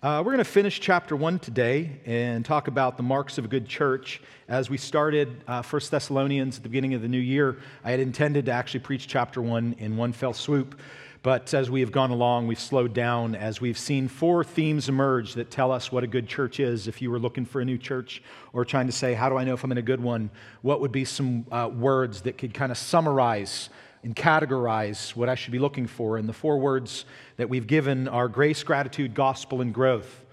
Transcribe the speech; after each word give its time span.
Uh, 0.00 0.22
we're 0.24 0.30
going 0.30 0.38
to 0.38 0.44
finish 0.44 0.78
chapter 0.78 1.16
one 1.16 1.40
today 1.40 1.90
and 2.06 2.44
talk 2.44 2.68
about 2.68 2.96
the 2.96 3.02
marks 3.02 3.36
of 3.36 3.44
a 3.44 3.48
good 3.48 3.66
church. 3.66 4.22
As 4.46 4.70
we 4.70 4.78
started 4.78 5.42
uh, 5.48 5.60
1 5.60 5.82
Thessalonians 5.90 6.58
at 6.58 6.62
the 6.62 6.68
beginning 6.68 6.94
of 6.94 7.02
the 7.02 7.08
new 7.08 7.18
year, 7.18 7.58
I 7.82 7.90
had 7.90 7.98
intended 7.98 8.46
to 8.46 8.52
actually 8.52 8.78
preach 8.78 9.08
chapter 9.08 9.42
one 9.42 9.74
in 9.80 9.96
one 9.96 10.12
fell 10.12 10.32
swoop. 10.32 10.80
But 11.24 11.52
as 11.52 11.68
we 11.68 11.80
have 11.80 11.90
gone 11.90 12.12
along, 12.12 12.46
we've 12.46 12.60
slowed 12.60 12.94
down 12.94 13.34
as 13.34 13.60
we've 13.60 13.76
seen 13.76 14.06
four 14.06 14.44
themes 14.44 14.88
emerge 14.88 15.34
that 15.34 15.50
tell 15.50 15.72
us 15.72 15.90
what 15.90 16.04
a 16.04 16.06
good 16.06 16.28
church 16.28 16.60
is. 16.60 16.86
If 16.86 17.02
you 17.02 17.10
were 17.10 17.18
looking 17.18 17.44
for 17.44 17.60
a 17.60 17.64
new 17.64 17.76
church 17.76 18.22
or 18.52 18.64
trying 18.64 18.86
to 18.86 18.92
say, 18.92 19.14
how 19.14 19.28
do 19.28 19.36
I 19.36 19.42
know 19.42 19.54
if 19.54 19.64
I'm 19.64 19.72
in 19.72 19.78
a 19.78 19.82
good 19.82 20.00
one? 20.00 20.30
What 20.62 20.80
would 20.80 20.92
be 20.92 21.04
some 21.04 21.44
uh, 21.50 21.68
words 21.74 22.20
that 22.20 22.38
could 22.38 22.54
kind 22.54 22.70
of 22.70 22.78
summarize 22.78 23.68
and 24.02 24.14
categorize 24.14 25.16
what 25.16 25.28
I 25.28 25.34
should 25.34 25.52
be 25.52 25.58
looking 25.58 25.86
for. 25.86 26.16
And 26.16 26.28
the 26.28 26.32
four 26.32 26.58
words 26.58 27.04
that 27.36 27.48
we've 27.48 27.66
given 27.66 28.08
are 28.08 28.28
grace, 28.28 28.62
gratitude, 28.62 29.14
gospel, 29.14 29.60
and 29.60 29.74
growth. 29.74 30.24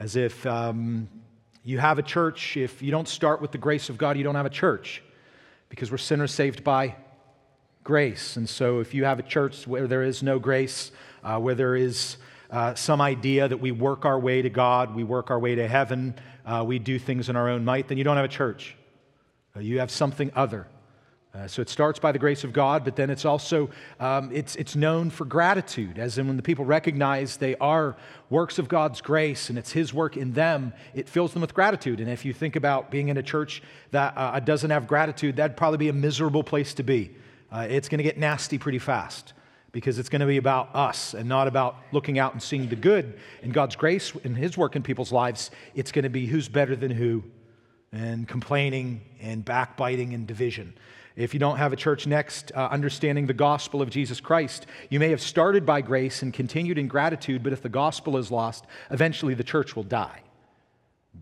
As 0.00 0.16
if 0.16 0.44
um, 0.46 1.08
you 1.64 1.78
have 1.78 1.98
a 1.98 2.02
church, 2.02 2.56
if 2.56 2.82
you 2.82 2.90
don't 2.90 3.08
start 3.08 3.40
with 3.40 3.52
the 3.52 3.58
grace 3.58 3.88
of 3.88 3.98
God, 3.98 4.16
you 4.16 4.24
don't 4.24 4.34
have 4.34 4.46
a 4.46 4.50
church 4.50 5.02
because 5.68 5.90
we're 5.90 5.98
sinners 5.98 6.32
saved 6.32 6.64
by 6.64 6.96
grace. 7.84 8.36
And 8.36 8.48
so 8.48 8.80
if 8.80 8.94
you 8.94 9.04
have 9.04 9.18
a 9.18 9.22
church 9.22 9.66
where 9.66 9.86
there 9.86 10.02
is 10.02 10.22
no 10.22 10.38
grace, 10.38 10.90
uh, 11.22 11.38
where 11.38 11.54
there 11.54 11.76
is 11.76 12.16
uh, 12.50 12.74
some 12.74 13.00
idea 13.00 13.48
that 13.48 13.60
we 13.60 13.70
work 13.70 14.04
our 14.04 14.18
way 14.18 14.42
to 14.42 14.50
God, 14.50 14.94
we 14.94 15.04
work 15.04 15.30
our 15.30 15.38
way 15.38 15.54
to 15.54 15.66
heaven, 15.66 16.14
uh, 16.44 16.64
we 16.66 16.78
do 16.78 16.98
things 16.98 17.28
in 17.28 17.36
our 17.36 17.48
own 17.48 17.64
might, 17.64 17.88
then 17.88 17.98
you 17.98 18.04
don't 18.04 18.16
have 18.16 18.24
a 18.24 18.28
church. 18.28 18.76
Uh, 19.56 19.60
you 19.60 19.78
have 19.78 19.90
something 19.90 20.30
other. 20.34 20.66
Uh, 21.34 21.46
so 21.46 21.62
it 21.62 21.68
starts 21.70 21.98
by 21.98 22.12
the 22.12 22.18
grace 22.18 22.44
of 22.44 22.52
God, 22.52 22.84
but 22.84 22.94
then 22.94 23.08
it's 23.08 23.24
also 23.24 23.70
um, 24.00 24.30
it's, 24.34 24.54
it's 24.56 24.76
known 24.76 25.08
for 25.08 25.24
gratitude, 25.24 25.98
as 25.98 26.18
in 26.18 26.26
when 26.26 26.36
the 26.36 26.42
people 26.42 26.64
recognize 26.64 27.38
they 27.38 27.56
are 27.56 27.96
works 28.28 28.58
of 28.58 28.68
God's 28.68 29.00
grace 29.00 29.48
and 29.48 29.58
it's 29.58 29.72
His 29.72 29.94
work 29.94 30.18
in 30.18 30.34
them, 30.34 30.74
it 30.94 31.08
fills 31.08 31.32
them 31.32 31.40
with 31.40 31.54
gratitude. 31.54 32.00
And 32.00 32.10
if 32.10 32.26
you 32.26 32.34
think 32.34 32.54
about 32.54 32.90
being 32.90 33.08
in 33.08 33.16
a 33.16 33.22
church 33.22 33.62
that 33.92 34.12
uh, 34.14 34.38
doesn't 34.40 34.70
have 34.70 34.86
gratitude, 34.86 35.36
that'd 35.36 35.56
probably 35.56 35.78
be 35.78 35.88
a 35.88 35.94
miserable 35.94 36.42
place 36.42 36.74
to 36.74 36.82
be. 36.82 37.10
Uh, 37.50 37.66
it's 37.68 37.88
going 37.88 37.98
to 37.98 38.04
get 38.04 38.18
nasty 38.18 38.58
pretty 38.58 38.78
fast 38.78 39.32
because 39.72 39.98
it's 39.98 40.10
going 40.10 40.20
to 40.20 40.26
be 40.26 40.36
about 40.36 40.74
us 40.74 41.14
and 41.14 41.26
not 41.26 41.48
about 41.48 41.76
looking 41.92 42.18
out 42.18 42.34
and 42.34 42.42
seeing 42.42 42.68
the 42.68 42.76
good 42.76 43.18
in 43.42 43.52
God's 43.52 43.74
grace 43.74 44.12
and 44.22 44.36
His 44.36 44.58
work 44.58 44.76
in 44.76 44.82
people's 44.82 45.12
lives. 45.12 45.50
It's 45.74 45.92
going 45.92 46.02
to 46.02 46.10
be 46.10 46.26
who's 46.26 46.48
better 46.48 46.76
than 46.76 46.90
who, 46.90 47.24
and 47.90 48.28
complaining 48.28 49.00
and 49.18 49.42
backbiting 49.42 50.12
and 50.12 50.26
division. 50.26 50.74
If 51.16 51.34
you 51.34 51.40
don't 51.40 51.58
have 51.58 51.72
a 51.72 51.76
church 51.76 52.06
next, 52.06 52.52
uh, 52.54 52.68
understanding 52.70 53.26
the 53.26 53.34
gospel 53.34 53.82
of 53.82 53.90
Jesus 53.90 54.20
Christ, 54.20 54.66
you 54.88 54.98
may 54.98 55.10
have 55.10 55.20
started 55.20 55.66
by 55.66 55.80
grace 55.80 56.22
and 56.22 56.32
continued 56.32 56.78
in 56.78 56.88
gratitude, 56.88 57.42
but 57.42 57.52
if 57.52 57.62
the 57.62 57.68
gospel 57.68 58.16
is 58.16 58.30
lost, 58.30 58.64
eventually 58.90 59.34
the 59.34 59.44
church 59.44 59.76
will 59.76 59.82
die. 59.82 60.22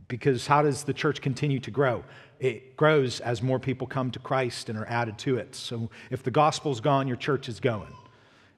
Because 0.06 0.46
how 0.46 0.62
does 0.62 0.84
the 0.84 0.94
church 0.94 1.20
continue 1.20 1.58
to 1.60 1.70
grow? 1.70 2.04
It 2.38 2.76
grows 2.76 3.20
as 3.20 3.42
more 3.42 3.58
people 3.58 3.86
come 3.86 4.10
to 4.12 4.18
Christ 4.18 4.68
and 4.68 4.78
are 4.78 4.86
added 4.86 5.18
to 5.18 5.36
it. 5.38 5.54
So 5.54 5.90
if 6.10 6.22
the 6.22 6.30
gospel's 6.30 6.80
gone, 6.80 7.08
your 7.08 7.16
church 7.16 7.48
is 7.48 7.58
going. 7.58 7.92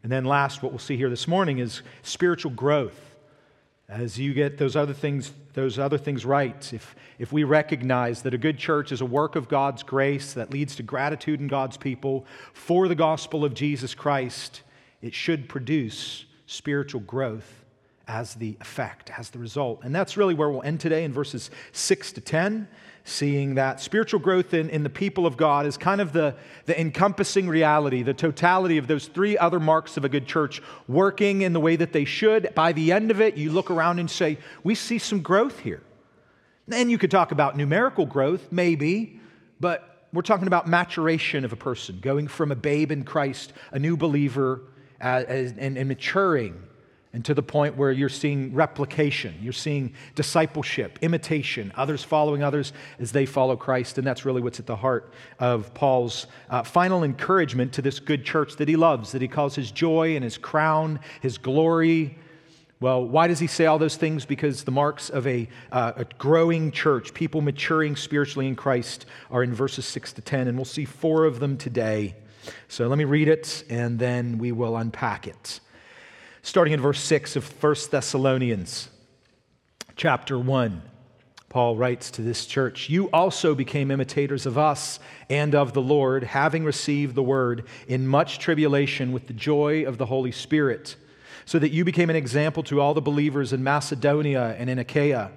And 0.03 0.11
then, 0.11 0.25
last, 0.25 0.63
what 0.63 0.73
we'll 0.73 0.79
see 0.81 0.97
here 0.97 1.11
this 1.11 1.29
morning 1.29 1.59
is 1.59 1.83
spiritual 2.03 2.51
growth 2.51 3.12
as 3.93 4.19
you 4.19 4.33
get 4.33 4.57
those 4.59 4.75
other 4.75 4.95
things 4.95 5.33
those 5.55 5.79
other 5.79 5.99
things 5.99 6.25
right. 6.25 6.73
If, 6.73 6.97
if 7.19 7.31
we 7.31 7.45
recognize 7.45 8.23
that 8.23 8.33
a 8.33 8.39
good 8.39 8.57
church 8.57 8.91
is 8.91 9.03
a 9.03 9.07
work 9.07 9.37
of 9.37 9.49
god's 9.49 9.83
grace 9.83 10.33
that 10.33 10.51
leads 10.51 10.75
to 10.77 10.83
gratitude 10.83 11.41
in 11.41 11.47
god's 11.47 11.77
people 11.77 12.25
for 12.55 12.89
the 12.89 12.95
gospel 12.95 13.45
of 13.45 13.53
jesus 13.53 13.95
christ 13.95 14.63
it 15.03 15.15
should 15.15 15.49
produce 15.49 16.25
spiritual 16.47 17.03
growth 17.03 17.63
as 18.09 18.35
the 18.35 18.57
effect 18.61 19.11
as 19.17 19.31
the 19.31 19.39
result. 19.39 19.81
And 19.85 19.95
that's 19.95 20.17
really 20.17 20.35
where 20.35 20.51
we'll 20.51 20.63
end 20.63 20.81
today 20.81 21.05
in 21.05 21.13
verses 21.13 21.51
6 21.73 22.13
to 22.13 22.21
10 22.21 22.69
seeing 23.05 23.57
that 23.57 23.81
spiritual 23.81 24.21
growth 24.21 24.55
in, 24.55 24.71
in 24.71 24.83
the 24.83 24.91
people 24.91 25.27
of 25.27 25.37
God 25.37 25.67
is 25.67 25.77
kind 25.77 26.01
of 26.01 26.13
the, 26.13 26.35
the 26.67 26.81
encompassing 26.81 27.49
reality, 27.49 28.03
the 28.03 28.15
totality 28.15 28.79
of 28.79 28.87
those 28.87 29.07
three 29.09 29.37
other 29.37 29.59
marks 29.59 29.97
of 29.97 30.05
a 30.05 30.09
good 30.09 30.27
church 30.27 30.63
working 30.87 31.43
in 31.43 31.53
the 31.53 31.61
way 31.61 31.77
that 31.77 31.93
they 31.93 32.05
should. 32.05 32.55
By 32.55 32.73
the 32.73 32.93
end 32.93 33.11
of 33.11 33.21
it, 33.21 33.37
you 33.37 33.51
look 33.51 33.71
around 33.71 33.99
and 33.99 34.11
say, 34.11 34.39
We 34.63 34.75
see 34.75 34.99
some 34.99 35.21
growth 35.21 35.61
here. 35.61 35.83
And 36.71 36.91
you 36.91 36.99
could 36.99 37.11
talk 37.11 37.33
about 37.33 37.57
numerical 37.57 38.07
growth, 38.07 38.53
maybe, 38.53 39.21
but 39.59 40.07
we're 40.13 40.23
talking 40.23 40.47
about 40.47 40.69
maturation 40.69 41.45
of 41.45 41.53
a 41.53 41.57
person, 41.57 41.99
going 42.01 42.29
from 42.29 42.53
a 42.53 42.57
babe 42.57 42.93
in 42.93 43.03
Christ, 43.03 43.53
a 43.73 43.79
new 43.79 43.97
believer, 43.97 44.63
uh, 45.01 45.25
and, 45.27 45.77
and 45.77 45.89
maturing 45.89 46.63
and 47.15 47.23
to 47.27 47.35
the 47.35 47.43
point 47.43 47.77
where 47.77 47.93
you're 47.93 48.09
seeing 48.09 48.55
replication, 48.55 49.35
you're 49.43 49.53
seeing 49.53 49.93
discipleship, 50.15 50.99
imitation, 51.03 51.71
others 51.75 52.03
following 52.03 52.43
others 52.43 52.73
as 52.99 53.13
they 53.13 53.27
follow 53.27 53.55
Christ. 53.55 53.99
And 53.99 54.07
that's 54.07 54.25
really 54.25 54.41
what's 54.41 54.59
at 54.59 54.67
the 54.67 54.77
heart 54.77 55.13
of 55.39 55.75
Paul's 55.75 56.27
uh, 56.49 56.63
final 56.63 57.05
encouragement 57.05 57.75
to 57.75 57.83
this 57.83 58.01
good 58.01 58.25
church 58.25 58.57
that 58.57 58.67
he 58.67 58.77
loves, 58.77 59.13
that 59.13 59.21
he 59.21 59.29
calls 59.29 59.55
his 59.55 59.71
joy 59.71 60.15
and 60.15 60.25
his 60.25 60.39
crown, 60.39 61.01
his 61.21 61.37
glory. 61.37 62.17
Well, 62.81 63.07
why 63.07 63.27
does 63.29 63.39
he 63.39 63.47
say 63.47 63.67
all 63.67 63.79
those 63.79 63.97
things? 63.97 64.25
Because 64.25 64.65
the 64.65 64.73
marks 64.73 65.11
of 65.11 65.27
a, 65.27 65.49
uh, 65.71 65.93
a 65.97 66.05
growing 66.17 66.73
church, 66.73 67.13
people 67.13 67.43
maturing 67.43 67.95
spiritually 67.95 68.49
in 68.49 68.57
Christ, 68.57 69.05
are 69.31 69.43
in 69.43 69.53
verses 69.53 69.85
6 69.85 70.15
to 70.15 70.23
10. 70.23 70.49
And 70.49 70.57
we'll 70.57 70.65
see 70.65 70.87
four 70.87 71.27
of 71.27 71.41
them 71.41 71.59
today. 71.59 72.17
So 72.69 72.89
let 72.89 72.97
me 72.97 73.05
read 73.05 73.29
it 73.29 73.65
and 73.69 73.99
then 73.99 74.39
we 74.39 74.51
will 74.51 74.79
unpack 74.79 75.27
it 75.27 75.61
starting 76.43 76.75
in 76.75 76.81
verse 76.81 77.01
6 77.01 77.37
of 77.37 77.63
1 77.63 77.75
Thessalonians 77.91 78.89
chapter 79.95 80.37
1. 80.37 80.83
Paul 81.49 81.77
writes 81.77 82.11
to 82.13 82.23
this 82.23 82.47
church, 82.47 82.89
You 82.89 83.11
also 83.11 83.55
became 83.55 83.91
imitators 83.91 84.45
of 84.45 84.59
us 84.59 84.99
and 85.31 85.55
of 85.55 85.73
the 85.73 85.83
Lord, 85.83 86.25
having 86.25 86.65
received 86.65 87.15
the 87.15 87.23
word 87.23 87.67
in 87.87 88.09
much 88.09 88.39
tribulation 88.39 89.13
with 89.13 89.29
the 89.29 89.35
joy 89.35 89.85
of 89.85 89.99
the 89.99 90.07
Holy 90.07 90.33
Spirit, 90.33 90.97
so 91.45 91.59
that 91.59 91.71
you 91.71 91.85
became 91.85 92.11
an 92.11 92.17
example 92.17 92.63
to 92.65 92.81
all 92.81 92.95
the 92.95 93.01
believers 93.01 93.53
in 93.53 93.63
Macedonia 93.63 94.57
and 94.59 94.69
in 94.69 94.79
Achaia. 94.79 95.31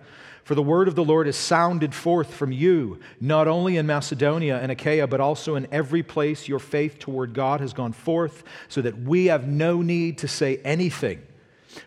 For 0.45 0.53
the 0.53 0.61
word 0.61 0.87
of 0.87 0.93
the 0.93 1.03
Lord 1.03 1.27
is 1.27 1.35
sounded 1.35 1.95
forth 1.95 2.31
from 2.31 2.51
you, 2.51 2.99
not 3.19 3.47
only 3.47 3.77
in 3.77 3.87
Macedonia 3.87 4.59
and 4.59 4.71
Achaia, 4.71 5.07
but 5.07 5.19
also 5.19 5.55
in 5.55 5.67
every 5.71 6.03
place 6.03 6.47
your 6.47 6.59
faith 6.59 6.99
toward 6.99 7.33
God 7.33 7.61
has 7.61 7.73
gone 7.73 7.93
forth, 7.93 8.43
so 8.67 8.79
that 8.83 8.95
we 8.95 9.25
have 9.25 9.47
no 9.47 9.81
need 9.81 10.19
to 10.19 10.27
say 10.27 10.57
anything. 10.57 11.23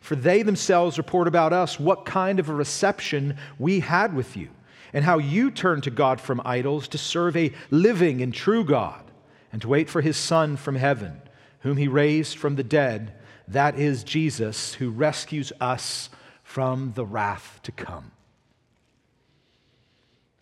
For 0.00 0.16
they 0.16 0.42
themselves 0.42 0.98
report 0.98 1.28
about 1.28 1.52
us 1.52 1.78
what 1.78 2.04
kind 2.04 2.40
of 2.40 2.48
a 2.48 2.52
reception 2.52 3.36
we 3.60 3.78
had 3.78 4.12
with 4.12 4.36
you, 4.36 4.48
and 4.92 5.04
how 5.04 5.18
you 5.18 5.52
turned 5.52 5.84
to 5.84 5.90
God 5.92 6.20
from 6.20 6.42
idols 6.44 6.88
to 6.88 6.98
serve 6.98 7.36
a 7.36 7.52
living 7.70 8.20
and 8.22 8.34
true 8.34 8.64
God, 8.64 9.04
and 9.52 9.62
to 9.62 9.68
wait 9.68 9.88
for 9.88 10.00
his 10.00 10.16
Son 10.16 10.56
from 10.56 10.74
heaven, 10.74 11.22
whom 11.60 11.76
he 11.76 11.86
raised 11.86 12.36
from 12.36 12.56
the 12.56 12.64
dead, 12.64 13.14
that 13.46 13.78
is 13.78 14.02
Jesus, 14.02 14.74
who 14.74 14.90
rescues 14.90 15.52
us 15.60 16.10
from 16.42 16.94
the 16.96 17.06
wrath 17.06 17.60
to 17.62 17.70
come. 17.70 18.10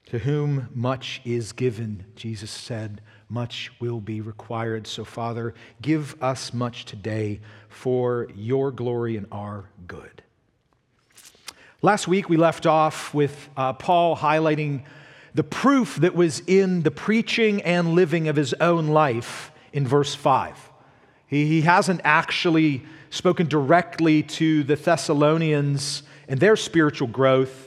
To 0.07 0.21
whom 0.21 0.69
much 0.73 1.21
is 1.25 1.53
given, 1.53 2.05
Jesus 2.15 2.51
said, 2.51 3.01
much 3.29 3.73
will 3.81 4.01
be 4.01 4.21
required. 4.21 4.87
So, 4.87 5.05
Father, 5.05 5.53
give 5.83 6.21
us 6.23 6.55
much 6.55 6.85
today 6.85 7.41
for 7.69 8.29
your 8.35 8.71
glory 8.71 9.17
and 9.17 9.27
our 9.33 9.65
good. 9.89 10.23
Last 11.83 12.07
week, 12.07 12.29
we 12.29 12.37
left 12.37 12.67
off 12.67 13.13
with 13.13 13.49
uh, 13.57 13.73
Paul 13.73 14.17
highlighting 14.17 14.85
the 15.35 15.45
proof 15.45 15.97
that 15.97 16.15
was 16.15 16.41
in 16.47 16.83
the 16.83 16.91
preaching 16.91 17.61
and 17.63 17.95
living 17.95 18.29
of 18.29 18.37
his 18.37 18.55
own 18.55 18.89
life 18.89 19.51
in 19.73 19.87
verse 19.87 20.15
5. 20.15 20.71
He, 21.27 21.47
he 21.47 21.61
hasn't 21.63 22.01
actually 22.05 22.85
spoken 23.11 23.49
directly 23.49 24.23
to 24.23 24.63
the 24.63 24.77
Thessalonians 24.77 26.05
and 26.29 26.39
their 26.39 26.57
spiritual 26.57 27.09
growth 27.09 27.66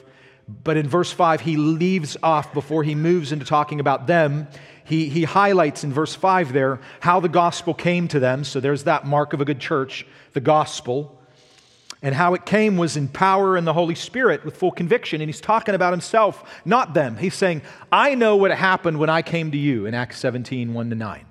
but 0.63 0.77
in 0.77 0.87
verse 0.87 1.11
5, 1.11 1.41
he 1.41 1.57
leaves 1.57 2.17
off 2.23 2.53
before 2.53 2.83
he 2.83 2.95
moves 2.95 3.31
into 3.31 3.45
talking 3.45 3.79
about 3.79 4.07
them. 4.07 4.47
He, 4.83 5.07
he 5.07 5.23
highlights 5.23 5.83
in 5.83 5.93
verse 5.93 6.15
5 6.15 6.51
there 6.51 6.79
how 6.99 7.19
the 7.19 7.29
gospel 7.29 7.73
came 7.73 8.07
to 8.09 8.19
them. 8.19 8.43
So 8.43 8.59
there's 8.59 8.85
that 8.85 9.05
mark 9.05 9.33
of 9.33 9.41
a 9.41 9.45
good 9.45 9.59
church, 9.59 10.05
the 10.33 10.41
gospel. 10.41 11.15
And 12.01 12.15
how 12.15 12.33
it 12.33 12.45
came 12.45 12.77
was 12.77 12.95
in 12.95 13.09
power 13.09 13.57
and 13.57 13.67
the 13.67 13.73
Holy 13.73 13.93
Spirit 13.95 14.45
with 14.45 14.55
full 14.55 14.71
conviction. 14.71 15.21
And 15.21 15.29
he's 15.29 15.41
talking 15.41 15.75
about 15.75 15.91
himself, 15.91 16.61
not 16.65 16.93
them. 16.93 17.17
He's 17.17 17.35
saying, 17.35 17.61
I 17.91 18.15
know 18.15 18.37
what 18.37 18.51
happened 18.51 18.99
when 18.99 19.09
I 19.09 19.21
came 19.21 19.51
to 19.51 19.57
you 19.57 19.85
in 19.85 19.93
Acts 19.93 20.17
17 20.17 20.73
1 20.73 20.89
to 20.89 20.95
9. 20.95 21.25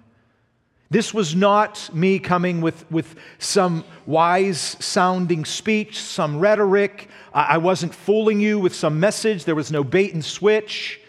This 0.90 1.12
was 1.12 1.34
not 1.34 1.90
me 1.94 2.18
coming 2.18 2.62
with, 2.62 2.90
with 2.90 3.14
some 3.38 3.84
wise 4.06 4.76
sounding 4.80 5.44
speech, 5.44 6.00
some 6.00 6.38
rhetoric. 6.38 7.08
I 7.34 7.58
wasn't 7.58 7.94
fooling 7.94 8.40
you 8.40 8.58
with 8.58 8.74
some 8.74 8.98
message. 8.98 9.44
There 9.44 9.54
was 9.54 9.70
no 9.70 9.84
bait 9.84 10.14
and 10.14 10.24
switch. 10.24 11.00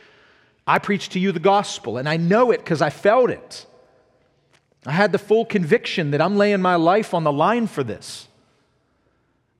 I 0.68 0.80
preached 0.80 1.14
to 1.14 1.20
you 1.20 1.32
the 1.32 1.40
gospel, 1.40 1.98
and 1.98 2.10
I 2.10 2.18
know 2.18 2.52
it 2.52 2.58
because 2.58 2.82
I 2.82 2.90
felt 2.90 3.30
it. 3.30 3.66
I 4.86 4.92
had 4.92 5.12
the 5.12 5.18
full 5.18 5.46
conviction 5.46 6.12
that 6.12 6.22
I'm 6.22 6.36
laying 6.36 6.62
my 6.62 6.76
life 6.76 7.14
on 7.14 7.24
the 7.24 7.32
line 7.32 7.68
for 7.68 7.84
this. 7.84 8.28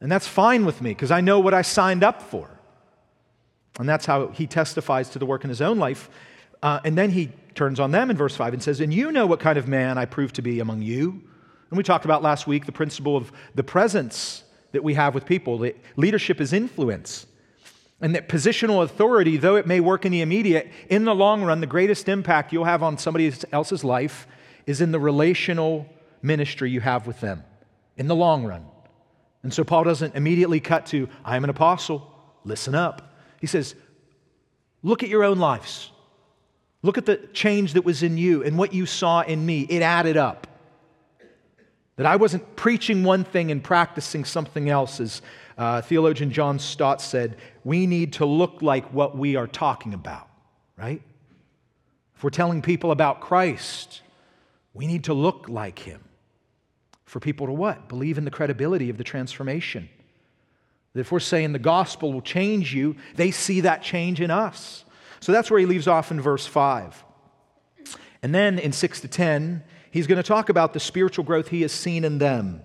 And 0.02 0.12
that's 0.12 0.28
fine 0.28 0.66
with 0.66 0.82
me 0.82 0.92
because 0.92 1.12
I 1.12 1.22
know 1.22 1.40
what 1.40 1.54
I 1.54 1.62
signed 1.62 2.04
up 2.04 2.22
for. 2.22 2.50
And 3.80 3.88
that's 3.88 4.06
how 4.06 4.28
he 4.28 4.48
testifies 4.48 5.10
to 5.12 5.20
the 5.20 5.26
work 5.26 5.44
in 5.44 5.50
his 5.50 5.62
own 5.62 5.78
life. 5.78 6.10
Uh, 6.62 6.80
and 6.84 6.98
then 6.98 7.12
he 7.12 7.32
turns 7.56 7.80
on 7.80 7.92
them 7.92 8.10
in 8.10 8.18
verse 8.18 8.36
5 8.36 8.54
and 8.54 8.64
says, 8.64 8.80
And 8.80 8.94
you 8.94 9.12
know 9.12 9.26
what 9.26 9.40
kind 9.40 9.58
of 9.58 9.68
man 9.68 9.98
I 9.98 10.06
prove 10.06 10.34
to 10.34 10.42
be 10.42 10.60
among 10.60 10.82
you. 10.82 11.22
And 11.70 11.78
we 11.78 11.84
talked 11.84 12.06
about 12.06 12.24
last 12.24 12.48
week 12.48 12.66
the 12.66 12.72
principle 12.72 13.16
of 13.16 13.32
the 13.56 13.64
presence 13.64 14.44
that 14.72 14.84
we 14.84 14.94
have 14.96 15.14
with 15.14 15.26
people. 15.26 15.60
That 15.60 15.78
leadership 15.96 16.42
is 16.42 16.54
influence. 16.54 17.26
And 18.02 18.16
that 18.16 18.30
positional 18.30 18.84
authority, 18.84 19.38
though 19.38 19.56
it 19.56 19.68
may 19.68 19.80
work 19.80 20.06
in 20.06 20.12
the 20.12 20.22
immediate, 20.22 20.72
in 20.90 21.04
the 21.04 21.14
long 21.14 21.44
run, 21.44 21.60
the 21.60 21.68
greatest 21.68 22.08
impact 22.08 22.54
you'll 22.54 22.64
have 22.64 22.82
on 22.82 22.98
somebody 22.98 23.32
else's 23.52 23.84
life 23.84 24.26
is 24.66 24.80
in 24.82 24.92
the 24.92 25.00
relational 25.00 25.86
ministry 26.22 26.72
you 26.72 26.80
have 26.80 27.08
with 27.08 27.20
them 27.20 27.44
in 27.98 28.08
the 28.08 28.16
long 28.16 28.46
run. 28.46 28.66
And 29.44 29.54
so 29.54 29.64
Paul 29.64 29.84
doesn't 29.84 30.16
immediately 30.16 30.60
cut 30.60 30.86
to, 30.88 31.10
I 31.24 31.36
am 31.36 31.44
an 31.44 31.50
apostle, 31.50 32.10
listen 32.44 32.76
up. 32.76 33.14
He 33.40 33.48
says, 33.48 33.76
look 34.82 35.04
at 35.04 35.10
your 35.10 35.24
own 35.24 35.40
lives. 35.40 35.92
Look 36.82 36.98
at 36.98 37.06
the 37.06 37.18
change 37.34 37.74
that 37.74 37.84
was 37.84 38.04
in 38.04 38.18
you 38.18 38.44
and 38.44 38.58
what 38.58 38.74
you 38.74 38.86
saw 38.86 39.22
in 39.22 39.46
me. 39.46 39.62
It 39.62 39.82
added 39.82 40.18
up. 40.18 40.48
That 41.98 42.06
I 42.06 42.16
wasn't 42.16 42.56
preaching 42.56 43.04
one 43.04 43.26
thing 43.26 43.52
and 43.52 43.62
practicing 43.62 44.24
something 44.24 44.70
else, 44.70 45.02
as 45.02 45.22
uh, 45.58 45.82
theologian 45.82 46.32
John 46.32 46.58
Stott 46.58 47.02
said, 47.02 47.36
we 47.66 47.86
need 47.86 48.14
to 48.14 48.26
look 48.26 48.62
like 48.62 48.94
what 48.94 49.18
we 49.18 49.36
are 49.36 49.48
talking 49.48 49.94
about, 49.94 50.30
right? 50.78 51.02
If 52.16 52.24
we're 52.24 52.30
telling 52.30 52.62
people 52.62 52.92
about 52.92 53.20
Christ, 53.20 54.02
we 54.74 54.88
need 54.88 55.04
to 55.06 55.14
look 55.14 55.50
like 55.50 55.80
him. 55.80 56.02
For 57.04 57.20
people 57.20 57.48
to 57.48 57.54
what? 57.54 57.90
Believe 57.90 58.18
in 58.18 58.24
the 58.24 58.32
credibility 58.32 58.90
of 58.90 58.98
the 58.98 59.04
transformation. 59.04 59.90
That 60.94 61.02
if 61.02 61.12
we're 61.12 61.20
saying 61.20 61.52
the 61.52 61.60
gospel 61.60 62.14
will 62.14 62.22
change 62.22 62.74
you, 62.74 62.96
they 63.16 63.32
see 63.32 63.62
that 63.62 63.84
change 63.84 64.22
in 64.22 64.32
us. 64.32 64.86
So 65.20 65.32
that's 65.32 65.52
where 65.52 65.60
he 65.60 65.66
leaves 65.66 65.88
off 65.88 66.12
in 66.12 66.22
verse 66.22 66.46
5. 66.46 67.04
And 68.22 68.36
then 68.36 68.60
in 68.60 68.72
6 68.72 69.02
to 69.02 69.08
10, 69.08 69.64
he's 69.92 70.08
going 70.08 70.18
to 70.18 70.24
talk 70.24 70.50
about 70.50 70.74
the 70.74 70.80
spiritual 70.80 71.24
growth 71.24 71.50
he 71.50 71.62
has 71.62 71.72
seen 71.72 72.04
in 72.04 72.18
them. 72.18 72.62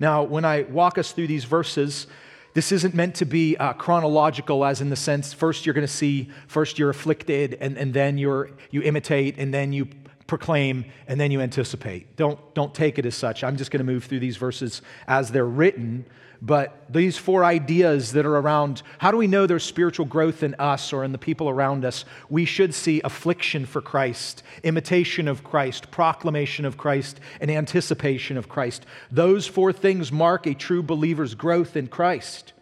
Now, 0.00 0.22
when 0.22 0.44
I 0.44 0.62
walk 0.62 0.98
us 0.98 1.12
through 1.12 1.26
these 1.26 1.44
verses, 1.44 2.06
this 2.54 2.72
isn't 2.72 2.94
meant 2.94 3.16
to 3.16 3.24
be 3.24 3.56
uh, 3.56 3.72
chronological, 3.72 4.64
as 4.64 4.80
in 4.80 4.90
the 4.90 4.96
sense 4.96 5.32
first 5.32 5.66
you're 5.66 5.74
going 5.74 5.86
to 5.86 5.92
see, 5.92 6.28
first 6.46 6.78
you're 6.78 6.90
afflicted, 6.90 7.56
and, 7.60 7.76
and 7.76 7.92
then 7.92 8.18
you're, 8.18 8.50
you 8.70 8.82
imitate, 8.82 9.38
and 9.38 9.52
then 9.52 9.72
you 9.72 9.88
proclaim, 10.26 10.84
and 11.06 11.20
then 11.20 11.30
you 11.30 11.40
anticipate. 11.40 12.16
Don't, 12.16 12.38
don't 12.54 12.74
take 12.74 12.98
it 12.98 13.06
as 13.06 13.14
such. 13.14 13.42
I'm 13.42 13.56
just 13.56 13.70
going 13.70 13.78
to 13.78 13.84
move 13.92 14.04
through 14.04 14.20
these 14.20 14.36
verses 14.36 14.82
as 15.06 15.30
they're 15.30 15.46
written 15.46 16.04
but 16.40 16.86
these 16.88 17.18
four 17.18 17.44
ideas 17.44 18.12
that 18.12 18.24
are 18.24 18.36
around 18.36 18.82
how 18.98 19.10
do 19.10 19.16
we 19.16 19.26
know 19.26 19.46
there's 19.46 19.64
spiritual 19.64 20.06
growth 20.06 20.42
in 20.42 20.54
us 20.54 20.92
or 20.92 21.02
in 21.02 21.10
the 21.10 21.18
people 21.18 21.48
around 21.48 21.84
us? 21.84 22.04
We 22.28 22.44
should 22.44 22.74
see 22.74 23.00
affliction 23.02 23.66
for 23.66 23.80
Christ, 23.80 24.44
imitation 24.62 25.26
of 25.26 25.42
Christ, 25.42 25.90
proclamation 25.90 26.64
of 26.64 26.76
Christ, 26.76 27.18
and 27.40 27.50
anticipation 27.50 28.36
of 28.36 28.48
Christ. 28.48 28.86
Those 29.10 29.46
four 29.46 29.72
things 29.72 30.12
mark 30.12 30.46
a 30.46 30.54
true 30.54 30.82
believer's 30.82 31.34
growth 31.34 31.76
in 31.76 31.88
Christ. 31.88 32.52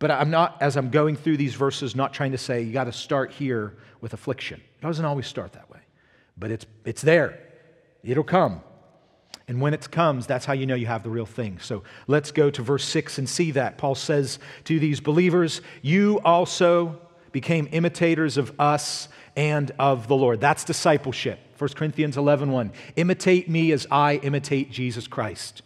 But 0.00 0.10
I'm 0.10 0.30
not, 0.30 0.56
as 0.60 0.76
I'm 0.76 0.90
going 0.90 1.14
through 1.14 1.36
these 1.36 1.54
verses, 1.54 1.94
not 1.94 2.12
trying 2.12 2.32
to 2.32 2.38
say 2.38 2.62
you 2.62 2.72
got 2.72 2.84
to 2.84 2.92
start 2.92 3.30
here 3.30 3.76
with 4.00 4.14
affliction. 4.14 4.60
It 4.78 4.82
doesn't 4.82 5.04
always 5.04 5.26
start 5.26 5.52
that 5.52 5.70
way, 5.70 5.80
but 6.36 6.50
it's, 6.50 6.66
it's 6.84 7.02
there. 7.02 7.38
It'll 8.02 8.24
come. 8.24 8.62
And 9.50 9.60
when 9.60 9.74
it 9.74 9.90
comes, 9.90 10.28
that's 10.28 10.44
how 10.44 10.52
you 10.52 10.64
know 10.64 10.76
you 10.76 10.86
have 10.86 11.02
the 11.02 11.10
real 11.10 11.26
thing. 11.26 11.58
So 11.58 11.82
let's 12.06 12.30
go 12.30 12.50
to 12.50 12.62
verse 12.62 12.84
6 12.84 13.18
and 13.18 13.28
see 13.28 13.50
that. 13.50 13.78
Paul 13.78 13.96
says 13.96 14.38
to 14.62 14.78
these 14.78 15.00
believers, 15.00 15.60
You 15.82 16.20
also 16.24 17.00
became 17.32 17.68
imitators 17.72 18.36
of 18.36 18.52
us 18.60 19.08
and 19.34 19.72
of 19.76 20.06
the 20.06 20.14
Lord. 20.14 20.40
That's 20.40 20.62
discipleship. 20.62 21.40
1 21.58 21.70
Corinthians 21.70 22.16
11 22.16 22.52
1. 22.52 22.70
Imitate 22.94 23.50
me 23.50 23.72
as 23.72 23.88
I 23.90 24.18
imitate 24.18 24.70
Jesus 24.70 25.08
Christ. 25.08 25.62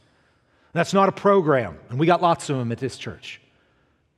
That's 0.72 0.94
not 0.94 1.10
a 1.10 1.12
program, 1.12 1.76
and 1.90 1.98
we 1.98 2.06
got 2.06 2.22
lots 2.22 2.48
of 2.48 2.56
them 2.56 2.72
at 2.72 2.78
this 2.78 2.96
church. 2.96 3.38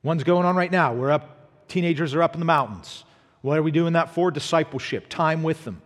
One's 0.05 0.23
going 0.23 0.47
on 0.47 0.55
right 0.55 0.71
now. 0.71 0.95
We're 0.95 1.11
up, 1.11 1.67
teenagers 1.67 2.15
are 2.15 2.23
up 2.23 2.35
in 2.35 2.39
the 2.39 2.47
mountains. 2.47 3.03
What 3.43 3.59
are 3.59 3.65
we 3.65 3.73
doing 3.73 3.95
that 3.95 4.15
for? 4.15 4.31
Discipleship, 4.31 5.09
time 5.09 5.43
with 5.43 5.65
them, 5.65 5.83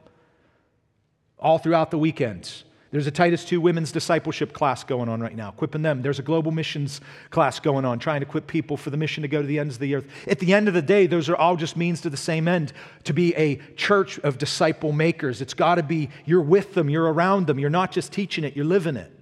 all 1.38 1.56
throughout 1.56 1.90
the 1.90 1.98
weekends. 1.98 2.64
There's 2.92 3.06
a 3.06 3.12
Titus 3.12 3.44
2 3.44 3.60
women's 3.60 3.92
discipleship 3.92 4.52
class 4.52 4.82
going 4.82 5.08
on 5.08 5.20
right 5.20 5.36
now, 5.36 5.50
equipping 5.50 5.82
them. 5.82 6.02
There's 6.02 6.18
a 6.18 6.24
global 6.24 6.50
missions 6.50 7.00
class 7.30 7.60
going 7.60 7.84
on, 7.84 8.00
trying 8.00 8.20
to 8.20 8.26
equip 8.26 8.48
people 8.48 8.76
for 8.76 8.90
the 8.90 8.96
mission 8.96 9.22
to 9.22 9.28
go 9.28 9.40
to 9.40 9.46
the 9.46 9.60
ends 9.60 9.76
of 9.76 9.80
the 9.80 9.94
earth. 9.94 10.08
At 10.26 10.40
the 10.40 10.52
end 10.52 10.66
of 10.66 10.74
the 10.74 10.82
day, 10.82 11.06
those 11.06 11.28
are 11.28 11.36
all 11.36 11.54
just 11.54 11.76
means 11.76 12.00
to 12.00 12.10
the 12.10 12.16
same 12.16 12.48
end 12.48 12.72
to 13.04 13.12
be 13.12 13.32
a 13.36 13.56
church 13.76 14.18
of 14.20 14.38
disciple 14.38 14.90
makers. 14.90 15.40
It's 15.40 15.54
got 15.54 15.76
to 15.76 15.84
be 15.84 16.10
you're 16.24 16.42
with 16.42 16.74
them, 16.74 16.90
you're 16.90 17.12
around 17.12 17.46
them, 17.46 17.60
you're 17.60 17.70
not 17.70 17.92
just 17.92 18.12
teaching 18.12 18.42
it, 18.42 18.56
you're 18.56 18.64
living 18.64 18.96
it. 18.96 19.12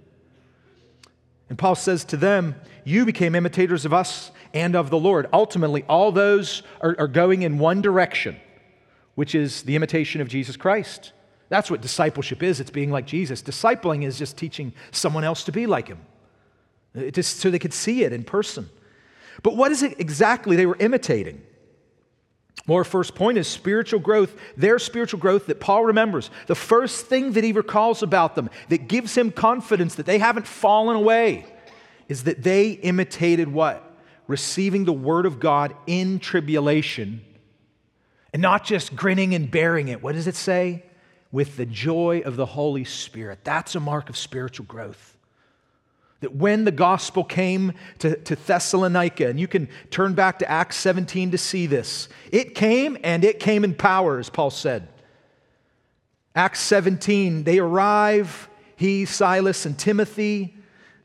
And 1.50 1.58
Paul 1.58 1.74
says 1.74 2.04
to 2.06 2.16
them, 2.16 2.54
You 2.84 3.04
became 3.04 3.34
imitators 3.34 3.84
of 3.84 3.92
us 3.92 4.30
and 4.54 4.76
of 4.76 4.88
the 4.88 4.98
Lord. 4.98 5.28
Ultimately, 5.30 5.84
all 5.90 6.10
those 6.10 6.62
are, 6.80 6.96
are 6.98 7.08
going 7.08 7.42
in 7.42 7.58
one 7.58 7.82
direction, 7.82 8.40
which 9.14 9.34
is 9.34 9.62
the 9.62 9.76
imitation 9.76 10.22
of 10.22 10.28
Jesus 10.28 10.56
Christ. 10.56 11.12
That's 11.48 11.70
what 11.70 11.80
discipleship 11.80 12.42
is. 12.42 12.60
It's 12.60 12.70
being 12.70 12.90
like 12.90 13.06
Jesus. 13.06 13.42
Discipling 13.42 14.04
is 14.04 14.18
just 14.18 14.36
teaching 14.36 14.72
someone 14.90 15.24
else 15.24 15.44
to 15.44 15.52
be 15.52 15.66
like 15.66 15.88
him, 15.88 16.00
just 17.12 17.38
so 17.38 17.50
they 17.50 17.58
could 17.58 17.72
see 17.72 18.04
it 18.04 18.12
in 18.12 18.24
person. 18.24 18.68
But 19.42 19.56
what 19.56 19.72
is 19.72 19.82
it 19.82 19.98
exactly 20.00 20.56
they 20.56 20.66
were 20.66 20.76
imitating? 20.78 21.42
Our 22.68 22.84
first 22.84 23.14
point 23.14 23.38
is 23.38 23.48
spiritual 23.48 24.00
growth, 24.00 24.36
their 24.56 24.78
spiritual 24.78 25.20
growth 25.20 25.46
that 25.46 25.58
Paul 25.58 25.86
remembers. 25.86 26.30
The 26.48 26.54
first 26.54 27.06
thing 27.06 27.32
that 27.32 27.44
he 27.44 27.52
recalls 27.52 28.02
about 28.02 28.34
them 28.34 28.50
that 28.68 28.88
gives 28.88 29.16
him 29.16 29.30
confidence 29.30 29.94
that 29.94 30.06
they 30.06 30.18
haven't 30.18 30.46
fallen 30.46 30.96
away 30.96 31.46
is 32.08 32.24
that 32.24 32.42
they 32.42 32.72
imitated 32.72 33.48
what? 33.48 33.84
Receiving 34.26 34.84
the 34.84 34.92
word 34.92 35.24
of 35.24 35.40
God 35.40 35.74
in 35.86 36.18
tribulation 36.18 37.24
and 38.34 38.42
not 38.42 38.64
just 38.64 38.94
grinning 38.94 39.34
and 39.34 39.50
bearing 39.50 39.88
it. 39.88 40.02
What 40.02 40.14
does 40.14 40.26
it 40.26 40.34
say? 40.34 40.84
With 41.30 41.56
the 41.56 41.66
joy 41.66 42.20
of 42.25 42.36
the 42.36 42.46
Holy 42.46 42.84
Spirit. 42.84 43.40
That's 43.44 43.75
a 43.75 43.80
mark 43.80 44.08
of 44.08 44.16
spiritual 44.16 44.66
growth. 44.66 45.16
That 46.20 46.34
when 46.34 46.64
the 46.64 46.72
gospel 46.72 47.22
came 47.22 47.75
to, 48.00 48.16
to 48.16 48.34
Thessalonica, 48.34 49.28
and 49.28 49.38
you 49.38 49.46
can 49.46 49.69
turn 49.90 50.14
back 50.14 50.40
to 50.40 50.50
Acts 50.50 50.76
17 50.76 51.30
to 51.30 51.38
see 51.38 51.66
this, 51.66 52.08
it 52.32 52.54
came 52.54 52.99
and 53.04 53.25
it 53.25 53.38
came 53.38 53.62
in 53.62 53.75
power, 53.75 54.18
as 54.18 54.28
Paul 54.28 54.50
said. 54.50 54.88
Acts 56.35 56.61
17, 56.61 57.44
they 57.44 57.58
arrive, 57.58 58.49
he, 58.76 59.04
Silas, 59.04 59.66
and 59.66 59.78
Timothy. 59.78 60.57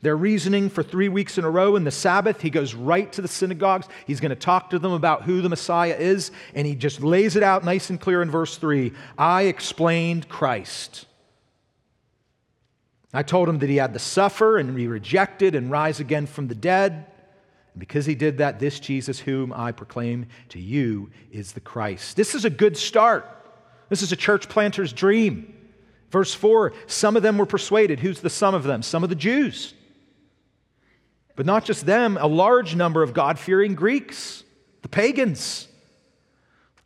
They're 0.04 0.14
reasoning 0.14 0.68
for 0.68 0.82
three 0.82 1.08
weeks 1.08 1.38
in 1.38 1.46
a 1.46 1.50
row 1.50 1.76
in 1.76 1.84
the 1.84 1.90
Sabbath. 1.90 2.42
He 2.42 2.50
goes 2.50 2.74
right 2.74 3.10
to 3.14 3.22
the 3.22 3.26
synagogues. 3.26 3.88
He's 4.06 4.20
going 4.20 4.28
to 4.28 4.36
talk 4.36 4.68
to 4.68 4.78
them 4.78 4.92
about 4.92 5.22
who 5.22 5.40
the 5.40 5.48
Messiah 5.48 5.96
is, 5.98 6.30
and 6.54 6.66
he 6.66 6.74
just 6.74 7.02
lays 7.02 7.36
it 7.36 7.42
out 7.42 7.64
nice 7.64 7.88
and 7.88 7.98
clear 7.98 8.20
in 8.20 8.30
verse 8.30 8.58
3 8.58 8.92
I 9.16 9.44
explained 9.44 10.28
Christ. 10.28 11.06
I 13.14 13.22
told 13.22 13.48
him 13.48 13.60
that 13.60 13.70
he 13.70 13.76
had 13.76 13.94
to 13.94 13.98
suffer 13.98 14.58
and 14.58 14.76
be 14.76 14.88
rejected 14.88 15.54
and 15.54 15.70
rise 15.70 16.00
again 16.00 16.26
from 16.26 16.48
the 16.48 16.54
dead. 16.54 17.06
And 17.72 17.80
because 17.80 18.04
he 18.04 18.14
did 18.14 18.36
that, 18.38 18.60
this 18.60 18.80
Jesus, 18.80 19.18
whom 19.18 19.54
I 19.54 19.72
proclaim 19.72 20.26
to 20.50 20.60
you, 20.60 21.12
is 21.32 21.52
the 21.52 21.60
Christ. 21.60 22.14
This 22.14 22.34
is 22.34 22.44
a 22.44 22.50
good 22.50 22.76
start. 22.76 23.26
This 23.88 24.02
is 24.02 24.12
a 24.12 24.16
church 24.16 24.50
planter's 24.50 24.92
dream. 24.92 25.54
Verse 26.10 26.34
4 26.34 26.74
Some 26.88 27.16
of 27.16 27.22
them 27.22 27.38
were 27.38 27.46
persuaded. 27.46 28.00
Who's 28.00 28.20
the 28.20 28.28
some 28.28 28.54
of 28.54 28.64
them? 28.64 28.82
Some 28.82 29.02
of 29.02 29.08
the 29.08 29.16
Jews. 29.16 29.72
But 31.36 31.46
not 31.46 31.64
just 31.64 31.86
them, 31.86 32.16
a 32.20 32.26
large 32.26 32.76
number 32.76 33.02
of 33.02 33.12
God 33.12 33.38
fearing 33.38 33.74
Greeks, 33.74 34.44
the 34.82 34.88
pagans, 34.88 35.68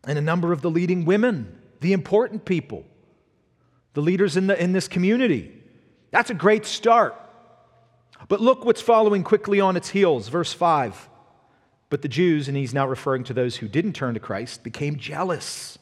and 0.04 0.18
a 0.18 0.22
number 0.22 0.52
of 0.52 0.62
the 0.62 0.70
leading 0.70 1.04
women, 1.04 1.60
the 1.80 1.92
important 1.92 2.44
people, 2.44 2.84
the 3.94 4.00
leaders 4.00 4.36
in, 4.36 4.46
the, 4.46 4.60
in 4.60 4.72
this 4.72 4.88
community. 4.88 5.52
That's 6.10 6.30
a 6.30 6.34
great 6.34 6.64
start. 6.64 7.14
But 8.28 8.40
look 8.40 8.64
what's 8.64 8.80
following 8.80 9.22
quickly 9.22 9.60
on 9.60 9.76
its 9.76 9.90
heels. 9.90 10.28
Verse 10.28 10.52
5. 10.52 11.08
But 11.90 12.02
the 12.02 12.08
Jews, 12.08 12.48
and 12.48 12.56
he's 12.56 12.74
now 12.74 12.86
referring 12.86 13.24
to 13.24 13.34
those 13.34 13.56
who 13.56 13.68
didn't 13.68 13.94
turn 13.94 14.14
to 14.14 14.20
Christ, 14.20 14.62
became 14.62 14.96
jealous. 14.96 15.78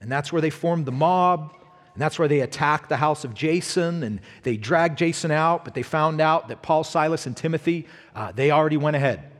And 0.00 0.10
that's 0.10 0.32
where 0.32 0.42
they 0.42 0.50
formed 0.50 0.86
the 0.86 0.92
mob. 0.92 1.54
And 1.94 2.00
that's 2.00 2.18
where 2.18 2.28
they 2.28 2.40
attacked 2.40 2.88
the 2.88 2.96
house 2.96 3.24
of 3.24 3.34
Jason 3.34 4.02
and 4.02 4.20
they 4.42 4.56
dragged 4.56 4.98
Jason 4.98 5.30
out, 5.30 5.64
but 5.64 5.74
they 5.74 5.82
found 5.82 6.20
out 6.20 6.48
that 6.48 6.62
Paul, 6.62 6.84
Silas, 6.84 7.26
and 7.26 7.36
Timothy, 7.36 7.86
uh, 8.14 8.32
they 8.32 8.50
already 8.50 8.78
went 8.78 8.96
ahead. 8.96 9.30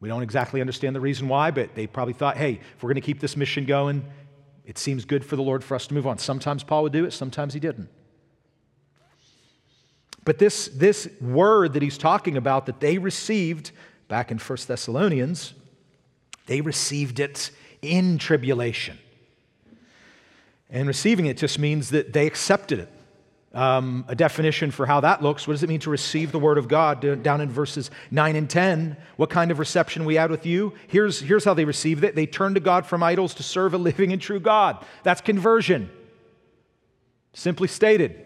We 0.00 0.08
don't 0.08 0.22
exactly 0.22 0.60
understand 0.60 0.96
the 0.96 1.00
reason 1.00 1.28
why, 1.28 1.52
but 1.52 1.76
they 1.76 1.86
probably 1.86 2.14
thought, 2.14 2.36
hey, 2.36 2.60
if 2.76 2.82
we're 2.82 2.88
going 2.88 3.00
to 3.00 3.06
keep 3.06 3.20
this 3.20 3.36
mission 3.36 3.66
going, 3.66 4.04
it 4.64 4.78
seems 4.78 5.04
good 5.04 5.24
for 5.24 5.36
the 5.36 5.42
Lord 5.42 5.62
for 5.62 5.76
us 5.76 5.86
to 5.86 5.94
move 5.94 6.08
on. 6.08 6.18
Sometimes 6.18 6.64
Paul 6.64 6.82
would 6.82 6.92
do 6.92 7.04
it, 7.04 7.12
sometimes 7.12 7.54
he 7.54 7.60
didn't. 7.60 7.88
But 10.24 10.38
this, 10.38 10.68
this 10.68 11.08
word 11.20 11.74
that 11.74 11.82
he's 11.82 11.98
talking 11.98 12.36
about 12.36 12.66
that 12.66 12.80
they 12.80 12.98
received 12.98 13.70
back 14.08 14.32
in 14.32 14.38
1 14.38 14.58
Thessalonians, 14.66 15.54
they 16.46 16.60
received 16.60 17.20
it 17.20 17.52
in 17.80 18.18
tribulation. 18.18 18.98
And 20.72 20.88
receiving 20.88 21.26
it 21.26 21.36
just 21.36 21.58
means 21.58 21.90
that 21.90 22.12
they 22.12 22.26
accepted 22.26 22.80
it. 22.80 22.88
Um, 23.54 24.06
a 24.08 24.14
definition 24.14 24.70
for 24.70 24.86
how 24.86 25.00
that 25.00 25.22
looks. 25.22 25.46
What 25.46 25.52
does 25.52 25.62
it 25.62 25.68
mean 25.68 25.80
to 25.80 25.90
receive 25.90 26.32
the 26.32 26.38
word 26.38 26.56
of 26.56 26.68
God? 26.68 27.22
Down 27.22 27.42
in 27.42 27.50
verses 27.50 27.90
9 28.10 28.34
and 28.34 28.48
10, 28.48 28.96
what 29.16 29.28
kind 29.28 29.50
of 29.50 29.58
reception 29.58 30.06
we 30.06 30.14
had 30.14 30.30
with 30.30 30.46
you? 30.46 30.72
Here's, 30.88 31.20
here's 31.20 31.44
how 31.44 31.52
they 31.52 31.66
received 31.66 32.02
it 32.02 32.16
they 32.16 32.24
turned 32.24 32.54
to 32.54 32.62
God 32.62 32.86
from 32.86 33.02
idols 33.02 33.34
to 33.34 33.42
serve 33.42 33.74
a 33.74 33.78
living 33.78 34.10
and 34.10 34.22
true 34.22 34.40
God. 34.40 34.82
That's 35.02 35.20
conversion. 35.20 35.90
Simply 37.34 37.68
stated. 37.68 38.24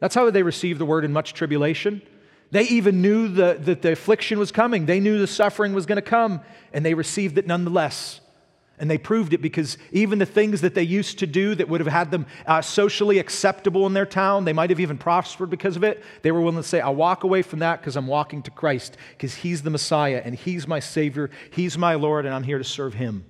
That's 0.00 0.16
how 0.16 0.28
they 0.30 0.42
received 0.42 0.80
the 0.80 0.84
word 0.84 1.04
in 1.04 1.12
much 1.12 1.34
tribulation. 1.34 2.02
They 2.50 2.64
even 2.64 3.00
knew 3.00 3.28
the, 3.28 3.56
that 3.60 3.82
the 3.82 3.92
affliction 3.92 4.40
was 4.40 4.50
coming, 4.50 4.86
they 4.86 4.98
knew 4.98 5.18
the 5.18 5.26
suffering 5.28 5.72
was 5.72 5.86
going 5.86 5.96
to 5.96 6.02
come, 6.02 6.40
and 6.72 6.84
they 6.84 6.94
received 6.94 7.38
it 7.38 7.46
nonetheless. 7.46 8.20
And 8.78 8.90
they 8.90 8.98
proved 8.98 9.32
it 9.32 9.40
because 9.40 9.78
even 9.92 10.18
the 10.18 10.26
things 10.26 10.62
that 10.62 10.74
they 10.74 10.82
used 10.82 11.20
to 11.20 11.26
do 11.28 11.54
that 11.54 11.68
would 11.68 11.80
have 11.80 11.92
had 11.92 12.10
them 12.10 12.26
uh, 12.44 12.60
socially 12.60 13.18
acceptable 13.20 13.86
in 13.86 13.92
their 13.92 14.06
town, 14.06 14.44
they 14.44 14.52
might 14.52 14.70
have 14.70 14.80
even 14.80 14.98
prospered 14.98 15.48
because 15.48 15.76
of 15.76 15.84
it. 15.84 16.02
They 16.22 16.32
were 16.32 16.40
willing 16.40 16.62
to 16.62 16.68
say, 16.68 16.80
I'll 16.80 16.94
walk 16.94 17.22
away 17.22 17.42
from 17.42 17.60
that 17.60 17.80
because 17.80 17.94
I'm 17.94 18.08
walking 18.08 18.42
to 18.42 18.50
Christ, 18.50 18.96
because 19.12 19.36
He's 19.36 19.62
the 19.62 19.70
Messiah 19.70 20.20
and 20.24 20.34
He's 20.34 20.66
my 20.66 20.80
Savior, 20.80 21.30
He's 21.52 21.78
my 21.78 21.94
Lord, 21.94 22.26
and 22.26 22.34
I'm 22.34 22.42
here 22.42 22.58
to 22.58 22.64
serve 22.64 22.94
Him. 22.94 23.24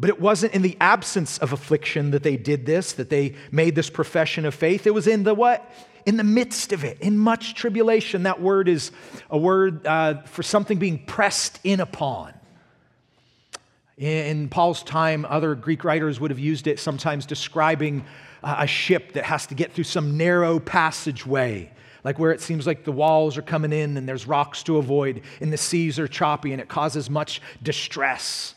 But 0.00 0.10
it 0.10 0.20
wasn't 0.20 0.54
in 0.54 0.62
the 0.62 0.76
absence 0.80 1.38
of 1.38 1.52
affliction 1.52 2.10
that 2.10 2.24
they 2.24 2.36
did 2.36 2.66
this, 2.66 2.94
that 2.94 3.08
they 3.08 3.36
made 3.52 3.76
this 3.76 3.88
profession 3.88 4.44
of 4.44 4.52
faith. 4.52 4.88
It 4.88 4.94
was 4.94 5.06
in 5.06 5.22
the 5.22 5.34
what? 5.34 5.70
In 6.04 6.16
the 6.16 6.24
midst 6.24 6.72
of 6.72 6.82
it, 6.82 6.98
in 7.00 7.16
much 7.16 7.54
tribulation. 7.54 8.24
That 8.24 8.40
word 8.40 8.68
is 8.68 8.90
a 9.30 9.38
word 9.38 9.86
uh, 9.86 10.22
for 10.22 10.42
something 10.42 10.80
being 10.80 11.04
pressed 11.06 11.60
in 11.62 11.78
upon. 11.78 12.34
In 13.98 14.48
Paul's 14.48 14.82
time, 14.82 15.26
other 15.28 15.54
Greek 15.54 15.84
writers 15.84 16.18
would 16.18 16.30
have 16.30 16.38
used 16.38 16.66
it 16.66 16.80
sometimes 16.80 17.26
describing 17.26 18.04
uh, 18.42 18.56
a 18.60 18.66
ship 18.66 19.12
that 19.12 19.24
has 19.24 19.46
to 19.46 19.54
get 19.54 19.72
through 19.72 19.84
some 19.84 20.16
narrow 20.16 20.58
passageway, 20.58 21.70
like 22.02 22.18
where 22.18 22.32
it 22.32 22.40
seems 22.40 22.66
like 22.66 22.84
the 22.84 22.92
walls 22.92 23.36
are 23.36 23.42
coming 23.42 23.72
in 23.72 23.96
and 23.96 24.08
there's 24.08 24.26
rocks 24.26 24.62
to 24.64 24.78
avoid 24.78 25.20
and 25.40 25.52
the 25.52 25.58
seas 25.58 25.98
are 25.98 26.08
choppy 26.08 26.52
and 26.52 26.60
it 26.60 26.68
causes 26.68 27.10
much 27.10 27.42
distress. 27.62 28.54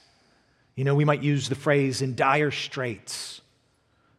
You 0.76 0.86
know, 0.86 0.96
we 0.96 1.06
might 1.06 1.22
use 1.22 1.50
the 1.50 1.56
phrase 1.56 2.02
in 2.02 2.16
dire 2.16 2.52
straits. 2.52 3.42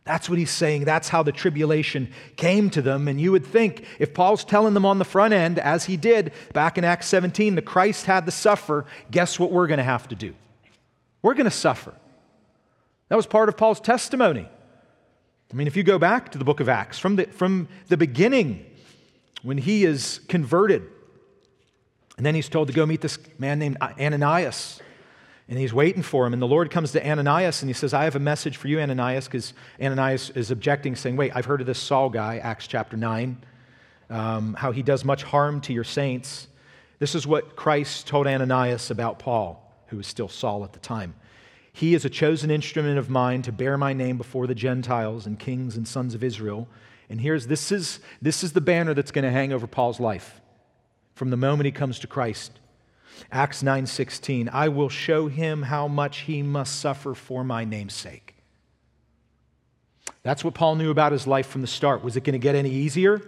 That's 0.05 0.29
what 0.31 0.39
he's 0.39 0.51
saying. 0.51 0.85
That's 0.85 1.09
how 1.09 1.23
the 1.23 1.33
tribulation 1.33 2.13
came 2.37 2.71
to 2.71 2.83
them. 2.83 3.09
And 3.09 3.21
you 3.21 3.33
would 3.33 3.45
think 3.45 3.85
if 3.99 4.15
Paul's 4.15 4.45
telling 4.45 4.73
them 4.73 4.85
on 4.85 4.99
the 4.99 5.05
front 5.05 5.35
end, 5.35 5.59
as 5.59 5.87
he 5.87 5.97
did 5.97 6.33
back 6.53 6.79
in 6.79 6.85
Acts 6.85 7.09
17, 7.09 7.57
the 7.57 7.63
Christ 7.63 8.07
had 8.07 8.25
to 8.27 8.31
suffer, 8.31 8.85
guess 9.11 9.41
what 9.41 9.51
we're 9.51 9.67
going 9.67 9.79
to 9.79 9.85
have 9.85 10.07
to 10.09 10.15
do? 10.15 10.35
We're 11.27 11.35
going 11.35 11.47
to 11.47 11.51
suffer. 11.51 11.93
That 13.09 13.17
was 13.17 13.27
part 13.27 13.49
of 13.49 13.57
Paul's 13.57 13.81
testimony. 13.81 14.49
I 15.53 15.57
mean, 15.57 15.67
if 15.67 15.77
you 15.77 15.83
go 15.83 15.99
back 15.99 16.31
to 16.31 16.39
the 16.39 16.45
book 16.45 16.61
of 16.61 16.69
Acts, 16.69 17.01
from 17.01 17.17
the, 17.17 17.25
from 17.25 17.67
the 17.89 17.97
beginning, 17.97 18.65
when 19.43 19.59
he 19.59 19.85
is 19.85 20.21
converted, 20.29 20.85
and 22.17 22.25
then 22.25 22.37
he's 22.37 22.49
told 22.49 22.69
to 22.69 22.73
go 22.73 22.87
meet 22.87 23.01
this 23.01 23.19
man 23.41 23.59
named 23.59 23.77
Ananias, 23.81 24.81
and 25.49 25.59
he's 25.59 25.73
waiting 25.73 26.05
for 26.05 26.29
him. 26.29 26.33
And 26.33 26.41
the 26.41 26.47
Lord 26.47 26.71
comes 26.71 26.93
to 26.93 27.05
Ananias 27.05 27.61
and 27.61 27.69
he 27.69 27.75
says, 27.75 27.93
I 27.93 28.05
have 28.05 28.15
a 28.15 28.21
message 28.21 28.57
for 28.57 28.69
you, 28.69 28.79
Ananias, 28.79 29.25
because 29.25 29.53
Ananias 29.83 30.31
is 30.31 30.53
objecting, 30.53 30.95
saying, 30.95 31.17
Wait, 31.17 31.33
I've 31.35 31.47
heard 31.47 31.61
of 31.61 31.67
this 31.67 31.81
Saul 31.81 32.09
guy, 32.09 32.39
Acts 32.39 32.69
chapter 32.69 32.97
9, 32.97 33.45
um, 34.11 34.55
how 34.55 34.71
he 34.71 34.85
does 34.85 35.05
much 35.05 35.25
harm 35.25 35.61
to 35.63 35.73
your 35.73 35.83
saints. 35.83 36.47
This 37.01 37.17
is 37.17 37.27
what 37.27 37.57
Christ 37.57 38.07
told 38.07 38.29
Ananias 38.29 38.93
about 38.93 39.19
Paul 39.19 39.66
who 39.89 39.97
was 39.97 40.07
still 40.07 40.29
Saul 40.29 40.65
at 40.65 40.73
the 40.73 40.79
time. 40.79 41.15
He 41.73 41.95
is 41.95 42.05
a 42.05 42.11
chosen 42.11 42.51
instrument 42.51 42.99
of 42.99 43.11
mine 43.11 43.43
to 43.43 43.53
bear 43.53 43.77
my 43.77 43.93
name 43.93 44.17
before 44.17 44.47
the 44.47 44.55
Gentiles 44.55 45.27
and 45.27 45.39
kings 45.39 45.77
and 45.77 45.87
sons 45.87 46.15
of 46.15 46.25
Israel. 46.25 46.69
And 47.11 47.21
here's 47.21 47.47
this 47.47 47.71
is, 47.71 48.01
this 48.23 48.43
is 48.43 48.53
the 48.53 48.61
banner 48.61 48.95
that's 48.95 49.11
going 49.11 49.25
to 49.25 49.31
hang 49.31 49.53
over 49.53 49.67
Paul's 49.67 50.01
life 50.01 50.41
from 51.15 51.31
the 51.31 51.37
moment 51.37 51.67
he 51.67 51.73
comes 51.73 51.99
to 51.99 52.07
Christ. 52.07 52.61
Acts 53.33 53.63
9:16 53.63 54.49
I 54.53 54.69
will 54.69 54.89
show 54.89 55.29
him 55.29 55.63
how 55.63 55.89
much 55.89 56.19
he 56.21 56.43
must 56.43 56.81
suffer 56.81 57.15
for 57.15 57.45
my 57.45 57.65
name's 57.65 57.95
sake. 57.95 58.35
That's 60.23 60.45
what 60.45 60.55
Paul 60.55 60.77
knew 60.77 60.91
about 60.91 61.13
his 61.13 61.27
life 61.27 61.47
from 61.47 61.61
the 61.61 61.67
start. 61.67 62.03
Was 62.03 62.17
it 62.17 62.25
going 62.25 62.33
to 62.33 62.39
get 62.39 62.55
any 62.55 62.71
easier? 62.71 63.23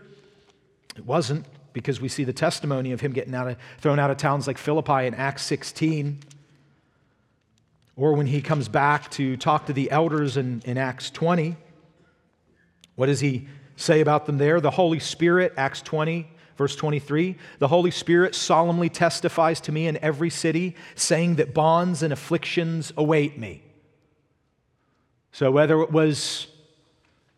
It 0.96 1.06
wasn't 1.06 1.46
because 1.72 2.00
we 2.00 2.08
see 2.08 2.24
the 2.24 2.32
testimony 2.32 2.92
of 2.92 3.00
him 3.00 3.12
getting 3.12 3.34
out 3.34 3.46
of, 3.46 3.56
thrown 3.78 3.98
out 3.98 4.10
of 4.10 4.16
towns 4.16 4.46
like 4.46 4.58
Philippi 4.58 5.06
in 5.06 5.14
Acts 5.14 5.44
16. 5.44 6.18
Or 7.99 8.12
when 8.12 8.28
he 8.28 8.40
comes 8.40 8.69
back 8.69 9.11
to 9.12 9.37
talk 9.37 9.67
to 9.67 9.73
the 9.73 9.90
elders 9.90 10.37
in, 10.37 10.62
in 10.64 10.78
Acts 10.78 11.11
20, 11.11 11.57
what 12.95 13.07
does 13.07 13.19
he 13.19 13.49
say 13.75 14.00
about 14.00 14.25
them 14.25 14.38
there? 14.38 14.61
The 14.61 14.71
Holy 14.71 15.00
Spirit, 15.00 15.52
Acts 15.57 15.83
20, 15.83 16.31
verse 16.57 16.76
23, 16.76 17.37
the 17.59 17.67
Holy 17.67 17.90
Spirit 17.90 18.37
solemnly 18.37 18.88
testifies 18.88 19.61
to 19.62 19.73
me 19.73 19.88
in 19.88 19.97
every 19.97 20.31
city, 20.31 20.76
saying 20.95 21.35
that 21.37 21.52
bonds 21.52 22.05
and 22.05 22.12
afflictions 22.12 22.93
await 22.97 23.37
me. 23.37 23.64
So 25.33 25.50
whether 25.50 25.81
it 25.83 25.90
was 25.90 26.47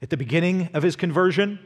at 0.03 0.11
the 0.11 0.19
beginning 0.19 0.69
of 0.75 0.83
his 0.83 0.95
conversion, 0.95 1.59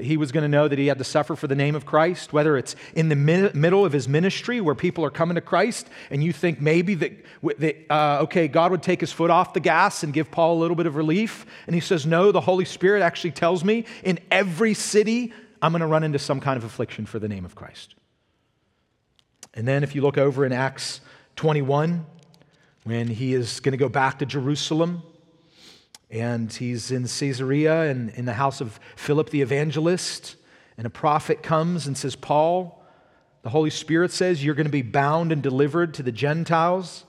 that 0.00 0.06
he 0.06 0.16
was 0.16 0.32
going 0.32 0.42
to 0.42 0.48
know 0.48 0.66
that 0.66 0.78
he 0.78 0.86
had 0.86 0.96
to 0.96 1.04
suffer 1.04 1.36
for 1.36 1.46
the 1.46 1.54
name 1.54 1.74
of 1.74 1.84
Christ, 1.84 2.32
whether 2.32 2.56
it's 2.56 2.74
in 2.94 3.10
the 3.10 3.16
middle 3.16 3.84
of 3.84 3.92
his 3.92 4.08
ministry 4.08 4.58
where 4.58 4.74
people 4.74 5.04
are 5.04 5.10
coming 5.10 5.34
to 5.34 5.42
Christ 5.42 5.90
and 6.08 6.24
you 6.24 6.32
think 6.32 6.58
maybe 6.58 6.94
that, 6.94 7.12
that 7.58 7.76
uh, 7.90 8.20
okay, 8.22 8.48
God 8.48 8.70
would 8.70 8.82
take 8.82 9.00
his 9.00 9.12
foot 9.12 9.30
off 9.30 9.52
the 9.52 9.60
gas 9.60 10.02
and 10.02 10.14
give 10.14 10.30
Paul 10.30 10.56
a 10.56 10.60
little 10.60 10.74
bit 10.74 10.86
of 10.86 10.96
relief. 10.96 11.44
And 11.66 11.74
he 11.74 11.82
says, 11.82 12.06
no, 12.06 12.32
the 12.32 12.40
Holy 12.40 12.64
Spirit 12.64 13.02
actually 13.02 13.32
tells 13.32 13.62
me 13.62 13.84
in 14.02 14.18
every 14.30 14.72
city 14.72 15.34
I'm 15.60 15.72
going 15.72 15.80
to 15.80 15.86
run 15.86 16.02
into 16.02 16.18
some 16.18 16.40
kind 16.40 16.56
of 16.56 16.64
affliction 16.64 17.04
for 17.04 17.18
the 17.18 17.28
name 17.28 17.44
of 17.44 17.54
Christ. 17.54 17.94
And 19.52 19.68
then 19.68 19.82
if 19.82 19.94
you 19.94 20.00
look 20.00 20.16
over 20.16 20.46
in 20.46 20.52
Acts 20.54 21.02
21, 21.36 22.06
when 22.84 23.06
he 23.06 23.34
is 23.34 23.60
going 23.60 23.72
to 23.72 23.78
go 23.78 23.90
back 23.90 24.20
to 24.20 24.26
Jerusalem, 24.26 25.02
and 26.10 26.52
he's 26.52 26.90
in 26.90 27.06
Caesarea 27.06 27.82
and 27.82 28.10
in 28.10 28.24
the 28.24 28.32
house 28.32 28.60
of 28.60 28.80
Philip 28.96 29.30
the 29.30 29.42
evangelist. 29.42 30.36
And 30.76 30.86
a 30.86 30.90
prophet 30.90 31.42
comes 31.42 31.86
and 31.86 31.96
says, 31.96 32.16
Paul, 32.16 32.82
the 33.42 33.50
Holy 33.50 33.70
Spirit 33.70 34.10
says 34.10 34.44
you're 34.44 34.54
going 34.54 34.66
to 34.66 34.72
be 34.72 34.82
bound 34.82 35.30
and 35.30 35.42
delivered 35.42 35.94
to 35.94 36.02
the 36.02 36.12
Gentiles. 36.12 37.04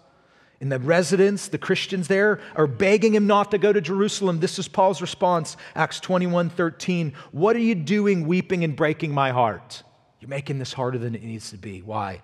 And 0.60 0.72
the 0.72 0.78
residents, 0.78 1.48
the 1.48 1.58
Christians 1.58 2.08
there, 2.08 2.40
are 2.56 2.68
begging 2.68 3.16
him 3.16 3.26
not 3.26 3.50
to 3.52 3.58
go 3.58 3.74
to 3.74 3.82
Jerusalem. 3.82 4.40
This 4.40 4.60
is 4.60 4.68
Paul's 4.68 5.02
response, 5.02 5.58
Acts 5.74 6.00
21 6.00 6.52
13. 6.52 7.14
What 7.32 7.56
are 7.56 7.60
you 7.60 7.74
doing, 7.74 8.28
weeping 8.28 8.64
and 8.64 8.76
breaking 8.76 9.12
my 9.12 9.32
heart? 9.32 9.82
You're 10.20 10.30
making 10.30 10.60
this 10.60 10.72
harder 10.72 11.00
than 11.00 11.16
it 11.16 11.24
needs 11.24 11.50
to 11.50 11.58
be. 11.58 11.82
Why? 11.82 12.22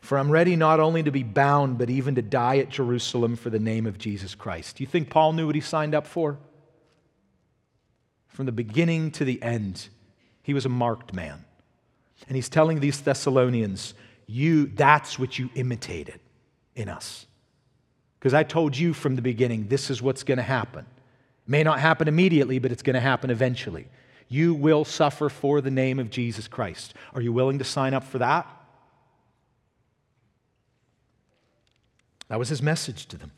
For 0.00 0.18
I'm 0.18 0.30
ready 0.30 0.56
not 0.56 0.80
only 0.80 1.02
to 1.02 1.10
be 1.10 1.22
bound, 1.22 1.78
but 1.78 1.90
even 1.90 2.14
to 2.16 2.22
die 2.22 2.58
at 2.58 2.70
Jerusalem 2.70 3.36
for 3.36 3.50
the 3.50 3.58
name 3.58 3.86
of 3.86 3.98
Jesus 3.98 4.34
Christ. 4.34 4.76
Do 4.76 4.82
you 4.82 4.88
think 4.88 5.10
Paul 5.10 5.32
knew 5.32 5.46
what 5.46 5.54
he 5.54 5.60
signed 5.60 5.94
up 5.94 6.06
for? 6.06 6.38
From 8.28 8.46
the 8.46 8.52
beginning 8.52 9.10
to 9.12 9.24
the 9.24 9.42
end, 9.42 9.88
he 10.42 10.54
was 10.54 10.66
a 10.66 10.70
marked 10.70 11.14
man. 11.14 11.44
And 12.28 12.36
he's 12.36 12.48
telling 12.48 12.80
these 12.80 13.00
Thessalonians, 13.00 13.94
you, 14.26 14.66
that's 14.66 15.18
what 15.18 15.38
you 15.38 15.50
imitated 15.54 16.20
in 16.74 16.88
us. 16.88 17.26
Because 18.18 18.34
I 18.34 18.42
told 18.42 18.76
you 18.76 18.92
from 18.92 19.16
the 19.16 19.22
beginning, 19.22 19.68
this 19.68 19.90
is 19.90 20.02
what's 20.02 20.22
going 20.22 20.38
to 20.38 20.42
happen. 20.42 20.84
It 20.84 21.48
may 21.48 21.62
not 21.62 21.78
happen 21.78 22.08
immediately, 22.08 22.58
but 22.58 22.72
it's 22.72 22.82
going 22.82 22.94
to 22.94 23.00
happen 23.00 23.30
eventually. 23.30 23.86
You 24.28 24.54
will 24.54 24.84
suffer 24.84 25.28
for 25.28 25.60
the 25.60 25.70
name 25.70 25.98
of 25.98 26.10
Jesus 26.10 26.48
Christ. 26.48 26.94
Are 27.14 27.20
you 27.20 27.32
willing 27.32 27.58
to 27.58 27.64
sign 27.64 27.94
up 27.94 28.04
for 28.04 28.18
that? 28.18 28.48
That 32.28 32.38
was 32.38 32.48
his 32.48 32.62
message 32.62 33.06
to 33.06 33.16
them. 33.16 33.32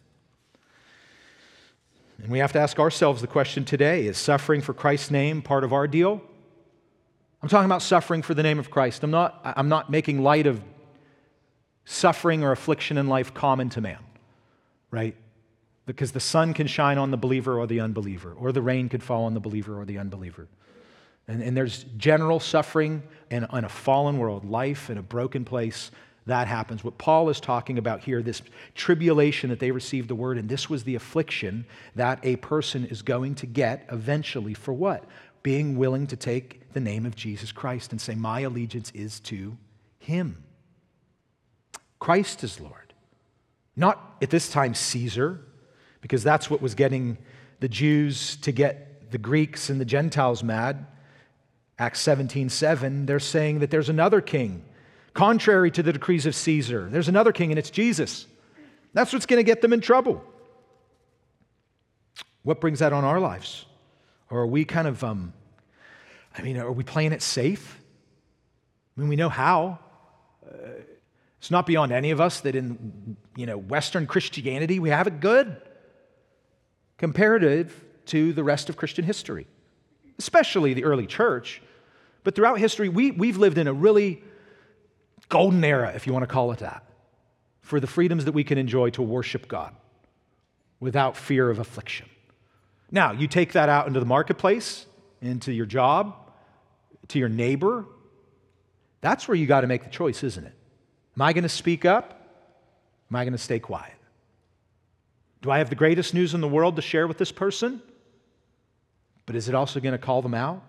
And 2.23 2.33
we 2.33 2.38
have 2.40 2.52
to 2.52 2.59
ask 2.59 2.78
ourselves 2.78 3.21
the 3.21 3.26
question 3.26 3.64
today 3.64 4.07
is 4.07 4.18
suffering 4.18 4.61
for 4.61 4.75
Christ's 4.75 5.11
name 5.11 5.40
part 5.40 5.64
of 5.64 5.73
our 5.73 5.87
deal? 5.87 6.21
I'm 7.42 7.49
talking 7.49 7.66
about 7.66 7.83
suffering 7.83 8.23
for 8.23 8.35
the 8.35 8.42
name 8.42 8.59
of 8.59 8.71
Christ. 8.71 9.04
I'm 9.04 9.12
not, 9.12 9.40
I'm 9.45 9.68
not 9.68 9.90
making 9.90 10.23
light 10.23 10.47
of 10.47 10.61
suffering 11.85 12.42
or 12.42 12.50
affliction 12.50 12.99
in 12.99 13.07
life 13.07 13.33
common 13.33 13.68
to 13.71 13.80
man, 13.80 14.00
right? 14.90 15.14
Because 15.87 16.11
the 16.11 16.21
sun 16.21 16.52
can 16.52 16.66
shine 16.66 16.99
on 16.99 17.12
the 17.12 17.16
believer 17.16 17.59
or 17.59 17.66
the 17.66 17.80
unbeliever, 17.80 18.33
or 18.33 18.50
the 18.50 18.61
rain 18.61 18.88
could 18.88 19.02
fall 19.02 19.25
on 19.25 19.35
the 19.35 19.40
believer 19.40 19.80
or 19.80 19.85
the 19.85 19.99
unbeliever. 19.99 20.49
And, 21.28 21.42
and 21.42 21.57
there's 21.57 21.85
general 21.97 22.40
suffering 22.40 23.04
in, 23.30 23.47
in 23.52 23.64
a 23.64 23.68
fallen 23.68 24.18
world, 24.18 24.45
life 24.45 24.90
in 24.90 24.99
a 24.99 25.02
broken 25.02 25.45
place 25.45 25.92
that 26.28 26.47
happens. 26.47 26.85
What 26.85 26.99
Paul 26.99 27.28
is 27.28 27.40
talking 27.40 27.78
about 27.78 28.04
here, 28.04 28.23
this 28.23 28.42
tribulation 28.75 29.50
that 29.50 29.58
they 29.58 29.70
received 29.70 30.08
the 30.08 30.14
word, 30.14 30.38
and 30.38 30.49
this 30.49 30.70
was 30.70 30.85
the 30.85 30.94
affliction 30.94 31.66
that 31.97 32.20
a 32.23 32.37
person 32.37 32.87
is 32.87 33.02
going 33.02 33.35
to 33.37 33.47
get 33.47 33.87
eventually 33.90 34.54
for 34.54 34.73
what? 34.73 35.04
Being 35.42 35.76
willing 35.76 36.06
to 36.08 36.16
take 36.16 36.73
the 36.73 36.80
name 36.80 37.06
of 37.06 37.16
Jesus 37.16 37.52
Christ 37.52 37.92
and 37.92 38.00
say, 38.00 38.14
My 38.14 38.40
allegiance 38.40 38.90
is 38.92 39.20
to 39.20 39.56
him. 39.99 40.42
Christ 41.99 42.44
is 42.44 42.61
Lord. 42.61 42.94
Not 43.76 44.16
at 44.23 44.30
this 44.30 44.50
time 44.50 44.75
Caesar, 44.75 45.40
because 46.00 46.23
that's 46.23 46.50
what 46.50 46.62
was 46.62 46.75
getting 46.75 47.18
the 47.61 47.68
Jews 47.68 48.37
to 48.37 48.52
get 48.52 49.11
the 49.11 49.18
Greeks 49.18 49.70
and 49.70 49.80
the 49.80 49.85
Gentiles 49.85 50.42
mad. 50.42 50.87
Acts 51.78 52.00
17 52.00 52.49
7, 52.49 53.06
they're 53.06 53.20
saying 53.20 53.61
that 53.61 53.70
there's 53.70 53.88
another 53.88 54.20
king, 54.20 54.64
contrary 55.15 55.71
to 55.71 55.83
the 55.83 55.93
decrees 55.93 56.27
of 56.27 56.35
Caesar. 56.35 56.88
There's 56.91 57.09
another 57.09 57.33
king, 57.33 57.50
and 57.50 57.59
it's 57.59 57.71
Jesus. 57.71 58.27
That's 58.93 59.12
what's 59.12 59.27
going 59.27 59.38
to 59.38 59.45
get 59.45 59.61
them 59.62 59.73
in 59.73 59.81
trouble. 59.81 60.25
What 62.43 62.61
brings 62.61 62.79
that 62.79 62.93
on 62.93 63.05
our 63.05 63.21
lives? 63.21 63.67
Or 64.31 64.41
are 64.41 64.47
we 64.47 64.65
kind 64.65 64.88
of, 64.88 65.03
um, 65.05 65.33
I 66.37 66.43
mean, 66.43 66.57
are 66.57 66.73
we 66.73 66.85
playing 66.85 67.12
it 67.12 67.23
safe? 67.23 67.79
I 68.97 69.00
mean, 69.00 69.09
we 69.09 69.17
know 69.17 69.29
how. 69.29 69.79
Uh, 70.47 70.57
it's 71.38 71.50
not 71.50 71.67
beyond 71.67 71.93
any 71.93 72.11
of 72.11 72.21
us 72.21 72.41
that 72.41 72.57
in, 72.57 73.17
you 73.37 73.47
know, 73.47 73.57
Western 73.57 74.07
Christianity 74.07 74.81
we 74.81 74.91
have 74.91 75.07
it 75.07 75.21
good 75.21 75.57
comparative 76.97 77.85
to 78.07 78.33
the 78.33 78.43
rest 78.43 78.69
of 78.69 78.77
Christian 78.77 79.05
history, 79.05 79.47
especially 80.19 80.75
the 80.75 80.85
early 80.85 81.07
church. 81.07 81.62
But 82.25 82.35
throughout 82.35 82.59
history, 82.59 82.88
we, 82.88 83.12
we've 83.12 83.37
lived 83.37 83.57
in 83.57 83.69
a 83.69 83.73
really 83.73 84.23
golden 85.28 85.62
era, 85.64 85.92
if 85.94 86.06
you 86.06 86.12
want 86.12 86.23
to 86.23 86.32
call 86.32 86.52
it 86.52 86.58
that, 86.61 86.85
for 87.61 87.80
the 87.80 87.87
freedoms 87.87 88.25
that 88.25 88.32
we 88.32 88.44
can 88.44 88.58
enjoy 88.58 88.90
to 88.90 89.02
worship 89.02 89.49
God 89.49 89.75
without 90.80 91.16
fear 91.16 91.50
of 91.50 91.58
affliction. 91.58 92.08
Now, 92.90 93.12
you 93.12 93.28
take 93.28 93.52
that 93.52 93.68
out 93.68 93.87
into 93.87 94.00
the 94.00 94.06
marketplace, 94.06 94.87
into 95.20 95.52
your 95.52 95.66
job, 95.66 96.14
to 97.08 97.18
your 97.18 97.28
neighbor. 97.28 97.85
That's 99.00 99.28
where 99.28 99.35
you 99.35 99.47
got 99.47 99.61
to 99.62 99.66
make 99.66 99.85
the 99.85 99.90
choice, 99.90 100.23
isn't 100.23 100.44
it? 100.44 100.54
Am 101.16 101.23
I 101.23 101.32
going 101.32 101.42
to 101.42 101.49
speak 101.49 101.85
up? 101.85 102.14
Am 103.11 103.16
I 103.16 103.25
going 103.25 103.32
to 103.32 103.38
stay 103.38 103.58
quiet? 103.58 103.94
Do 105.42 105.50
I 105.50 105.58
have 105.58 105.68
the 105.68 105.76
greatest 105.76 106.14
news 106.14 106.35
in 106.35 106.40
the 106.40 106.49
world 106.49 106.76
to 106.76 106.82
share 106.82 107.06
with 107.06 107.18
this 107.18 107.32
person? 107.32 107.82
But 109.26 109.37
is 109.37 109.49
it 109.49 109.54
also 109.54 109.80
going 109.80 109.92
to 109.92 109.99
call 109.99 110.23
them 110.23 110.35
out? 110.35 110.62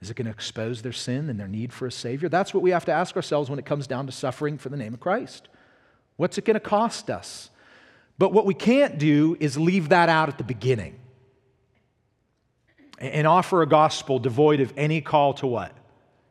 Is 0.00 0.10
it 0.10 0.16
going 0.16 0.26
to 0.26 0.32
expose 0.32 0.82
their 0.82 0.92
sin 0.92 1.30
and 1.30 1.40
their 1.40 1.48
need 1.48 1.72
for 1.72 1.86
a 1.86 1.92
Savior? 1.92 2.28
That's 2.28 2.52
what 2.52 2.62
we 2.62 2.70
have 2.70 2.84
to 2.84 2.92
ask 2.92 3.16
ourselves 3.16 3.48
when 3.48 3.58
it 3.58 3.64
comes 3.64 3.86
down 3.86 4.06
to 4.06 4.12
suffering 4.12 4.58
for 4.58 4.68
the 4.68 4.76
name 4.76 4.94
of 4.94 5.00
Christ. 5.00 5.48
What's 6.16 6.38
it 6.38 6.44
going 6.44 6.54
to 6.54 6.60
cost 6.60 7.10
us? 7.10 7.50
But 8.18 8.32
what 8.32 8.46
we 8.46 8.54
can't 8.54 8.98
do 8.98 9.36
is 9.40 9.58
leave 9.58 9.90
that 9.90 10.08
out 10.08 10.28
at 10.28 10.38
the 10.38 10.44
beginning 10.44 10.98
and 12.98 13.26
offer 13.26 13.62
a 13.62 13.66
gospel 13.66 14.18
devoid 14.18 14.60
of 14.60 14.72
any 14.76 15.00
call 15.00 15.34
to 15.34 15.46
what? 15.46 15.72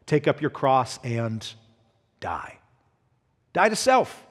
Take 0.05 0.27
up 0.27 0.41
your 0.41 0.49
cross 0.49 0.99
and 1.03 1.47
die. 2.19 2.57
Die 3.53 3.69
to 3.69 3.75
self. 3.75 4.25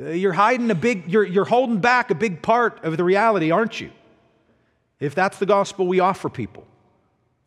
Uh, 0.00 0.10
you're 0.10 0.32
hiding 0.32 0.70
a 0.70 0.74
big, 0.74 1.10
you're, 1.10 1.24
you're 1.24 1.44
holding 1.44 1.78
back 1.78 2.10
a 2.10 2.14
big 2.14 2.42
part 2.42 2.82
of 2.84 2.96
the 2.96 3.04
reality, 3.04 3.50
aren't 3.50 3.80
you? 3.80 3.90
If 5.00 5.14
that's 5.14 5.38
the 5.38 5.46
gospel 5.46 5.86
we 5.86 6.00
offer 6.00 6.28
people. 6.28 6.66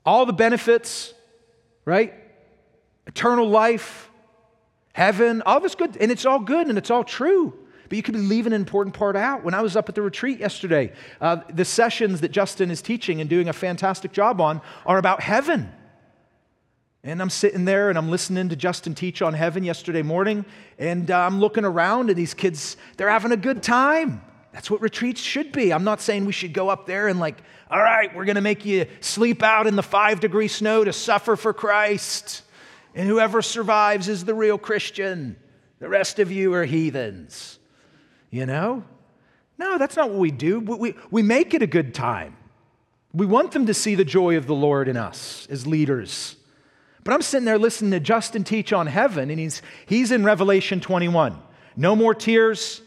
All 0.05 0.25
the 0.25 0.33
benefits, 0.33 1.13
right? 1.83 2.13
Eternal 3.07 3.49
life, 3.49 4.09
heaven, 4.93 5.41
all 5.45 5.59
this 5.59 5.75
good, 5.75 5.97
and 5.97 6.11
it's 6.11 6.25
all 6.25 6.39
good 6.39 6.67
and 6.67 6.77
it's 6.77 6.91
all 6.91 7.03
true. 7.03 7.53
But 7.89 7.97
you 7.97 8.03
could 8.03 8.15
be 8.15 8.21
leaving 8.21 8.53
an 8.53 8.61
important 8.61 8.95
part 8.95 9.15
out. 9.15 9.43
When 9.43 9.53
I 9.53 9.61
was 9.61 9.75
up 9.75 9.89
at 9.89 9.95
the 9.95 10.01
retreat 10.01 10.39
yesterday, 10.39 10.91
uh, 11.21 11.37
the 11.53 11.65
sessions 11.65 12.21
that 12.21 12.31
Justin 12.31 12.71
is 12.71 12.81
teaching 12.81 13.21
and 13.21 13.29
doing 13.29 13.47
a 13.47 13.53
fantastic 13.53 14.11
job 14.11 14.41
on 14.41 14.61
are 14.85 14.97
about 14.97 15.21
heaven. 15.21 15.71
And 17.03 17.21
I'm 17.21 17.29
sitting 17.29 17.65
there 17.65 17.89
and 17.89 17.97
I'm 17.97 18.09
listening 18.09 18.49
to 18.49 18.55
Justin 18.55 18.95
teach 18.95 19.21
on 19.21 19.35
heaven 19.35 19.63
yesterday 19.63 20.01
morning, 20.01 20.45
and 20.79 21.11
uh, 21.11 21.19
I'm 21.19 21.39
looking 21.39 21.63
around, 21.63 22.09
and 22.09 22.17
these 22.17 22.33
kids, 22.33 22.77
they're 22.97 23.09
having 23.09 23.31
a 23.31 23.37
good 23.37 23.61
time. 23.61 24.21
That's 24.55 24.71
what 24.71 24.81
retreats 24.81 25.19
should 25.19 25.51
be. 25.51 25.73
I'm 25.73 25.83
not 25.83 25.99
saying 25.99 26.23
we 26.23 26.31
should 26.31 26.53
go 26.53 26.69
up 26.69 26.85
there 26.85 27.09
and, 27.09 27.19
like, 27.19 27.35
all 27.69 27.83
right, 27.83 28.15
we're 28.15 28.23
going 28.23 28.37
to 28.37 28.41
make 28.41 28.63
you 28.63 28.85
sleep 29.01 29.43
out 29.43 29.67
in 29.67 29.75
the 29.75 29.83
five 29.83 30.21
degree 30.21 30.47
snow 30.47 30.85
to 30.85 30.93
suffer 30.93 31.35
for 31.35 31.51
Christ. 31.51 32.41
And 32.95 33.05
whoever 33.05 33.41
survives 33.41 34.07
is 34.07 34.23
the 34.23 34.33
real 34.33 34.57
Christian. 34.57 35.35
The 35.79 35.89
rest 35.89 36.19
of 36.19 36.31
you 36.31 36.53
are 36.53 36.63
heathens. 36.63 37.59
You 38.29 38.45
know? 38.45 38.85
No, 39.57 39.77
that's 39.77 39.97
not 39.97 40.09
what 40.09 40.19
we 40.19 40.31
do. 40.31 40.61
We, 40.61 40.95
we 41.11 41.21
make 41.21 41.53
it 41.53 41.61
a 41.61 41.67
good 41.67 41.93
time. 41.93 42.37
We 43.13 43.25
want 43.25 43.51
them 43.51 43.65
to 43.65 43.73
see 43.73 43.95
the 43.95 44.05
joy 44.05 44.37
of 44.37 44.47
the 44.47 44.55
Lord 44.55 44.87
in 44.87 44.95
us 44.95 45.47
as 45.49 45.67
leaders. 45.67 46.37
But 47.03 47.13
I'm 47.13 47.21
sitting 47.21 47.45
there 47.45 47.59
listening 47.59 47.91
to 47.91 47.99
Justin 47.99 48.45
teach 48.45 48.71
on 48.71 48.87
heaven, 48.87 49.29
and 49.29 49.37
he's, 49.37 49.61
he's 49.85 50.13
in 50.13 50.23
Revelation 50.23 50.79
21. 50.79 51.41
No 51.75 51.93
more 51.93 52.15
tears, 52.15 52.81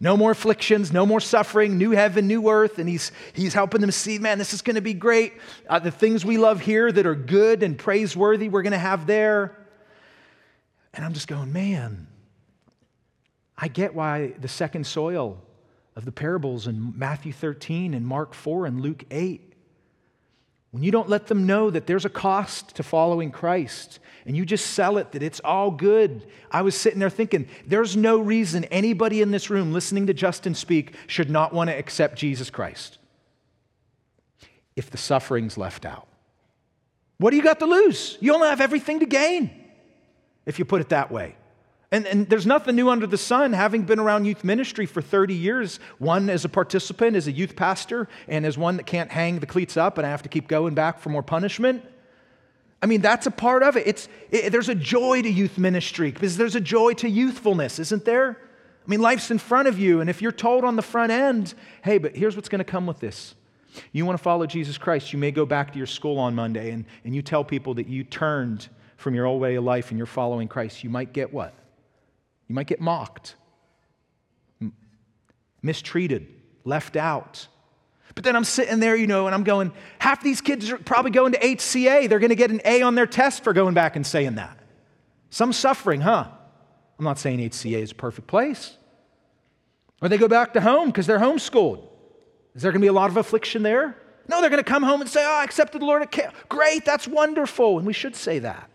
no 0.00 0.16
more 0.16 0.30
afflictions, 0.30 0.92
no 0.92 1.04
more 1.04 1.20
suffering, 1.20 1.76
new 1.76 1.90
heaven, 1.90 2.26
new 2.26 2.48
earth. 2.48 2.78
And 2.78 2.88
he's, 2.88 3.10
he's 3.32 3.52
helping 3.52 3.80
them 3.80 3.90
see, 3.90 4.18
man, 4.18 4.38
this 4.38 4.54
is 4.54 4.62
going 4.62 4.76
to 4.76 4.82
be 4.82 4.94
great. 4.94 5.34
Uh, 5.68 5.78
the 5.80 5.90
things 5.90 6.24
we 6.24 6.38
love 6.38 6.60
here 6.60 6.90
that 6.90 7.06
are 7.06 7.16
good 7.16 7.62
and 7.62 7.76
praiseworthy, 7.76 8.48
we're 8.48 8.62
going 8.62 8.72
to 8.72 8.78
have 8.78 9.06
there. 9.06 9.56
And 10.94 11.04
I'm 11.04 11.12
just 11.12 11.28
going, 11.28 11.52
man, 11.52 12.06
I 13.56 13.68
get 13.68 13.94
why 13.94 14.34
the 14.40 14.48
second 14.48 14.86
soil 14.86 15.42
of 15.96 16.04
the 16.04 16.12
parables 16.12 16.68
in 16.68 16.96
Matthew 16.96 17.32
13 17.32 17.92
and 17.92 18.06
Mark 18.06 18.34
4 18.34 18.66
and 18.66 18.80
Luke 18.80 19.04
8 19.10 19.47
when 20.70 20.82
you 20.82 20.90
don't 20.90 21.08
let 21.08 21.26
them 21.28 21.46
know 21.46 21.70
that 21.70 21.86
there's 21.86 22.04
a 22.04 22.10
cost 22.10 22.76
to 22.76 22.82
following 22.82 23.30
Christ 23.30 23.98
and 24.26 24.36
you 24.36 24.44
just 24.44 24.66
sell 24.72 24.98
it 24.98 25.12
that 25.12 25.22
it's 25.22 25.40
all 25.40 25.70
good. 25.70 26.26
I 26.50 26.60
was 26.60 26.74
sitting 26.74 26.98
there 26.98 27.08
thinking, 27.08 27.48
there's 27.66 27.96
no 27.96 28.18
reason 28.18 28.64
anybody 28.64 29.22
in 29.22 29.30
this 29.30 29.48
room 29.48 29.72
listening 29.72 30.06
to 30.08 30.14
Justin 30.14 30.54
speak 30.54 30.94
should 31.06 31.30
not 31.30 31.54
want 31.54 31.70
to 31.70 31.74
accept 31.74 32.18
Jesus 32.18 32.50
Christ 32.50 32.98
if 34.76 34.90
the 34.90 34.98
suffering's 34.98 35.56
left 35.56 35.86
out. 35.86 36.06
What 37.16 37.30
do 37.30 37.36
you 37.36 37.42
got 37.42 37.58
to 37.60 37.66
lose? 37.66 38.18
You 38.20 38.34
only 38.34 38.48
have 38.48 38.60
everything 38.60 39.00
to 39.00 39.06
gain 39.06 39.50
if 40.44 40.58
you 40.58 40.66
put 40.66 40.82
it 40.82 40.90
that 40.90 41.10
way. 41.10 41.34
And, 41.90 42.06
and 42.06 42.28
there's 42.28 42.46
nothing 42.46 42.76
new 42.76 42.90
under 42.90 43.06
the 43.06 43.16
sun, 43.16 43.54
having 43.54 43.82
been 43.82 43.98
around 43.98 44.26
youth 44.26 44.44
ministry 44.44 44.84
for 44.84 45.00
30 45.00 45.34
years, 45.34 45.80
one 45.98 46.28
as 46.28 46.44
a 46.44 46.48
participant, 46.48 47.16
as 47.16 47.26
a 47.26 47.32
youth 47.32 47.56
pastor, 47.56 48.08
and 48.26 48.44
as 48.44 48.58
one 48.58 48.76
that 48.76 48.84
can't 48.84 49.10
hang 49.10 49.38
the 49.38 49.46
cleats 49.46 49.76
up 49.76 49.96
and 49.96 50.06
I 50.06 50.10
have 50.10 50.22
to 50.22 50.28
keep 50.28 50.48
going 50.48 50.74
back 50.74 51.00
for 51.00 51.08
more 51.08 51.22
punishment. 51.22 51.82
I 52.82 52.86
mean, 52.86 53.00
that's 53.00 53.26
a 53.26 53.30
part 53.30 53.62
of 53.62 53.76
it. 53.76 53.86
It's, 53.86 54.08
it, 54.30 54.50
there's 54.50 54.68
a 54.68 54.74
joy 54.74 55.22
to 55.22 55.30
youth 55.30 55.56
ministry 55.56 56.12
because 56.12 56.36
there's 56.36 56.54
a 56.54 56.60
joy 56.60 56.92
to 56.94 57.08
youthfulness, 57.08 57.78
isn't 57.78 58.04
there? 58.04 58.38
I 58.40 58.90
mean, 58.90 59.00
life's 59.00 59.30
in 59.30 59.38
front 59.38 59.66
of 59.68 59.78
you, 59.78 60.00
and 60.00 60.08
if 60.08 60.22
you're 60.22 60.32
told 60.32 60.64
on 60.64 60.76
the 60.76 60.82
front 60.82 61.10
end, 61.10 61.52
hey, 61.82 61.98
but 61.98 62.16
here's 62.16 62.36
what's 62.36 62.48
going 62.48 62.60
to 62.60 62.64
come 62.64 62.86
with 62.86 63.00
this. 63.00 63.34
You 63.92 64.06
want 64.06 64.16
to 64.16 64.22
follow 64.22 64.46
Jesus 64.46 64.78
Christ, 64.78 65.12
you 65.12 65.18
may 65.18 65.30
go 65.30 65.44
back 65.44 65.72
to 65.72 65.78
your 65.78 65.86
school 65.86 66.18
on 66.18 66.34
Monday 66.34 66.70
and, 66.70 66.84
and 67.04 67.14
you 67.14 67.22
tell 67.22 67.44
people 67.44 67.74
that 67.74 67.86
you 67.86 68.04
turned 68.04 68.68
from 68.96 69.14
your 69.14 69.26
old 69.26 69.40
way 69.40 69.56
of 69.56 69.64
life 69.64 69.90
and 69.90 69.98
you're 69.98 70.06
following 70.06 70.48
Christ. 70.48 70.82
You 70.82 70.90
might 70.90 71.12
get 71.12 71.32
what? 71.32 71.54
You 72.48 72.54
might 72.54 72.66
get 72.66 72.80
mocked, 72.80 73.36
mistreated, 75.62 76.28
left 76.64 76.96
out. 76.96 77.46
But 78.14 78.24
then 78.24 78.34
I'm 78.34 78.44
sitting 78.44 78.80
there, 78.80 78.96
you 78.96 79.06
know, 79.06 79.26
and 79.26 79.34
I'm 79.34 79.44
going, 79.44 79.70
half 79.98 80.22
these 80.22 80.40
kids 80.40 80.70
are 80.70 80.78
probably 80.78 81.10
going 81.10 81.32
to 81.32 81.38
HCA. 81.38 82.08
They're 82.08 82.18
going 82.18 82.30
to 82.30 82.36
get 82.36 82.50
an 82.50 82.60
A 82.64 82.82
on 82.82 82.94
their 82.94 83.06
test 83.06 83.44
for 83.44 83.52
going 83.52 83.74
back 83.74 83.96
and 83.96 84.06
saying 84.06 84.36
that. 84.36 84.58
Some 85.30 85.52
suffering, 85.52 86.00
huh? 86.00 86.26
I'm 86.98 87.04
not 87.04 87.18
saying 87.18 87.38
HCA 87.38 87.82
is 87.82 87.92
a 87.92 87.94
perfect 87.94 88.26
place. 88.26 88.76
Or 90.00 90.08
they 90.08 90.18
go 90.18 90.26
back 90.26 90.54
to 90.54 90.60
home 90.60 90.88
because 90.88 91.06
they're 91.06 91.18
homeschooled. 91.18 91.86
Is 92.54 92.62
there 92.62 92.72
going 92.72 92.80
to 92.80 92.84
be 92.84 92.88
a 92.88 92.92
lot 92.92 93.10
of 93.10 93.16
affliction 93.16 93.62
there? 93.62 93.96
No, 94.26 94.40
they're 94.40 94.50
going 94.50 94.62
to 94.62 94.68
come 94.68 94.82
home 94.82 95.00
and 95.00 95.08
say, 95.08 95.24
Oh, 95.24 95.38
I 95.40 95.44
accepted 95.44 95.80
the 95.80 95.86
Lord. 95.86 96.08
Great, 96.48 96.84
that's 96.84 97.06
wonderful. 97.06 97.78
And 97.78 97.86
we 97.86 97.92
should 97.92 98.16
say 98.16 98.40
that. 98.40 98.70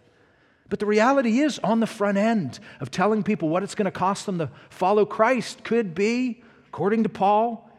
But 0.73 0.79
the 0.79 0.87
reality 0.87 1.41
is, 1.41 1.59
on 1.59 1.81
the 1.81 1.85
front 1.85 2.17
end 2.17 2.59
of 2.79 2.89
telling 2.89 3.21
people 3.21 3.47
what 3.47 3.61
it's 3.61 3.75
going 3.75 3.85
to 3.85 3.91
cost 3.91 4.25
them 4.25 4.39
to 4.39 4.49
follow 4.71 5.05
Christ 5.05 5.63
could 5.63 5.93
be, 5.93 6.41
according 6.69 7.03
to 7.03 7.09
Paul, 7.09 7.69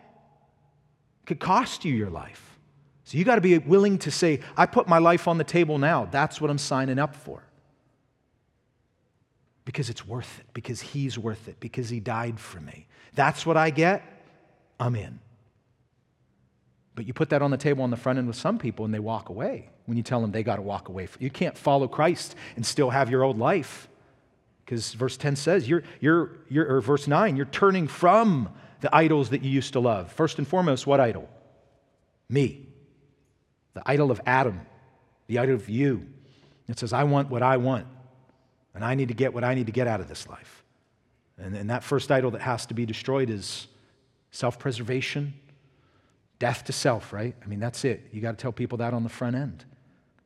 could 1.27 1.41
cost 1.41 1.85
you 1.85 1.93
your 1.93 2.09
life. 2.09 2.57
So 3.03 3.19
you 3.19 3.25
got 3.25 3.35
to 3.35 3.41
be 3.41 3.59
willing 3.59 3.99
to 3.99 4.13
say, 4.13 4.39
I 4.57 4.67
put 4.67 4.87
my 4.87 4.99
life 4.99 5.27
on 5.27 5.39
the 5.39 5.43
table 5.43 5.77
now. 5.77 6.07
That's 6.09 6.41
what 6.41 6.51
I'm 6.51 6.59
signing 6.59 7.01
up 7.01 7.17
for. 7.17 7.43
Because 9.65 9.91
it's 9.91 10.07
worth 10.07 10.39
it, 10.39 10.47
because 10.55 10.81
He's 10.81 11.19
worth 11.19 11.49
it, 11.49 11.59
because 11.59 11.89
He 11.89 11.99
died 11.99 12.39
for 12.39 12.61
me. 12.61 12.87
That's 13.17 13.45
what 13.45 13.57
I 13.57 13.71
get, 13.71 14.05
I'm 14.79 14.95
in. 14.95 15.19
But 16.95 17.07
you 17.07 17.13
put 17.13 17.31
that 17.31 17.43
on 17.43 17.51
the 17.51 17.57
table 17.57 17.83
on 17.83 17.91
the 17.91 17.97
front 17.97 18.19
end 18.19 18.29
with 18.29 18.37
some 18.37 18.59
people 18.59 18.85
and 18.85 18.95
they 18.95 19.01
walk 19.01 19.29
away 19.29 19.69
when 19.87 19.97
you 19.97 20.03
tell 20.03 20.21
them 20.21 20.31
they 20.31 20.43
got 20.43 20.57
to 20.57 20.63
walk 20.63 20.89
away. 20.89 21.09
You 21.19 21.31
can't 21.31 21.59
follow 21.59 21.89
Christ 21.89 22.35
and 22.57 22.65
still 22.65 22.91
have 22.91 23.11
your 23.11 23.25
old 23.25 23.39
life. 23.39 23.89
Because 24.65 24.95
verse 24.95 25.17
10 25.17 25.37
says, 25.37 25.69
you're, 25.69 25.83
you're, 26.01 26.31
you're, 26.49 26.77
or 26.77 26.81
verse 26.81 27.07
9, 27.07 27.37
you're 27.37 27.47
turning 27.47 27.87
from 27.87 28.49
the 28.81 28.95
idols 28.95 29.31
that 29.31 29.43
you 29.43 29.51
used 29.51 29.75
to 29.75 29.81
love. 29.81 30.13
First 30.13 30.39
and 30.39 30.49
foremost, 30.49 30.87
what 30.87 31.01
idol? 31.01 31.29
Me. 32.29 32.67
The 33.75 33.83
idol 33.85 34.11
of 34.11 34.21
Adam. 34.25 34.61
the 35.27 35.39
idol 35.39 35.57
of 35.57 35.69
you. 35.69 36.07
It 36.69 36.79
says, 36.79 36.93
I 36.93 37.05
want 37.05 37.31
what 37.31 37.43
I 37.43 37.59
want, 37.59 37.87
and 38.75 38.85
I 38.85 38.95
need 38.95 39.09
to 39.09 39.15
get 39.15 39.35
what 39.35 39.45
I 39.45 39.55
need 39.55 39.67
to 39.67 39.73
get 39.73 39.87
out 39.87 40.01
of 40.01 40.09
this 40.09 40.27
life. 40.29 40.65
And, 41.37 41.55
and 41.55 41.71
that 41.71 41.85
first 41.85 42.11
idol 42.11 42.31
that 42.31 42.41
has 42.41 42.67
to 42.67 42.75
be 42.75 42.87
destroyed 42.87 43.29
is 43.29 43.67
self 44.31 44.59
preservation, 44.59 45.35
death 46.39 46.65
to 46.65 46.73
self, 46.73 47.13
right? 47.13 47.35
I 47.43 47.47
mean, 47.47 47.61
that's 47.61 47.85
it. 47.85 48.09
You 48.13 48.21
got 48.21 48.39
to 48.39 48.43
tell 48.43 48.53
people 48.53 48.79
that 48.79 48.95
on 48.95 49.03
the 49.03 49.09
front 49.09 49.37
end. 49.37 49.65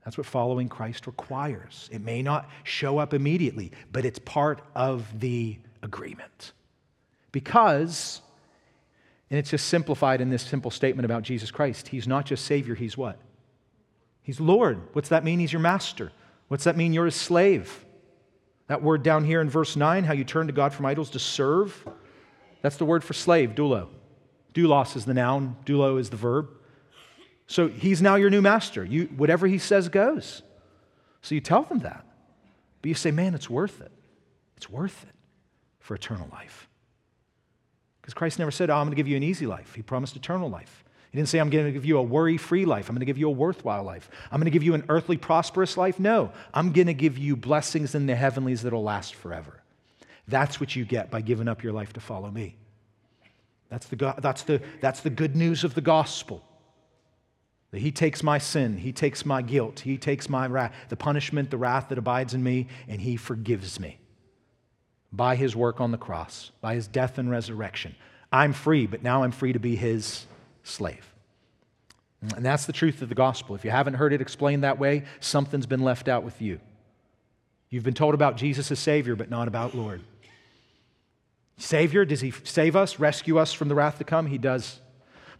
That's 0.04 0.16
what 0.16 0.26
following 0.26 0.68
Christ 0.68 1.06
requires. 1.06 1.88
It 1.92 2.00
may 2.00 2.22
not 2.22 2.48
show 2.64 2.98
up 2.98 3.12
immediately, 3.12 3.72
but 3.92 4.04
it's 4.04 4.18
part 4.18 4.62
of 4.74 5.20
the 5.20 5.58
agreement. 5.82 6.52
Because, 7.30 8.22
and 9.28 9.38
it's 9.38 9.50
just 9.50 9.66
simplified 9.66 10.20
in 10.20 10.30
this 10.30 10.42
simple 10.42 10.70
statement 10.70 11.04
about 11.04 11.24
Jesus 11.24 11.50
Christ, 11.50 11.88
He's 11.88 12.08
not 12.08 12.24
just 12.24 12.46
Savior, 12.46 12.74
He's 12.74 12.96
what? 12.96 13.18
He's 14.22 14.40
Lord. 14.40 14.80
What's 14.94 15.10
that 15.10 15.24
mean? 15.24 15.40
He's 15.40 15.52
your 15.52 15.60
master. 15.60 16.12
What's 16.48 16.64
that 16.64 16.76
mean? 16.76 16.92
You're 16.92 17.06
a 17.06 17.12
slave. 17.12 17.84
That 18.68 18.82
word 18.82 19.02
down 19.02 19.24
here 19.24 19.40
in 19.40 19.48
verse 19.50 19.76
9, 19.76 20.04
how 20.04 20.12
you 20.12 20.24
turn 20.24 20.46
to 20.46 20.52
God 20.52 20.72
from 20.72 20.86
idols 20.86 21.10
to 21.10 21.18
serve, 21.18 21.86
that's 22.62 22.76
the 22.76 22.84
word 22.84 23.04
for 23.04 23.14
slave, 23.14 23.50
doulo. 23.50 23.88
Doulos 24.58 24.96
is 24.96 25.04
the 25.04 25.14
noun, 25.14 25.56
doulo 25.64 26.00
is 26.00 26.10
the 26.10 26.16
verb. 26.16 26.50
So 27.46 27.68
he's 27.68 28.02
now 28.02 28.16
your 28.16 28.28
new 28.28 28.42
master. 28.42 28.84
You, 28.84 29.04
whatever 29.16 29.46
he 29.46 29.58
says 29.58 29.88
goes. 29.88 30.42
So 31.22 31.36
you 31.36 31.40
tell 31.40 31.62
them 31.62 31.78
that. 31.80 32.04
But 32.82 32.88
you 32.88 32.94
say, 32.94 33.12
man, 33.12 33.34
it's 33.34 33.48
worth 33.48 33.80
it. 33.80 33.92
It's 34.56 34.68
worth 34.68 35.04
it 35.04 35.14
for 35.78 35.94
eternal 35.94 36.28
life. 36.32 36.68
Because 38.00 38.14
Christ 38.14 38.40
never 38.40 38.50
said, 38.50 38.68
oh, 38.68 38.74
I'm 38.74 38.86
going 38.86 38.90
to 38.90 38.96
give 38.96 39.06
you 39.06 39.16
an 39.16 39.22
easy 39.22 39.46
life. 39.46 39.74
He 39.74 39.82
promised 39.82 40.16
eternal 40.16 40.50
life. 40.50 40.84
He 41.12 41.16
didn't 41.16 41.28
say, 41.28 41.38
I'm 41.38 41.50
going 41.50 41.66
to 41.66 41.72
give 41.72 41.84
you 41.84 41.98
a 41.98 42.02
worry 42.02 42.36
free 42.36 42.64
life. 42.64 42.88
I'm 42.88 42.96
going 42.96 43.00
to 43.00 43.06
give 43.06 43.16
you 43.16 43.28
a 43.28 43.32
worthwhile 43.32 43.84
life. 43.84 44.10
I'm 44.32 44.40
going 44.40 44.46
to 44.46 44.50
give 44.50 44.64
you 44.64 44.74
an 44.74 44.84
earthly 44.88 45.16
prosperous 45.16 45.76
life. 45.76 46.00
No, 46.00 46.32
I'm 46.52 46.72
going 46.72 46.88
to 46.88 46.94
give 46.94 47.16
you 47.16 47.36
blessings 47.36 47.94
in 47.94 48.06
the 48.06 48.16
heavenlies 48.16 48.62
that'll 48.62 48.82
last 48.82 49.14
forever. 49.14 49.62
That's 50.26 50.58
what 50.60 50.74
you 50.74 50.84
get 50.84 51.10
by 51.10 51.20
giving 51.20 51.46
up 51.46 51.62
your 51.62 51.72
life 51.72 51.92
to 51.92 52.00
follow 52.00 52.30
me. 52.30 52.56
That's 53.68 53.86
the, 53.86 54.14
that's 54.18 54.42
the, 54.42 54.62
that's 54.80 55.00
the 55.00 55.10
good 55.10 55.36
news 55.36 55.64
of 55.64 55.74
the 55.74 55.80
gospel. 55.80 56.42
That 57.70 57.80
he 57.80 57.92
takes 57.92 58.22
my 58.22 58.38
sin, 58.38 58.78
he 58.78 58.92
takes 58.92 59.26
my 59.26 59.42
guilt, 59.42 59.80
he 59.80 59.98
takes 59.98 60.28
my 60.28 60.46
wrath, 60.46 60.72
the 60.88 60.96
punishment, 60.96 61.50
the 61.50 61.58
wrath 61.58 61.90
that 61.90 61.98
abides 61.98 62.32
in 62.32 62.42
me, 62.42 62.68
and 62.88 63.00
he 63.00 63.16
forgives 63.16 63.78
me 63.78 63.98
by 65.12 65.36
his 65.36 65.54
work 65.54 65.80
on 65.80 65.90
the 65.90 65.98
cross, 65.98 66.50
by 66.62 66.74
his 66.74 66.86
death 66.86 67.18
and 67.18 67.30
resurrection. 67.30 67.94
I'm 68.32 68.54
free, 68.54 68.86
but 68.86 69.02
now 69.02 69.22
I'm 69.22 69.32
free 69.32 69.52
to 69.52 69.58
be 69.58 69.76
his 69.76 70.26
slave. 70.62 71.12
And 72.34 72.44
that's 72.44 72.66
the 72.66 72.72
truth 72.72 73.00
of 73.02 73.08
the 73.08 73.14
gospel. 73.14 73.54
If 73.54 73.64
you 73.64 73.70
haven't 73.70 73.94
heard 73.94 74.12
it 74.12 74.20
explained 74.20 74.64
that 74.64 74.78
way, 74.78 75.04
something's 75.20 75.66
been 75.66 75.82
left 75.82 76.08
out 76.08 76.24
with 76.24 76.40
you. 76.42 76.60
You've 77.70 77.84
been 77.84 77.94
told 77.94 78.14
about 78.14 78.36
Jesus 78.36 78.70
as 78.70 78.78
Savior, 78.78 79.14
but 79.14 79.30
not 79.30 79.46
about 79.46 79.74
Lord. 79.74 80.02
Savior, 81.58 82.04
does 82.04 82.20
He 82.20 82.32
save 82.44 82.76
us, 82.76 82.98
rescue 82.98 83.38
us 83.38 83.52
from 83.52 83.68
the 83.68 83.74
wrath 83.74 83.98
to 83.98 84.04
come? 84.04 84.26
He 84.26 84.38
does. 84.38 84.80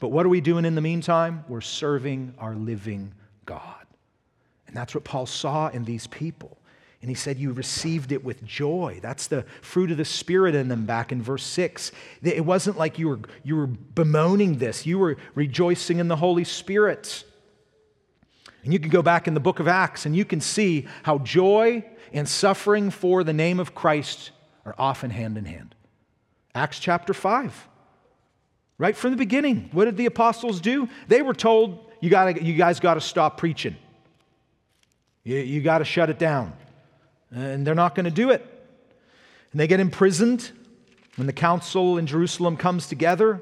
But 0.01 0.09
what 0.09 0.27
are 0.27 0.29
we 0.29 0.41
doing 0.41 0.65
in 0.65 0.75
the 0.75 0.81
meantime? 0.81 1.45
We're 1.49 1.61
serving 1.61 2.35
our 2.39 2.55
living 2.55 3.15
God. 3.47 3.87
And 4.67 4.77
that's 4.77 4.95
what 4.95 5.05
Paul 5.05 5.27
saw 5.27 5.69
in 5.69 5.85
these 5.85 6.07
people. 6.07 6.59
And 7.01 7.09
he 7.09 7.15
said, 7.15 7.39
You 7.39 7.53
received 7.53 8.13
it 8.13 8.25
with 8.25 8.45
joy. 8.45 8.99
That's 9.01 9.29
the 9.29 9.45
fruit 9.63 9.91
of 9.91 9.97
the 9.97 10.05
Spirit 10.05 10.55
in 10.55 10.69
them 10.69 10.85
back 10.85 11.13
in 11.13 11.23
verse 11.23 11.45
6. 11.45 11.93
It 12.23 12.45
wasn't 12.45 12.77
like 12.77 12.99
you 12.99 13.09
were, 13.09 13.21
you 13.45 13.57
were 13.57 13.67
bemoaning 13.67 14.59
this, 14.59 14.87
you 14.87 14.99
were 14.99 15.17
rejoicing 15.35 15.99
in 15.99 16.09
the 16.09 16.17
Holy 16.17 16.45
Spirit. 16.45 17.25
And 18.65 18.73
you 18.73 18.81
can 18.81 18.91
go 18.91 19.03
back 19.03 19.29
in 19.29 19.35
the 19.35 19.41
book 19.41 19.61
of 19.61 19.69
Acts 19.69 20.05
and 20.05 20.17
you 20.17 20.25
can 20.25 20.41
see 20.41 20.87
how 21.05 21.19
joy 21.19 21.85
and 22.13 22.29
suffering 22.29 22.91
for 22.91 23.23
the 23.23 23.33
name 23.33 23.61
of 23.61 23.75
Christ 23.75 24.33
are 24.67 24.75
often 24.77 25.11
hand 25.11 25.39
in 25.39 25.45
hand. 25.45 25.75
Acts 26.55 26.79
chapter 26.79 27.15
5. 27.15 27.69
Right 28.79 28.97
from 28.97 29.11
the 29.11 29.17
beginning, 29.17 29.71
what 29.73 29.87
did 29.87 29.97
the 29.97 30.07
apostles 30.07 30.61
do? 30.61 30.89
They 31.09 31.23
were 31.23 31.35
told, 31.35 31.91
You, 32.01 32.11
gotta, 32.11 32.43
you 32.43 32.55
guys 32.55 32.79
got 32.79 32.95
to 32.95 33.01
stop 33.01 33.37
preaching, 33.39 33.77
you, 35.25 35.37
you 35.37 35.61
got 35.61 35.79
to 35.79 35.85
shut 35.85 36.11
it 36.11 36.19
down 36.19 36.53
and 37.31 37.67
they're 37.67 37.75
not 37.75 37.95
going 37.95 38.05
to 38.05 38.11
do 38.11 38.31
it. 38.31 38.41
And 39.53 39.61
they 39.61 39.67
get 39.67 39.81
imprisoned 39.81 40.51
when 41.17 41.27
the 41.27 41.33
council 41.33 41.99
in 41.99 42.07
Jerusalem 42.07 42.57
comes 42.57 42.87
together 42.87 43.41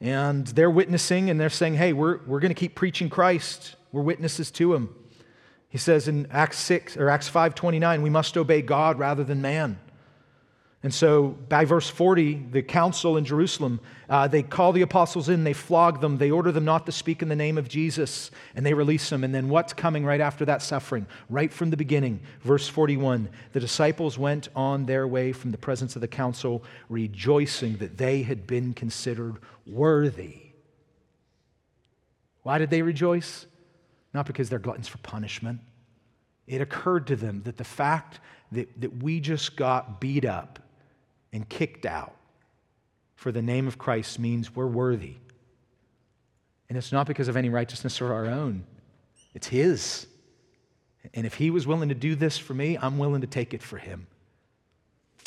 and 0.00 0.46
they're 0.48 0.70
witnessing 0.70 1.30
and 1.30 1.40
they're 1.40 1.50
saying, 1.50 1.74
hey, 1.74 1.92
we're, 1.92 2.18
we're 2.26 2.40
going 2.40 2.54
to 2.54 2.58
keep 2.58 2.74
preaching 2.74 3.08
Christ. 3.08 3.76
We're 3.92 4.02
witnesses 4.02 4.50
to 4.52 4.74
him. 4.74 4.94
He 5.68 5.78
says 5.78 6.08
in 6.08 6.26
Acts 6.30 6.58
6 6.58 6.96
or 6.96 7.10
Acts 7.10 7.30
5:29, 7.30 8.02
we 8.02 8.10
must 8.10 8.36
obey 8.36 8.62
God 8.62 8.98
rather 8.98 9.22
than 9.22 9.42
man. 9.42 9.78
And 10.80 10.94
so, 10.94 11.36
by 11.48 11.64
verse 11.64 11.90
40, 11.90 12.34
the 12.52 12.62
council 12.62 13.16
in 13.16 13.24
Jerusalem, 13.24 13.80
uh, 14.08 14.28
they 14.28 14.44
call 14.44 14.72
the 14.72 14.82
apostles 14.82 15.28
in, 15.28 15.42
they 15.42 15.52
flog 15.52 16.00
them, 16.00 16.18
they 16.18 16.30
order 16.30 16.52
them 16.52 16.64
not 16.64 16.86
to 16.86 16.92
speak 16.92 17.20
in 17.20 17.28
the 17.28 17.34
name 17.34 17.58
of 17.58 17.68
Jesus, 17.68 18.30
and 18.54 18.64
they 18.64 18.74
release 18.74 19.10
them. 19.10 19.24
And 19.24 19.34
then 19.34 19.48
what's 19.48 19.72
coming 19.72 20.04
right 20.04 20.20
after 20.20 20.44
that 20.44 20.62
suffering? 20.62 21.06
Right 21.28 21.52
from 21.52 21.70
the 21.70 21.76
beginning, 21.76 22.20
verse 22.42 22.68
41 22.68 23.28
the 23.52 23.60
disciples 23.60 24.18
went 24.18 24.50
on 24.54 24.86
their 24.86 25.08
way 25.08 25.32
from 25.32 25.50
the 25.50 25.58
presence 25.58 25.96
of 25.96 26.00
the 26.00 26.08
council, 26.08 26.62
rejoicing 26.88 27.78
that 27.78 27.98
they 27.98 28.22
had 28.22 28.46
been 28.46 28.72
considered 28.72 29.38
worthy. 29.66 30.42
Why 32.44 32.58
did 32.58 32.70
they 32.70 32.82
rejoice? 32.82 33.46
Not 34.14 34.26
because 34.26 34.48
they're 34.48 34.60
gluttons 34.60 34.86
for 34.86 34.98
punishment. 34.98 35.58
It 36.46 36.60
occurred 36.60 37.08
to 37.08 37.16
them 37.16 37.42
that 37.46 37.56
the 37.56 37.64
fact 37.64 38.20
that, 38.52 38.80
that 38.80 39.02
we 39.02 39.18
just 39.18 39.56
got 39.56 40.00
beat 40.00 40.24
up 40.24 40.60
and 41.32 41.48
kicked 41.48 41.86
out 41.86 42.14
for 43.14 43.32
the 43.32 43.42
name 43.42 43.66
of 43.66 43.78
Christ 43.78 44.18
means 44.18 44.54
we're 44.54 44.66
worthy. 44.66 45.16
And 46.68 46.76
it's 46.76 46.92
not 46.92 47.06
because 47.06 47.28
of 47.28 47.36
any 47.36 47.48
righteousness 47.48 48.00
of 48.00 48.10
our 48.10 48.26
own, 48.26 48.64
it's 49.34 49.46
His. 49.48 50.06
And 51.14 51.24
if 51.26 51.34
He 51.34 51.50
was 51.50 51.66
willing 51.66 51.88
to 51.88 51.94
do 51.94 52.14
this 52.14 52.36
for 52.38 52.54
me, 52.54 52.76
I'm 52.80 52.98
willing 52.98 53.22
to 53.22 53.26
take 53.26 53.54
it 53.54 53.62
for 53.62 53.78
Him. 53.78 54.06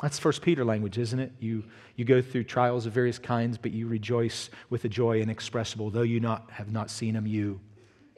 That's 0.01 0.19
First 0.19 0.41
Peter 0.41 0.65
language, 0.65 0.97
isn't 0.97 1.19
it? 1.19 1.31
You, 1.39 1.63
you 1.95 2.05
go 2.05 2.21
through 2.21 2.45
trials 2.45 2.85
of 2.85 2.93
various 2.93 3.19
kinds, 3.19 3.57
but 3.57 3.71
you 3.71 3.87
rejoice 3.87 4.49
with 4.69 4.85
a 4.85 4.89
joy 4.89 5.21
inexpressible. 5.21 5.89
Though 5.91 6.01
you 6.01 6.19
not, 6.19 6.49
have 6.51 6.71
not 6.71 6.89
seen 6.89 7.15
Him, 7.15 7.27
you, 7.27 7.59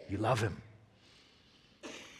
you 0.10 0.18
love 0.18 0.40
Him 0.40 0.62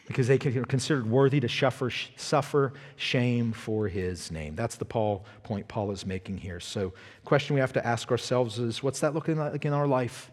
because 0.08 0.28
they 0.28 0.36
are 0.36 0.66
considered 0.66 1.10
worthy 1.10 1.40
to 1.40 1.48
suffer, 1.48 1.90
suffer 2.18 2.74
shame 2.98 3.54
for 3.54 3.88
his 3.88 4.32
name. 4.32 4.56
That's 4.56 4.76
the 4.76 4.86
Paul 4.86 5.26
point 5.44 5.68
Paul 5.68 5.92
is 5.92 6.06
making 6.06 6.40
here. 6.40 6.60
So, 6.60 6.94
question 7.24 7.54
we 7.54 7.62
have 7.62 7.74
to 7.74 7.86
ask 7.86 8.12
ourselves 8.12 8.60
is 8.60 8.84
what's 8.84 9.00
that 9.00 9.14
looking 9.14 9.38
like 9.38 9.64
in 9.66 9.74
our 9.74 9.88
life? 9.88 10.30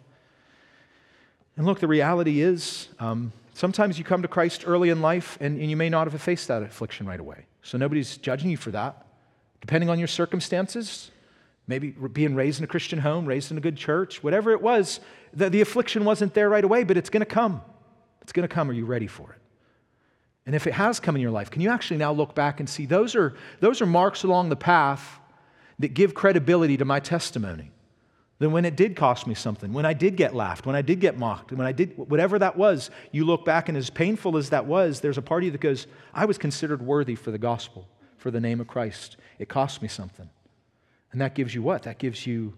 And 1.57 1.67
look, 1.67 1.79
the 1.79 1.89
reality 1.89 2.41
is 2.41 2.89
um, 2.99 3.33
sometimes 3.55 3.99
you 3.99 4.05
come 4.05 4.23
to 4.23 4.29
Christ 4.29 4.65
early 4.67 4.89
in 4.89 5.01
life 5.01 5.39
and, 5.41 5.61
and 5.61 5.71
you 5.71 5.77
may 5.77 5.89
not 5.89 6.11
have 6.11 6.21
faced 6.21 6.49
that 6.49 6.63
affliction 6.63 7.07
right 7.07 7.21
away. 7.21 7.47
So, 7.63 7.79
nobody's 7.79 8.17
judging 8.17 8.51
you 8.51 8.57
for 8.57 8.73
that. 8.73 9.07
Depending 9.61 9.89
on 9.89 9.99
your 9.99 10.09
circumstances, 10.09 11.13
maybe 11.69 11.91
being 11.91 12.35
raised 12.35 12.59
in 12.59 12.65
a 12.65 12.67
Christian 12.67 12.99
home, 12.99 13.25
raised 13.25 13.53
in 13.53 13.59
a 13.59 13.61
good 13.61 13.77
church, 13.77 14.25
whatever 14.25 14.51
it 14.51 14.63
was, 14.63 14.99
the, 15.33 15.49
the 15.49 15.61
affliction 15.61 16.05
wasn't 16.05 16.35
there 16.35 16.49
right 16.49 16.65
away, 16.65 16.83
but 16.83 16.97
it's 16.97 17.11
going 17.11 17.21
to 17.21 17.27
come. 17.27 17.63
It's 18.23 18.33
going 18.33 18.49
to 18.49 18.53
come. 18.53 18.69
Are 18.69 18.73
you 18.73 18.87
ready 18.87 19.07
for 19.07 19.31
it? 19.31 19.40
And 20.47 20.55
if 20.55 20.67
it 20.67 20.73
has 20.73 21.01
come 21.01 21.17
in 21.17 21.23
your 21.23 21.31
life, 21.31 21.51
can 21.51 21.63
you 21.63 21.71
actually 21.71 21.99
now 21.99 22.13
look 22.13 22.35
back 22.35 22.61
and 22.61 22.69
see 22.69 22.87
those 22.87 23.15
are, 23.15 23.35
those 23.61 23.81
are 23.81 23.87
marks 23.87 24.25
along 24.25 24.49
the 24.49 24.57
path 24.57 25.21
that 25.79 25.95
give 25.95 26.15
credibility 26.15 26.77
to 26.77 26.85
my 26.85 27.01
testimony? 27.01 27.71
Then 28.39 28.53
when 28.53 28.65
it 28.65 28.75
did 28.75 28.97
cost 28.97 29.27
me 29.27 29.35
something, 29.35 29.73
when 29.75 29.85
I 29.85 29.93
did 29.93 30.17
get 30.17 30.35
laughed, 30.35 30.65
when 30.65 30.75
I 30.75 30.81
did 30.81 30.99
get 30.99 31.19
mocked, 31.19 31.53
when 31.53 31.67
I 31.67 31.73
did 31.73 31.97
whatever 31.99 32.39
that 32.39 32.57
was, 32.57 32.91
you 33.13 33.27
look 33.27 33.45
back 33.45 33.69
and 33.69 33.77
as 33.77 33.91
painful 33.91 34.39
as 34.39 34.49
that 34.49 34.65
was, 34.65 35.01
there's 35.01 35.19
a 35.19 35.23
party 35.23 35.51
that 35.51 35.61
goes, 35.61 35.87
I 36.15 36.25
was 36.25 36.39
considered 36.39 36.81
worthy 36.81 37.15
for 37.15 37.31
the 37.31 37.39
gospel, 37.39 37.87
for 38.17 38.31
the 38.31 38.41
name 38.41 38.59
of 38.59 38.67
Christ. 38.67 39.19
It 39.39 39.51
cost 39.51 39.83
me 39.83 39.89
something. 39.89 40.31
And 41.13 41.21
that 41.21 41.35
gives 41.35 41.55
you 41.55 41.63
what? 41.63 41.83
That 41.83 41.99
gives 41.99 42.27
you 42.27 42.55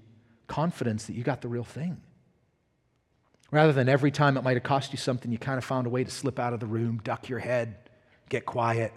confidence 0.46 1.06
that 1.06 1.14
you 1.14 1.24
got 1.24 1.40
the 1.40 1.48
real 1.48 1.64
thing. 1.64 2.00
Rather 3.52 3.72
than 3.72 3.88
every 3.88 4.10
time 4.10 4.36
it 4.36 4.42
might 4.42 4.56
have 4.56 4.62
cost 4.62 4.92
you 4.92 4.98
something, 4.98 5.30
you 5.30 5.38
kind 5.38 5.58
of 5.58 5.64
found 5.64 5.86
a 5.86 5.90
way 5.90 6.02
to 6.02 6.10
slip 6.10 6.38
out 6.38 6.54
of 6.54 6.58
the 6.58 6.66
room, 6.66 7.00
duck 7.04 7.28
your 7.28 7.38
head, 7.38 7.76
get 8.30 8.46
quiet. 8.46 8.92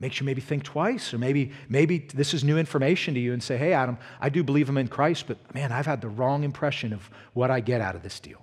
Makes 0.00 0.18
you 0.18 0.26
maybe 0.26 0.40
think 0.40 0.64
twice, 0.64 1.12
or 1.12 1.18
maybe, 1.18 1.52
maybe 1.68 1.98
this 1.98 2.32
is 2.32 2.42
new 2.42 2.56
information 2.56 3.12
to 3.12 3.20
you 3.20 3.34
and 3.34 3.42
say, 3.42 3.58
hey, 3.58 3.74
Adam, 3.74 3.98
I 4.22 4.30
do 4.30 4.42
believe 4.42 4.70
I'm 4.70 4.78
in 4.78 4.88
Christ, 4.88 5.26
but 5.26 5.54
man, 5.54 5.70
I've 5.70 5.84
had 5.84 6.00
the 6.00 6.08
wrong 6.08 6.42
impression 6.42 6.94
of 6.94 7.10
what 7.34 7.50
I 7.50 7.60
get 7.60 7.82
out 7.82 7.94
of 7.94 8.02
this 8.02 8.18
deal 8.18 8.42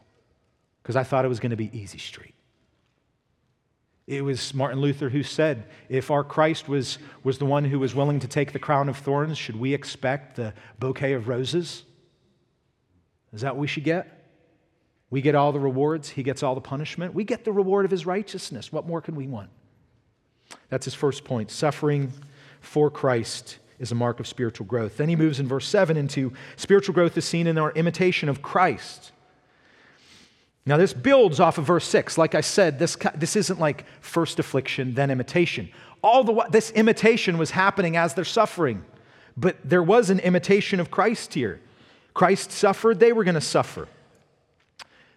because 0.83 0.95
I 0.95 1.03
thought 1.03 1.25
it 1.25 1.29
was 1.29 1.39
going 1.39 1.49
to 1.49 1.57
be 1.57 1.75
easy 1.75 1.97
street. 1.97 2.35
It 4.05 4.23
was 4.23 4.53
Martin 4.53 4.79
Luther 4.79 5.09
who 5.09 5.23
said, 5.23 5.65
if 5.89 6.11
our 6.11 6.23
Christ 6.23 6.69
was, 6.69 6.99
was 7.23 7.39
the 7.39 7.45
one 7.45 7.65
who 7.65 7.79
was 7.79 7.95
willing 7.95 8.19
to 8.19 8.27
take 8.27 8.53
the 8.53 8.59
crown 8.59 8.89
of 8.89 8.97
thorns, 8.97 9.39
should 9.39 9.55
we 9.55 9.73
expect 9.73 10.35
the 10.35 10.53
bouquet 10.77 11.13
of 11.13 11.27
roses? 11.27 11.83
Is 13.33 13.41
that 13.41 13.55
what 13.55 13.61
we 13.61 13.67
should 13.67 13.83
get? 13.83 14.16
We 15.09 15.21
get 15.21 15.35
all 15.35 15.51
the 15.51 15.59
rewards, 15.59 16.09
he 16.09 16.23
gets 16.23 16.43
all 16.43 16.55
the 16.55 16.61
punishment. 16.61 17.13
We 17.13 17.23
get 17.23 17.45
the 17.45 17.51
reward 17.51 17.85
of 17.85 17.91
his 17.91 18.05
righteousness. 18.05 18.71
What 18.71 18.85
more 18.85 19.01
can 19.01 19.15
we 19.15 19.27
want? 19.27 19.49
That's 20.69 20.85
his 20.85 20.93
first 20.93 21.23
point. 21.23 21.49
Suffering 21.49 22.11
for 22.59 22.89
Christ 22.89 23.59
is 23.79 23.91
a 23.91 23.95
mark 23.95 24.19
of 24.19 24.27
spiritual 24.27 24.65
growth. 24.65 24.97
Then 24.97 25.07
he 25.07 25.15
moves 25.15 25.39
in 25.39 25.47
verse 25.47 25.67
7 25.67 25.95
into 25.95 26.33
spiritual 26.55 26.93
growth 26.93 27.17
is 27.17 27.25
seen 27.25 27.47
in 27.47 27.57
our 27.57 27.71
imitation 27.71 28.27
of 28.27 28.41
Christ. 28.41 29.11
Now, 30.65 30.75
this 30.75 30.93
builds 30.93 31.39
off 31.39 31.57
of 31.57 31.63
verse 31.63 31.85
6. 31.85 32.17
Like 32.17 32.35
I 32.35 32.41
said, 32.41 32.77
this, 32.77 32.97
this 33.15 33.37
isn't 33.37 33.59
like 33.59 33.85
first 34.01 34.37
affliction, 34.39 34.95
then 34.95 35.09
imitation. 35.09 35.69
All 36.03 36.25
the 36.25 36.45
this 36.51 36.71
imitation 36.71 37.37
was 37.37 37.51
happening 37.51 37.95
as 37.95 38.13
they're 38.13 38.25
suffering, 38.25 38.83
but 39.37 39.57
there 39.63 39.81
was 39.81 40.09
an 40.09 40.19
imitation 40.19 40.81
of 40.81 40.91
Christ 40.91 41.33
here. 41.33 41.61
Christ 42.13 42.51
suffered, 42.51 42.99
they 42.99 43.13
were 43.13 43.23
going 43.23 43.35
to 43.35 43.41
suffer. 43.41 43.87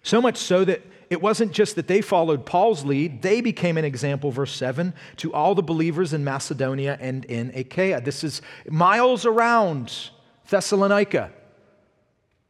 So 0.02 0.20
much 0.20 0.38
so 0.38 0.64
that 0.64 0.82
it 1.10 1.20
wasn't 1.20 1.52
just 1.52 1.74
that 1.76 1.88
they 1.88 2.00
followed 2.00 2.46
Paul's 2.46 2.84
lead, 2.84 3.20
they 3.22 3.40
became 3.40 3.76
an 3.76 3.84
example, 3.84 4.30
verse 4.30 4.54
7, 4.54 4.94
to 5.16 5.34
all 5.34 5.56
the 5.56 5.62
believers 5.62 6.12
in 6.12 6.22
Macedonia 6.22 6.96
and 7.00 7.24
in 7.24 7.50
Achaia. 7.54 8.00
This 8.00 8.22
is 8.22 8.40
miles 8.68 9.26
around 9.26 10.10
Thessalonica. 10.48 11.32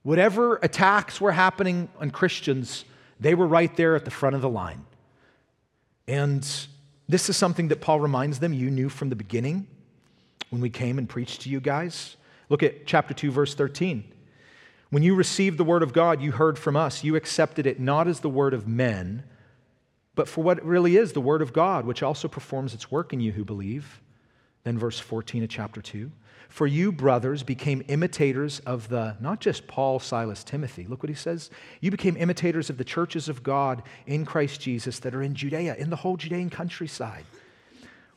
Whatever 0.03 0.57
attacks 0.57 1.21
were 1.21 1.33
happening 1.33 1.89
on 1.99 2.11
Christians, 2.11 2.85
they 3.19 3.35
were 3.35 3.47
right 3.47 3.75
there 3.77 3.97
at 3.97 4.05
the 4.05 4.11
front 4.11 4.37
of 4.37 4.43
the 4.43 4.49
line. 4.49 4.85
And 6.07 6.47
this 7.09 7.29
is 7.29 7.37
something 7.37 7.69
that 7.69 7.81
Paul 7.81 8.01
reminds 8.01 8.41
them 8.41 8.53
you 8.53 8.71
knew 8.71 8.89
from 8.89 9.09
the 9.09 9.17
beginning 9.17 9.67
when 10.51 10.61
we 10.61 10.71
came 10.71 10.99
and 10.99 11.09
preached 11.09 11.43
to 11.43 11.49
you 11.49 11.61
guys. 11.61 12.17
Look 12.51 12.63
at 12.63 12.87
chapter 12.87 13.15
2, 13.15 13.31
verse 13.31 13.55
13. 13.55 14.10
When 14.91 15.03
you 15.05 15.15
received 15.15 15.57
the 15.57 15.65
word 15.65 15.83
of 15.83 15.93
God, 15.93 16.21
you 16.21 16.33
heard 16.33 16.59
from 16.59 16.77
us. 16.77 17.05
You 17.05 17.15
accepted 17.15 17.67
it 17.67 17.79
not 17.79 18.09
as 18.09 18.21
the 18.21 18.29
word 18.29 18.53
of 18.53 18.67
men, 18.67 19.23
but 20.17 20.29
for 20.29 20.43
what 20.43 20.59
it 20.59 20.65
really 20.65 20.97
is 20.97 21.13
the 21.13 21.21
word 21.21 21.43
of 21.43 21.53
God, 21.53 21.87
which 21.87 22.03
also 22.03 22.27
performs 22.27 22.75
its 22.75 22.91
work 22.91 23.13
in 23.13 23.21
you 23.21 23.33
who 23.33 23.45
believe. 23.45 24.01
Then, 24.65 24.79
verse 24.79 24.99
14 24.99 25.45
of 25.45 25.49
chapter 25.49 25.81
2. 25.81 26.11
For 26.49 26.67
you, 26.67 26.91
brothers, 26.91 27.45
became 27.45 27.85
imitators 27.87 28.59
of 28.61 28.89
the, 28.89 29.17
not 29.21 29.39
just 29.39 29.69
Paul, 29.69 30.01
Silas, 30.01 30.43
Timothy. 30.43 30.85
Look 30.89 31.05
what 31.05 31.09
he 31.09 31.15
says. 31.15 31.49
You 31.81 31.93
became 31.93 32.17
imitators 32.17 32.69
of 32.69 32.77
the 32.77 32.85
churches 32.85 33.29
of 33.29 33.45
God 33.45 33.85
in 34.07 34.27
Christ 34.27 34.61
Jesus 34.61 34.99
that 34.99 35.15
are 35.15 35.23
in 35.23 35.37
Judea, 35.37 35.77
in 35.77 35.91
the 35.91 35.97
whole 35.97 36.17
Judean 36.17 36.51
countryside. 36.51 37.25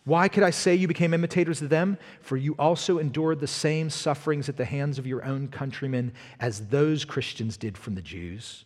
Why 0.05 0.27
could 0.27 0.43
I 0.43 0.49
say 0.49 0.75
you 0.75 0.87
became 0.87 1.13
imitators 1.13 1.61
of 1.61 1.69
them? 1.69 1.97
For 2.21 2.35
you 2.35 2.53
also 2.59 2.97
endured 2.97 3.39
the 3.39 3.47
same 3.47 3.89
sufferings 3.89 4.49
at 4.49 4.57
the 4.57 4.65
hands 4.65 4.99
of 4.99 5.07
your 5.07 5.23
own 5.23 5.47
countrymen 5.47 6.13
as 6.39 6.67
those 6.67 7.05
Christians 7.05 7.55
did 7.55 7.77
from 7.77 7.95
the 7.95 8.01
Jews. 8.01 8.65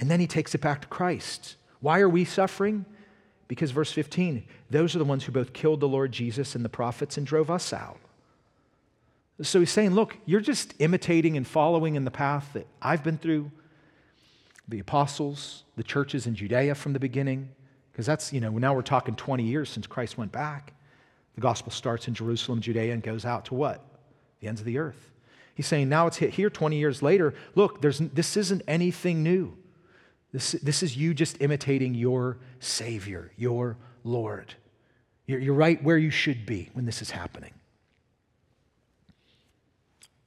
And 0.00 0.10
then 0.10 0.18
he 0.18 0.26
takes 0.26 0.54
it 0.54 0.60
back 0.60 0.80
to 0.80 0.88
Christ. 0.88 1.56
Why 1.80 2.00
are 2.00 2.08
we 2.08 2.24
suffering? 2.24 2.84
Because, 3.46 3.70
verse 3.70 3.92
15, 3.92 4.44
those 4.70 4.94
are 4.94 4.98
the 4.98 5.04
ones 5.04 5.24
who 5.24 5.32
both 5.32 5.52
killed 5.52 5.80
the 5.80 5.88
Lord 5.88 6.12
Jesus 6.12 6.54
and 6.54 6.64
the 6.64 6.68
prophets 6.68 7.16
and 7.16 7.26
drove 7.26 7.50
us 7.50 7.72
out. 7.72 7.98
So 9.42 9.60
he's 9.60 9.70
saying, 9.70 9.90
look, 9.90 10.18
you're 10.26 10.40
just 10.40 10.74
imitating 10.78 11.36
and 11.36 11.46
following 11.46 11.94
in 11.94 12.04
the 12.04 12.10
path 12.10 12.50
that 12.52 12.66
I've 12.82 13.02
been 13.02 13.18
through, 13.18 13.50
the 14.68 14.78
apostles, 14.78 15.64
the 15.76 15.82
churches 15.82 16.26
in 16.26 16.34
Judea 16.34 16.74
from 16.74 16.92
the 16.92 17.00
beginning. 17.00 17.50
Because 17.92 18.06
that's, 18.06 18.32
you 18.32 18.40
know, 18.40 18.50
now 18.50 18.74
we're 18.74 18.82
talking 18.82 19.14
20 19.14 19.42
years 19.42 19.68
since 19.68 19.86
Christ 19.86 20.16
went 20.16 20.32
back. 20.32 20.72
The 21.34 21.40
gospel 21.40 21.72
starts 21.72 22.08
in 22.08 22.14
Jerusalem, 22.14 22.60
Judea, 22.60 22.92
and 22.92 23.02
goes 23.02 23.24
out 23.24 23.46
to 23.46 23.54
what? 23.54 23.84
The 24.40 24.48
ends 24.48 24.60
of 24.60 24.66
the 24.66 24.78
earth. 24.78 25.10
He's 25.54 25.66
saying 25.66 25.88
now 25.88 26.06
it's 26.06 26.16
hit 26.16 26.30
here 26.30 26.50
20 26.50 26.76
years 26.76 27.02
later. 27.02 27.34
Look, 27.54 27.82
there's, 27.82 27.98
this 27.98 28.36
isn't 28.36 28.62
anything 28.66 29.22
new. 29.22 29.56
This, 30.32 30.52
this 30.52 30.82
is 30.82 30.96
you 30.96 31.12
just 31.12 31.40
imitating 31.40 31.94
your 31.94 32.38
Savior, 32.60 33.32
your 33.36 33.76
Lord. 34.04 34.54
You're, 35.26 35.40
you're 35.40 35.54
right 35.54 35.82
where 35.82 35.98
you 35.98 36.10
should 36.10 36.46
be 36.46 36.70
when 36.72 36.86
this 36.86 37.02
is 37.02 37.10
happening. 37.10 37.52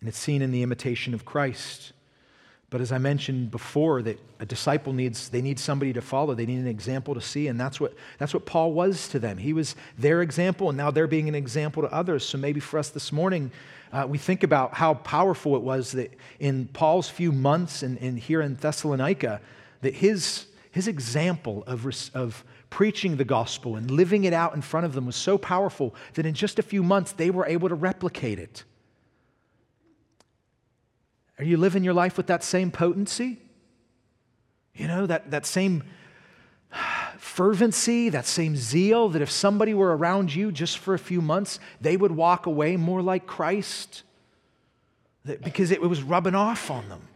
And 0.02 0.10
it's 0.10 0.17
seen 0.17 0.41
in 0.41 0.52
the 0.52 0.63
imitation 0.63 1.13
of 1.13 1.23
Christ. 1.23 1.93
But 2.74 2.82
as 2.82 2.92
I 2.92 2.98
mentioned 2.98 3.52
before, 3.52 4.02
that 4.02 4.20
a 4.40 4.48
disciple 4.48 4.94
needs, 4.94 5.30
they 5.30 5.44
need 5.44 5.60
somebody 5.60 5.94
to 5.94 6.02
follow. 6.02 6.34
They 6.34 6.48
need 6.48 6.58
an 6.58 6.68
example 6.68 7.14
to 7.14 7.22
see. 7.22 7.48
And 7.48 7.60
that's 7.60 7.80
what, 7.80 7.94
that's 8.18 8.34
what 8.34 8.48
Paul 8.48 8.74
was 8.74 9.08
to 9.10 9.20
them. 9.20 9.38
He 9.38 9.54
was 9.54 9.76
their 9.96 10.24
example, 10.24 10.70
and 10.70 10.76
now 10.76 10.90
they're 10.90 11.06
being 11.06 11.30
an 11.30 11.36
example 11.36 11.84
to 11.84 11.94
others. 11.94 12.26
So 12.26 12.40
maybe 12.40 12.60
for 12.60 12.80
us 12.80 12.90
this 12.90 13.12
morning, 13.12 13.52
uh, 13.92 14.08
we 14.10 14.18
think 14.18 14.42
about 14.42 14.74
how 14.74 14.96
powerful 14.96 15.56
it 15.56 15.62
was 15.62 15.92
that 15.92 16.16
in 16.40 16.66
Paul's 16.66 17.08
few 17.08 17.32
months 17.32 17.84
and, 17.84 18.00
and 18.00 18.18
here 18.18 18.42
in 18.42 18.56
Thessalonica, 18.56 19.40
that 19.82 19.94
his, 19.94 20.48
his 20.72 20.88
example 20.88 21.64
of, 21.68 21.86
of 22.16 22.44
preaching 22.72 23.18
the 23.18 23.24
gospel 23.24 23.76
and 23.76 23.92
living 23.92 24.24
it 24.24 24.34
out 24.34 24.56
in 24.56 24.64
front 24.64 24.88
of 24.88 24.94
them 24.94 25.06
was 25.06 25.16
so 25.16 25.38
powerful 25.38 25.94
that 26.16 26.26
in 26.26 26.34
just 26.34 26.58
a 26.58 26.64
few 26.64 26.82
months 26.82 27.12
they 27.12 27.30
were 27.30 27.46
able 27.46 27.70
to 27.70 27.76
replicate 27.76 28.40
it. 28.40 28.64
Are 31.39 31.43
you 31.43 31.58
living 31.58 31.84
your 31.84 31.93
life 31.93 32.17
with 32.17 32.28
that 32.28 32.43
same 32.43 32.72
potency? 32.72 33.39
You 34.76 34.88
know, 34.88 35.06
that, 35.06 35.32
that 35.32 35.46
same 35.46 35.84
fervency, 37.17 38.10
that 38.10 38.26
same 38.26 38.56
zeal 38.56 39.10
that 39.10 39.22
if 39.22 39.30
somebody 39.30 39.74
were 39.74 39.96
around 39.96 40.34
you 40.34 40.52
just 40.52 40.78
for 40.78 40.93
a 40.93 41.00
few 41.00 41.22
months, 41.22 41.60
they 41.82 41.98
would 41.98 42.12
walk 42.12 42.46
away 42.46 42.78
more 42.78 43.02
like 43.02 43.26
Christ 43.26 44.04
because 45.26 45.72
it 45.72 45.82
was 45.82 46.04
rubbing 46.04 46.36
off 46.36 46.69
on 46.69 46.89
them. 46.89 47.08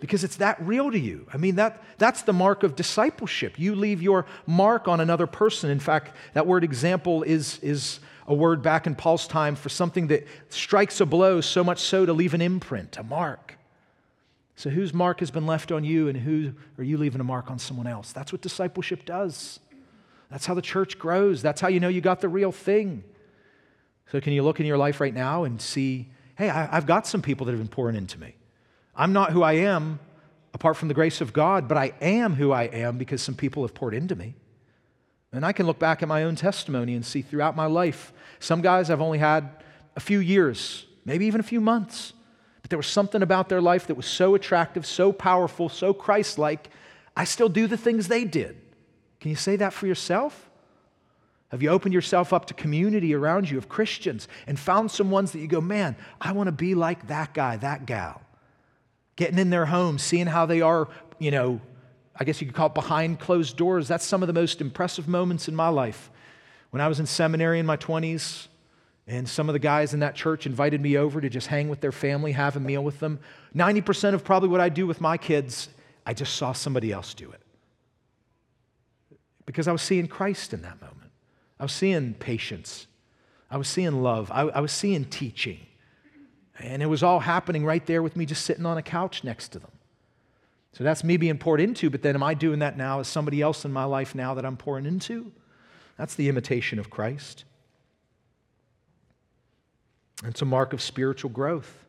Because 0.00 0.24
it's 0.24 0.36
that 0.36 0.58
real 0.62 0.90
to 0.90 0.98
you. 0.98 1.26
I 1.32 1.36
mean, 1.36 1.56
that, 1.56 1.82
that's 1.98 2.22
the 2.22 2.32
mark 2.32 2.62
of 2.62 2.74
discipleship. 2.74 3.58
You 3.58 3.74
leave 3.74 4.00
your 4.00 4.24
mark 4.46 4.88
on 4.88 4.98
another 4.98 5.26
person. 5.26 5.68
In 5.68 5.78
fact, 5.78 6.16
that 6.32 6.46
word 6.46 6.64
example 6.64 7.22
is, 7.22 7.58
is 7.58 8.00
a 8.26 8.32
word 8.32 8.62
back 8.62 8.86
in 8.86 8.94
Paul's 8.94 9.26
time 9.26 9.56
for 9.56 9.68
something 9.68 10.06
that 10.06 10.26
strikes 10.48 11.02
a 11.02 11.06
blow 11.06 11.42
so 11.42 11.62
much 11.62 11.80
so 11.80 12.06
to 12.06 12.14
leave 12.14 12.32
an 12.32 12.40
imprint, 12.40 12.96
a 12.96 13.02
mark. 13.02 13.58
So, 14.60 14.68
whose 14.68 14.92
mark 14.92 15.20
has 15.20 15.30
been 15.30 15.46
left 15.46 15.72
on 15.72 15.84
you, 15.84 16.08
and 16.08 16.18
who 16.18 16.52
are 16.76 16.84
you 16.84 16.98
leaving 16.98 17.18
a 17.18 17.24
mark 17.24 17.50
on 17.50 17.58
someone 17.58 17.86
else? 17.86 18.12
That's 18.12 18.30
what 18.30 18.42
discipleship 18.42 19.06
does. 19.06 19.58
That's 20.30 20.44
how 20.44 20.52
the 20.52 20.60
church 20.60 20.98
grows. 20.98 21.40
That's 21.40 21.62
how 21.62 21.68
you 21.68 21.80
know 21.80 21.88
you 21.88 22.02
got 22.02 22.20
the 22.20 22.28
real 22.28 22.52
thing. 22.52 23.02
So, 24.12 24.20
can 24.20 24.34
you 24.34 24.42
look 24.42 24.60
in 24.60 24.66
your 24.66 24.76
life 24.76 25.00
right 25.00 25.14
now 25.14 25.44
and 25.44 25.62
see, 25.62 26.10
hey, 26.36 26.50
I've 26.50 26.84
got 26.84 27.06
some 27.06 27.22
people 27.22 27.46
that 27.46 27.52
have 27.52 27.58
been 27.58 27.68
pouring 27.68 27.96
into 27.96 28.20
me. 28.20 28.34
I'm 28.94 29.14
not 29.14 29.32
who 29.32 29.42
I 29.42 29.54
am 29.54 29.98
apart 30.52 30.76
from 30.76 30.88
the 30.88 30.94
grace 30.94 31.22
of 31.22 31.32
God, 31.32 31.66
but 31.66 31.78
I 31.78 31.94
am 32.02 32.34
who 32.34 32.52
I 32.52 32.64
am 32.64 32.98
because 32.98 33.22
some 33.22 33.36
people 33.36 33.62
have 33.62 33.72
poured 33.72 33.94
into 33.94 34.14
me. 34.14 34.34
And 35.32 35.46
I 35.46 35.52
can 35.52 35.64
look 35.64 35.78
back 35.78 36.02
at 36.02 36.08
my 36.08 36.24
own 36.24 36.36
testimony 36.36 36.94
and 36.94 37.06
see 37.06 37.22
throughout 37.22 37.56
my 37.56 37.64
life, 37.64 38.12
some 38.40 38.60
guys 38.60 38.90
I've 38.90 39.00
only 39.00 39.20
had 39.20 39.48
a 39.96 40.00
few 40.00 40.18
years, 40.18 40.84
maybe 41.06 41.24
even 41.24 41.40
a 41.40 41.44
few 41.44 41.62
months. 41.62 42.12
But 42.70 42.74
there 42.74 42.78
was 42.78 42.86
something 42.86 43.20
about 43.20 43.48
their 43.48 43.60
life 43.60 43.88
that 43.88 43.96
was 43.96 44.06
so 44.06 44.36
attractive, 44.36 44.86
so 44.86 45.10
powerful, 45.10 45.68
so 45.68 45.92
Christ 45.92 46.38
like. 46.38 46.70
I 47.16 47.24
still 47.24 47.48
do 47.48 47.66
the 47.66 47.76
things 47.76 48.06
they 48.06 48.22
did. 48.24 48.60
Can 49.18 49.30
you 49.30 49.36
say 49.36 49.56
that 49.56 49.72
for 49.72 49.88
yourself? 49.88 50.48
Have 51.48 51.64
you 51.64 51.70
opened 51.70 51.94
yourself 51.94 52.32
up 52.32 52.44
to 52.46 52.54
community 52.54 53.12
around 53.12 53.50
you 53.50 53.58
of 53.58 53.68
Christians 53.68 54.28
and 54.46 54.56
found 54.56 54.92
some 54.92 55.10
ones 55.10 55.32
that 55.32 55.40
you 55.40 55.48
go, 55.48 55.60
man, 55.60 55.96
I 56.20 56.30
want 56.30 56.46
to 56.46 56.52
be 56.52 56.76
like 56.76 57.08
that 57.08 57.34
guy, 57.34 57.56
that 57.56 57.86
gal? 57.86 58.22
Getting 59.16 59.40
in 59.40 59.50
their 59.50 59.66
homes, 59.66 60.04
seeing 60.04 60.28
how 60.28 60.46
they 60.46 60.60
are, 60.60 60.86
you 61.18 61.32
know, 61.32 61.60
I 62.14 62.22
guess 62.22 62.40
you 62.40 62.46
could 62.46 62.54
call 62.54 62.68
it 62.68 62.74
behind 62.74 63.18
closed 63.18 63.56
doors. 63.56 63.88
That's 63.88 64.06
some 64.06 64.22
of 64.22 64.28
the 64.28 64.32
most 64.32 64.60
impressive 64.60 65.08
moments 65.08 65.48
in 65.48 65.56
my 65.56 65.70
life. 65.70 66.08
When 66.70 66.80
I 66.80 66.86
was 66.86 67.00
in 67.00 67.06
seminary 67.06 67.58
in 67.58 67.66
my 67.66 67.76
20s, 67.76 68.46
and 69.06 69.28
some 69.28 69.48
of 69.48 69.54
the 69.54 69.58
guys 69.58 69.92
in 69.94 70.00
that 70.00 70.14
church 70.14 70.46
invited 70.46 70.80
me 70.80 70.96
over 70.96 71.20
to 71.20 71.28
just 71.28 71.48
hang 71.48 71.68
with 71.68 71.80
their 71.80 71.92
family, 71.92 72.32
have 72.32 72.56
a 72.56 72.60
meal 72.60 72.82
with 72.82 73.00
them. 73.00 73.18
90% 73.56 74.14
of 74.14 74.24
probably 74.24 74.48
what 74.48 74.60
I 74.60 74.68
do 74.68 74.86
with 74.86 75.00
my 75.00 75.16
kids, 75.16 75.68
I 76.06 76.14
just 76.14 76.36
saw 76.36 76.52
somebody 76.52 76.92
else 76.92 77.14
do 77.14 77.30
it. 77.30 77.40
Because 79.46 79.66
I 79.66 79.72
was 79.72 79.82
seeing 79.82 80.06
Christ 80.06 80.52
in 80.52 80.62
that 80.62 80.80
moment. 80.80 81.10
I 81.58 81.64
was 81.64 81.72
seeing 81.72 82.14
patience. 82.14 82.86
I 83.50 83.56
was 83.56 83.68
seeing 83.68 84.02
love. 84.02 84.30
I, 84.30 84.42
I 84.42 84.60
was 84.60 84.70
seeing 84.70 85.04
teaching. 85.04 85.58
And 86.58 86.82
it 86.82 86.86
was 86.86 87.02
all 87.02 87.20
happening 87.20 87.64
right 87.64 87.84
there 87.84 88.02
with 88.02 88.16
me 88.16 88.26
just 88.26 88.44
sitting 88.44 88.66
on 88.66 88.78
a 88.78 88.82
couch 88.82 89.24
next 89.24 89.48
to 89.48 89.58
them. 89.58 89.72
So 90.72 90.84
that's 90.84 91.02
me 91.02 91.16
being 91.16 91.38
poured 91.38 91.60
into, 91.60 91.90
but 91.90 92.02
then 92.02 92.14
am 92.14 92.22
I 92.22 92.34
doing 92.34 92.60
that 92.60 92.76
now 92.76 93.00
as 93.00 93.08
somebody 93.08 93.42
else 93.42 93.64
in 93.64 93.72
my 93.72 93.84
life 93.84 94.14
now 94.14 94.34
that 94.34 94.46
I'm 94.46 94.56
pouring 94.56 94.86
into? 94.86 95.32
That's 95.96 96.14
the 96.14 96.28
imitation 96.28 96.78
of 96.78 96.90
Christ. 96.90 97.44
It's 100.24 100.42
a 100.42 100.46
mark 100.46 100.72
of 100.72 100.82
spiritual 100.82 101.30
growth. 101.30 101.80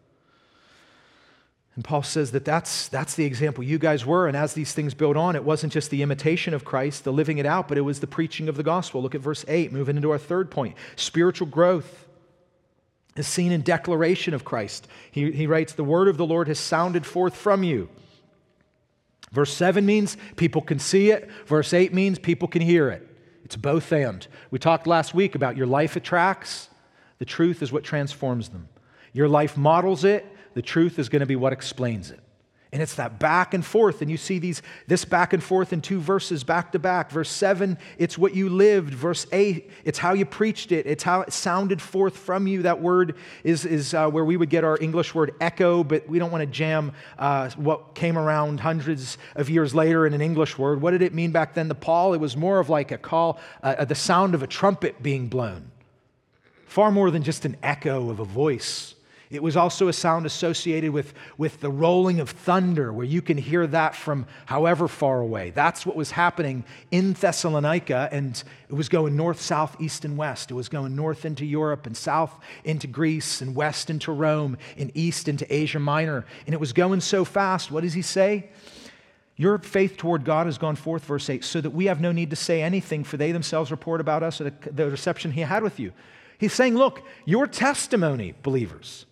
And 1.75 1.85
Paul 1.85 2.03
says 2.03 2.31
that 2.31 2.43
that's, 2.43 2.89
that's 2.89 3.15
the 3.15 3.25
example 3.25 3.63
you 3.63 3.77
guys 3.77 4.05
were. 4.05 4.27
And 4.27 4.35
as 4.35 4.53
these 4.53 4.73
things 4.73 4.93
build 4.93 5.15
on, 5.15 5.35
it 5.35 5.43
wasn't 5.43 5.71
just 5.71 5.89
the 5.89 6.01
imitation 6.01 6.53
of 6.53 6.65
Christ, 6.65 7.05
the 7.05 7.13
living 7.13 7.37
it 7.37 7.45
out, 7.45 7.67
but 7.67 7.77
it 7.77 7.81
was 7.81 8.01
the 8.01 8.07
preaching 8.07 8.49
of 8.49 8.57
the 8.57 8.63
gospel. 8.63 9.01
Look 9.01 9.15
at 9.15 9.21
verse 9.21 9.45
8, 9.47 9.71
moving 9.71 9.95
into 9.95 10.11
our 10.11 10.17
third 10.17 10.51
point. 10.51 10.75
Spiritual 10.97 11.47
growth 11.47 12.07
is 13.15 13.27
seen 13.27 13.51
in 13.51 13.61
declaration 13.61 14.33
of 14.33 14.43
Christ. 14.43 14.87
He, 15.11 15.31
he 15.31 15.47
writes, 15.47 15.73
The 15.73 15.83
word 15.83 16.07
of 16.07 16.17
the 16.17 16.25
Lord 16.25 16.47
has 16.49 16.59
sounded 16.59 17.05
forth 17.05 17.35
from 17.35 17.63
you. 17.63 17.89
Verse 19.31 19.53
7 19.53 19.85
means 19.85 20.17
people 20.35 20.61
can 20.61 20.77
see 20.77 21.11
it, 21.11 21.29
verse 21.45 21.73
8 21.73 21.93
means 21.93 22.19
people 22.19 22.49
can 22.49 22.61
hear 22.61 22.89
it. 22.89 23.07
It's 23.45 23.55
both 23.55 23.91
and. 23.93 24.25
We 24.49 24.59
talked 24.59 24.87
last 24.87 25.13
week 25.13 25.35
about 25.35 25.57
your 25.57 25.67
life 25.67 25.95
attracts, 25.95 26.69
the 27.21 27.25
truth 27.25 27.61
is 27.61 27.71
what 27.71 27.83
transforms 27.83 28.49
them. 28.49 28.67
Your 29.13 29.29
life 29.29 29.55
models 29.55 30.03
it, 30.03 30.25
the 30.55 30.63
truth 30.63 30.97
is 30.97 31.07
going 31.07 31.19
to 31.19 31.27
be 31.27 31.35
what 31.35 31.53
explains 31.53 32.09
it. 32.09 32.19
And 32.73 32.81
it's 32.81 32.95
that 32.95 33.19
back 33.19 33.53
and 33.53 33.63
forth. 33.63 34.01
And 34.01 34.09
you 34.09 34.17
see 34.17 34.39
these, 34.39 34.63
this 34.87 35.05
back 35.05 35.31
and 35.31 35.43
forth 35.43 35.71
in 35.71 35.81
two 35.81 35.99
verses 35.99 36.43
back 36.43 36.71
to 36.71 36.79
back. 36.79 37.11
Verse 37.11 37.29
7, 37.29 37.77
it's 37.99 38.17
what 38.17 38.33
you 38.33 38.49
lived. 38.49 38.91
Verse 38.91 39.27
8, 39.31 39.69
it's 39.83 39.99
how 39.99 40.13
you 40.13 40.25
preached 40.25 40.71
it. 40.71 40.87
It's 40.87 41.03
how 41.03 41.21
it 41.21 41.31
sounded 41.31 41.79
forth 41.79 42.17
from 42.17 42.47
you. 42.47 42.63
That 42.63 42.81
word 42.81 43.17
is, 43.43 43.65
is 43.65 43.93
uh, 43.93 44.09
where 44.09 44.25
we 44.25 44.35
would 44.35 44.49
get 44.49 44.63
our 44.63 44.79
English 44.81 45.13
word 45.13 45.35
echo, 45.39 45.83
but 45.83 46.09
we 46.09 46.17
don't 46.17 46.31
want 46.31 46.41
to 46.41 46.47
jam 46.47 46.91
uh, 47.19 47.51
what 47.51 47.93
came 47.93 48.17
around 48.17 48.61
hundreds 48.61 49.19
of 49.35 49.47
years 49.47 49.75
later 49.75 50.07
in 50.07 50.15
an 50.15 50.21
English 50.21 50.57
word. 50.57 50.81
What 50.81 50.89
did 50.89 51.03
it 51.03 51.13
mean 51.13 51.31
back 51.31 51.53
then 51.53 51.67
to 51.67 51.75
Paul? 51.75 52.15
It 52.15 52.19
was 52.19 52.35
more 52.35 52.59
of 52.59 52.67
like 52.67 52.89
a 52.89 52.97
call, 52.97 53.39
uh, 53.61 53.85
the 53.85 53.93
sound 53.93 54.33
of 54.33 54.41
a 54.41 54.47
trumpet 54.47 55.03
being 55.03 55.27
blown, 55.27 55.71
far 56.71 56.89
more 56.89 57.11
than 57.11 57.21
just 57.21 57.43
an 57.43 57.57
echo 57.61 58.09
of 58.09 58.21
a 58.21 58.23
voice. 58.23 58.95
It 59.29 59.43
was 59.43 59.57
also 59.57 59.89
a 59.89 59.93
sound 59.93 60.25
associated 60.25 60.91
with, 60.91 61.13
with 61.37 61.59
the 61.59 61.69
rolling 61.69 62.21
of 62.21 62.29
thunder, 62.29 62.93
where 62.93 63.05
you 63.05 63.21
can 63.21 63.37
hear 63.37 63.67
that 63.67 63.93
from 63.93 64.25
however 64.45 64.87
far 64.87 65.19
away. 65.19 65.49
That's 65.49 65.85
what 65.85 65.97
was 65.97 66.11
happening 66.11 66.63
in 66.89 67.11
Thessalonica, 67.11 68.07
and 68.13 68.41
it 68.69 68.73
was 68.73 68.87
going 68.87 69.17
north, 69.17 69.41
south, 69.41 69.81
east, 69.81 70.05
and 70.05 70.17
west. 70.17 70.49
It 70.49 70.53
was 70.53 70.69
going 70.69 70.95
north 70.95 71.25
into 71.25 71.45
Europe, 71.45 71.87
and 71.87 71.95
south 71.95 72.39
into 72.63 72.87
Greece, 72.87 73.41
and 73.41 73.53
west 73.53 73.89
into 73.89 74.13
Rome, 74.13 74.57
and 74.77 74.91
east 74.93 75.27
into 75.27 75.53
Asia 75.53 75.79
Minor. 75.79 76.25
And 76.45 76.53
it 76.53 76.59
was 76.61 76.71
going 76.71 77.01
so 77.01 77.25
fast. 77.25 77.69
What 77.69 77.81
does 77.81 77.93
he 77.93 78.01
say? 78.01 78.49
Your 79.35 79.57
faith 79.57 79.97
toward 79.97 80.23
God 80.23 80.45
has 80.45 80.57
gone 80.57 80.77
forth, 80.77 81.03
verse 81.03 81.29
8, 81.29 81.43
so 81.43 81.59
that 81.59 81.71
we 81.71 81.87
have 81.87 81.99
no 81.99 82.13
need 82.13 82.29
to 82.29 82.37
say 82.37 82.61
anything, 82.61 83.03
for 83.03 83.17
they 83.17 83.33
themselves 83.33 83.71
report 83.71 83.99
about 83.99 84.23
us 84.23 84.37
the 84.37 84.89
reception 84.89 85.31
he 85.31 85.41
had 85.41 85.63
with 85.63 85.77
you. 85.77 85.91
He's 86.41 86.53
saying, 86.53 86.75
Look, 86.75 87.03
your 87.23 87.45
testimony, 87.45 88.33
believers, 88.41 89.05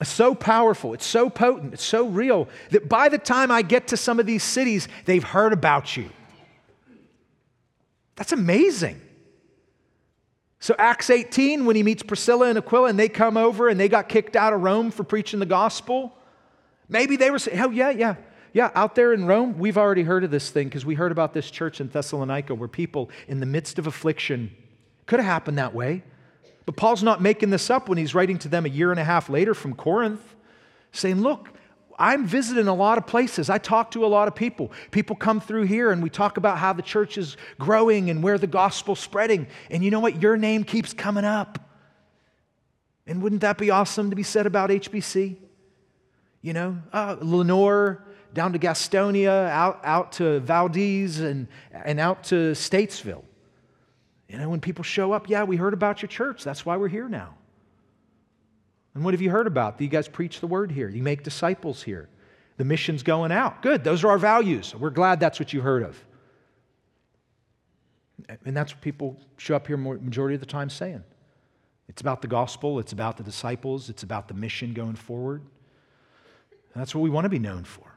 is 0.00 0.08
so 0.08 0.36
powerful, 0.36 0.94
it's 0.94 1.04
so 1.04 1.28
potent, 1.28 1.74
it's 1.74 1.84
so 1.84 2.06
real 2.06 2.48
that 2.70 2.88
by 2.88 3.08
the 3.08 3.18
time 3.18 3.50
I 3.50 3.62
get 3.62 3.88
to 3.88 3.96
some 3.96 4.20
of 4.20 4.26
these 4.26 4.44
cities, 4.44 4.86
they've 5.04 5.24
heard 5.24 5.52
about 5.52 5.96
you. 5.96 6.08
That's 8.14 8.30
amazing. 8.30 9.00
So, 10.60 10.76
Acts 10.78 11.10
18, 11.10 11.66
when 11.66 11.74
he 11.74 11.82
meets 11.82 12.04
Priscilla 12.04 12.48
and 12.48 12.56
Aquila 12.56 12.90
and 12.90 12.98
they 12.98 13.08
come 13.08 13.36
over 13.36 13.68
and 13.68 13.78
they 13.78 13.88
got 13.88 14.08
kicked 14.08 14.36
out 14.36 14.52
of 14.52 14.60
Rome 14.60 14.92
for 14.92 15.02
preaching 15.02 15.40
the 15.40 15.46
gospel, 15.46 16.16
maybe 16.88 17.16
they 17.16 17.32
were 17.32 17.40
saying, 17.40 17.58
Oh, 17.60 17.70
yeah, 17.70 17.90
yeah, 17.90 18.14
yeah, 18.52 18.70
out 18.76 18.94
there 18.94 19.12
in 19.12 19.26
Rome, 19.26 19.58
we've 19.58 19.76
already 19.76 20.04
heard 20.04 20.22
of 20.22 20.30
this 20.30 20.50
thing 20.50 20.68
because 20.68 20.86
we 20.86 20.94
heard 20.94 21.10
about 21.10 21.34
this 21.34 21.50
church 21.50 21.80
in 21.80 21.88
Thessalonica 21.88 22.54
where 22.54 22.68
people 22.68 23.10
in 23.26 23.40
the 23.40 23.46
midst 23.46 23.80
of 23.80 23.88
affliction 23.88 24.54
could 25.06 25.18
have 25.18 25.26
happened 25.26 25.58
that 25.58 25.74
way. 25.74 26.04
But 26.68 26.76
Paul's 26.76 27.02
not 27.02 27.22
making 27.22 27.48
this 27.48 27.70
up 27.70 27.88
when 27.88 27.96
he's 27.96 28.14
writing 28.14 28.36
to 28.40 28.48
them 28.48 28.66
a 28.66 28.68
year 28.68 28.90
and 28.90 29.00
a 29.00 29.04
half 29.04 29.30
later 29.30 29.54
from 29.54 29.72
Corinth, 29.72 30.20
saying, 30.92 31.22
Look, 31.22 31.48
I'm 31.98 32.26
visiting 32.26 32.68
a 32.68 32.74
lot 32.74 32.98
of 32.98 33.06
places. 33.06 33.48
I 33.48 33.56
talk 33.56 33.92
to 33.92 34.04
a 34.04 34.06
lot 34.06 34.28
of 34.28 34.34
people. 34.34 34.70
People 34.90 35.16
come 35.16 35.40
through 35.40 35.62
here 35.62 35.90
and 35.90 36.02
we 36.02 36.10
talk 36.10 36.36
about 36.36 36.58
how 36.58 36.74
the 36.74 36.82
church 36.82 37.16
is 37.16 37.38
growing 37.58 38.10
and 38.10 38.22
where 38.22 38.36
the 38.36 38.46
gospel's 38.46 39.00
spreading. 39.00 39.46
And 39.70 39.82
you 39.82 39.90
know 39.90 40.00
what? 40.00 40.20
Your 40.20 40.36
name 40.36 40.62
keeps 40.62 40.92
coming 40.92 41.24
up. 41.24 41.58
And 43.06 43.22
wouldn't 43.22 43.40
that 43.40 43.56
be 43.56 43.70
awesome 43.70 44.10
to 44.10 44.16
be 44.16 44.22
said 44.22 44.44
about 44.44 44.68
HBC? 44.68 45.36
You 46.42 46.52
know, 46.52 46.76
uh, 46.92 47.16
Lenoir, 47.18 48.04
down 48.34 48.52
to 48.52 48.58
Gastonia, 48.58 49.48
out, 49.48 49.80
out 49.84 50.12
to 50.12 50.40
Valdese, 50.40 51.20
and, 51.20 51.48
and 51.72 51.98
out 51.98 52.24
to 52.24 52.52
Statesville. 52.52 53.24
You 54.28 54.38
know, 54.38 54.48
when 54.48 54.60
people 54.60 54.84
show 54.84 55.12
up, 55.12 55.28
yeah, 55.28 55.44
we 55.44 55.56
heard 55.56 55.72
about 55.72 56.02
your 56.02 56.08
church. 56.08 56.44
That's 56.44 56.64
why 56.66 56.76
we're 56.76 56.88
here 56.88 57.08
now. 57.08 57.34
And 58.94 59.04
what 59.04 59.14
have 59.14 59.22
you 59.22 59.30
heard 59.30 59.46
about? 59.46 59.78
Do 59.78 59.84
You 59.84 59.90
guys 59.90 60.08
preach 60.08 60.40
the 60.40 60.46
word 60.46 60.70
here. 60.70 60.88
You 60.88 61.02
make 61.02 61.22
disciples 61.22 61.82
here. 61.82 62.08
The 62.58 62.64
mission's 62.64 63.02
going 63.02 63.32
out. 63.32 63.62
Good. 63.62 63.84
Those 63.84 64.04
are 64.04 64.08
our 64.08 64.18
values. 64.18 64.74
We're 64.74 64.90
glad 64.90 65.20
that's 65.20 65.38
what 65.38 65.52
you 65.52 65.60
heard 65.60 65.82
of. 65.82 66.04
And 68.44 68.56
that's 68.56 68.74
what 68.74 68.82
people 68.82 69.16
show 69.36 69.54
up 69.54 69.66
here 69.66 69.76
majority 69.76 70.34
of 70.34 70.40
the 70.40 70.46
time 70.46 70.68
saying. 70.68 71.04
It's 71.88 72.02
about 72.02 72.20
the 72.20 72.28
gospel, 72.28 72.78
it's 72.78 72.92
about 72.92 73.16
the 73.16 73.22
disciples, 73.22 73.88
it's 73.88 74.02
about 74.02 74.28
the 74.28 74.34
mission 74.34 74.74
going 74.74 74.96
forward. 74.96 75.40
And 76.74 76.80
that's 76.80 76.94
what 76.94 77.00
we 77.00 77.10
want 77.10 77.24
to 77.24 77.30
be 77.30 77.38
known 77.38 77.64
for. 77.64 77.87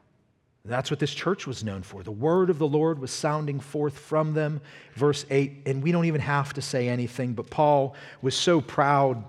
That's 0.64 0.92
what 0.92 1.00
this 1.00 1.14
church 1.14 1.48
was 1.48 1.64
known 1.64 1.82
for. 1.82 2.04
The 2.04 2.12
word 2.12 2.52
of 2.52 2.60
the 2.60 2.68
Lord 2.68 3.00
was 3.00 3.10
sounding 3.12 3.60
forth 3.60 3.98
from 3.98 4.34
them. 4.34 4.62
Verse 4.94 5.26
8, 5.30 5.64
and 5.66 5.82
we 5.82 5.92
don't 5.92 6.06
even 6.06 6.22
have 6.22 6.54
to 6.54 6.62
say 6.62 6.88
anything, 6.88 7.34
but 7.34 7.50
Paul 7.50 7.96
was 8.22 8.36
so 8.36 8.62
proud, 8.62 9.24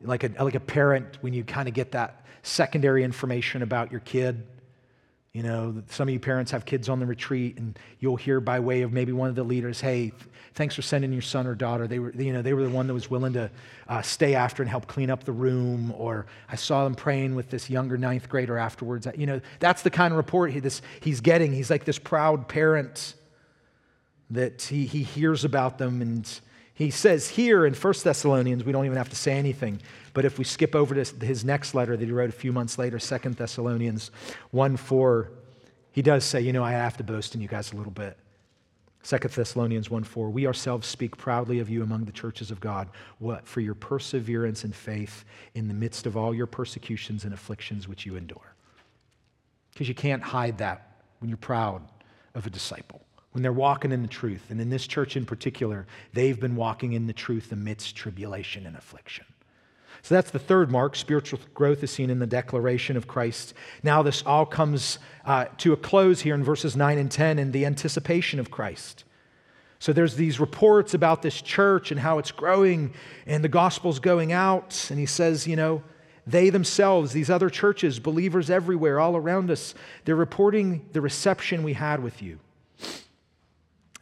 like 0.00 0.24
a, 0.24 0.42
like 0.42 0.56
a 0.56 0.60
parent, 0.60 1.18
when 1.20 1.34
you 1.34 1.44
kind 1.44 1.68
of 1.68 1.74
get 1.74 1.92
that 1.92 2.24
secondary 2.42 3.04
information 3.04 3.62
about 3.62 3.92
your 3.92 4.00
kid. 4.00 4.44
You 5.32 5.42
know, 5.42 5.82
some 5.88 6.08
of 6.08 6.12
you 6.12 6.20
parents 6.20 6.50
have 6.50 6.66
kids 6.66 6.90
on 6.90 7.00
the 7.00 7.06
retreat, 7.06 7.56
and 7.56 7.78
you'll 8.00 8.16
hear 8.16 8.38
by 8.38 8.60
way 8.60 8.82
of 8.82 8.92
maybe 8.92 9.12
one 9.12 9.30
of 9.30 9.34
the 9.34 9.42
leaders, 9.42 9.80
hey, 9.80 10.12
thanks 10.52 10.74
for 10.74 10.82
sending 10.82 11.10
your 11.10 11.22
son 11.22 11.46
or 11.46 11.54
daughter. 11.54 11.86
They 11.86 11.98
were, 11.98 12.12
you 12.12 12.34
know, 12.34 12.42
they 12.42 12.52
were 12.52 12.64
the 12.64 12.68
one 12.68 12.86
that 12.86 12.92
was 12.92 13.08
willing 13.08 13.32
to 13.32 13.50
uh, 13.88 14.02
stay 14.02 14.34
after 14.34 14.62
and 14.62 14.68
help 14.68 14.86
clean 14.86 15.08
up 15.08 15.24
the 15.24 15.32
room. 15.32 15.90
Or 15.96 16.26
I 16.50 16.56
saw 16.56 16.84
them 16.84 16.94
praying 16.94 17.34
with 17.34 17.48
this 17.48 17.70
younger 17.70 17.96
ninth 17.96 18.28
grader 18.28 18.58
afterwards. 18.58 19.08
You 19.16 19.24
know, 19.24 19.40
that's 19.58 19.80
the 19.80 19.88
kind 19.88 20.12
of 20.12 20.18
report 20.18 20.52
he, 20.52 20.60
this, 20.60 20.82
he's 21.00 21.22
getting. 21.22 21.54
He's 21.54 21.70
like 21.70 21.86
this 21.86 21.98
proud 21.98 22.46
parent 22.46 23.14
that 24.28 24.60
he, 24.60 24.84
he 24.84 25.02
hears 25.02 25.46
about 25.46 25.78
them. 25.78 26.02
And 26.02 26.40
he 26.82 26.90
says 26.90 27.28
here 27.28 27.64
in 27.66 27.74
1 27.74 27.94
Thessalonians, 28.02 28.64
we 28.64 28.72
don't 28.72 28.84
even 28.84 28.96
have 28.96 29.10
to 29.10 29.16
say 29.16 29.32
anything. 29.32 29.80
But 30.14 30.24
if 30.24 30.38
we 30.38 30.44
skip 30.44 30.74
over 30.74 30.94
to 31.02 31.24
his 31.24 31.44
next 31.44 31.74
letter 31.74 31.96
that 31.96 32.04
he 32.04 32.12
wrote 32.12 32.28
a 32.28 32.32
few 32.32 32.52
months 32.52 32.78
later, 32.78 32.98
2 32.98 33.18
Thessalonians 33.30 34.10
1 34.50 34.76
4, 34.76 35.30
he 35.92 36.02
does 36.02 36.24
say, 36.24 36.40
you 36.40 36.52
know, 36.52 36.64
I 36.64 36.72
have 36.72 36.96
to 36.98 37.04
boast 37.04 37.34
in 37.34 37.40
you 37.40 37.48
guys 37.48 37.72
a 37.72 37.76
little 37.76 37.92
bit. 37.92 38.16
2 39.04 39.18
Thessalonians 39.18 39.90
1 39.90 40.04
4, 40.04 40.30
we 40.30 40.46
ourselves 40.46 40.86
speak 40.86 41.16
proudly 41.16 41.58
of 41.58 41.68
you 41.68 41.82
among 41.82 42.04
the 42.04 42.12
churches 42.12 42.50
of 42.50 42.60
God. 42.60 42.88
What? 43.18 43.46
For 43.46 43.60
your 43.60 43.74
perseverance 43.74 44.64
and 44.64 44.74
faith 44.74 45.24
in 45.54 45.68
the 45.68 45.74
midst 45.74 46.06
of 46.06 46.16
all 46.16 46.34
your 46.34 46.46
persecutions 46.46 47.24
and 47.24 47.34
afflictions 47.34 47.88
which 47.88 48.06
you 48.06 48.16
endure. 48.16 48.54
Because 49.72 49.88
you 49.88 49.94
can't 49.94 50.22
hide 50.22 50.58
that 50.58 51.02
when 51.18 51.28
you're 51.28 51.38
proud 51.38 51.82
of 52.34 52.46
a 52.46 52.50
disciple, 52.50 53.02
when 53.32 53.42
they're 53.42 53.52
walking 53.52 53.92
in 53.92 54.02
the 54.02 54.08
truth. 54.08 54.50
And 54.50 54.60
in 54.60 54.70
this 54.70 54.86
church 54.86 55.16
in 55.16 55.24
particular, 55.24 55.86
they've 56.12 56.38
been 56.38 56.56
walking 56.56 56.92
in 56.92 57.06
the 57.06 57.12
truth 57.12 57.52
amidst 57.52 57.96
tribulation 57.96 58.66
and 58.66 58.76
affliction. 58.76 59.24
So 60.02 60.16
that's 60.16 60.30
the 60.32 60.38
third 60.38 60.70
mark. 60.70 60.96
Spiritual 60.96 61.38
growth 61.54 61.82
is 61.82 61.90
seen 61.90 62.10
in 62.10 62.18
the 62.18 62.26
declaration 62.26 62.96
of 62.96 63.06
Christ. 63.06 63.54
Now, 63.82 64.02
this 64.02 64.22
all 64.26 64.44
comes 64.44 64.98
uh, 65.24 65.46
to 65.58 65.72
a 65.72 65.76
close 65.76 66.20
here 66.20 66.34
in 66.34 66.42
verses 66.42 66.76
9 66.76 66.98
and 66.98 67.10
10 67.10 67.38
in 67.38 67.52
the 67.52 67.64
anticipation 67.64 68.40
of 68.40 68.50
Christ. 68.50 69.04
So 69.78 69.92
there's 69.92 70.16
these 70.16 70.38
reports 70.38 70.94
about 70.94 71.22
this 71.22 71.40
church 71.40 71.90
and 71.90 72.00
how 72.00 72.18
it's 72.18 72.30
growing 72.30 72.94
and 73.26 73.42
the 73.42 73.48
gospel's 73.48 73.98
going 73.98 74.32
out. 74.32 74.88
And 74.90 74.98
he 74.98 75.06
says, 75.06 75.46
you 75.46 75.56
know, 75.56 75.82
they 76.26 76.50
themselves, 76.50 77.12
these 77.12 77.30
other 77.30 77.50
churches, 77.50 77.98
believers 77.98 78.50
everywhere, 78.50 79.00
all 79.00 79.16
around 79.16 79.50
us, 79.50 79.74
they're 80.04 80.14
reporting 80.14 80.88
the 80.92 81.00
reception 81.00 81.62
we 81.62 81.72
had 81.72 82.02
with 82.02 82.22
you. 82.22 82.38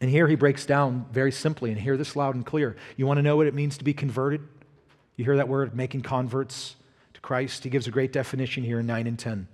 And 0.00 0.10
here 0.10 0.26
he 0.26 0.34
breaks 0.34 0.64
down 0.64 1.06
very 1.12 1.32
simply, 1.32 1.70
and 1.70 1.78
hear 1.78 1.96
this 1.96 2.16
loud 2.16 2.34
and 2.34 2.44
clear. 2.44 2.76
You 2.96 3.06
want 3.06 3.18
to 3.18 3.22
know 3.22 3.36
what 3.36 3.46
it 3.46 3.54
means 3.54 3.76
to 3.78 3.84
be 3.84 3.92
converted? 3.92 4.40
You 5.16 5.24
hear 5.24 5.36
that 5.36 5.48
word, 5.48 5.74
making 5.76 6.00
converts 6.02 6.76
to 7.12 7.20
Christ? 7.20 7.64
He 7.64 7.70
gives 7.70 7.86
a 7.86 7.90
great 7.90 8.12
definition 8.12 8.64
here 8.64 8.80
in 8.80 8.86
9 8.86 9.06
and 9.06 9.18
10. 9.18 9.48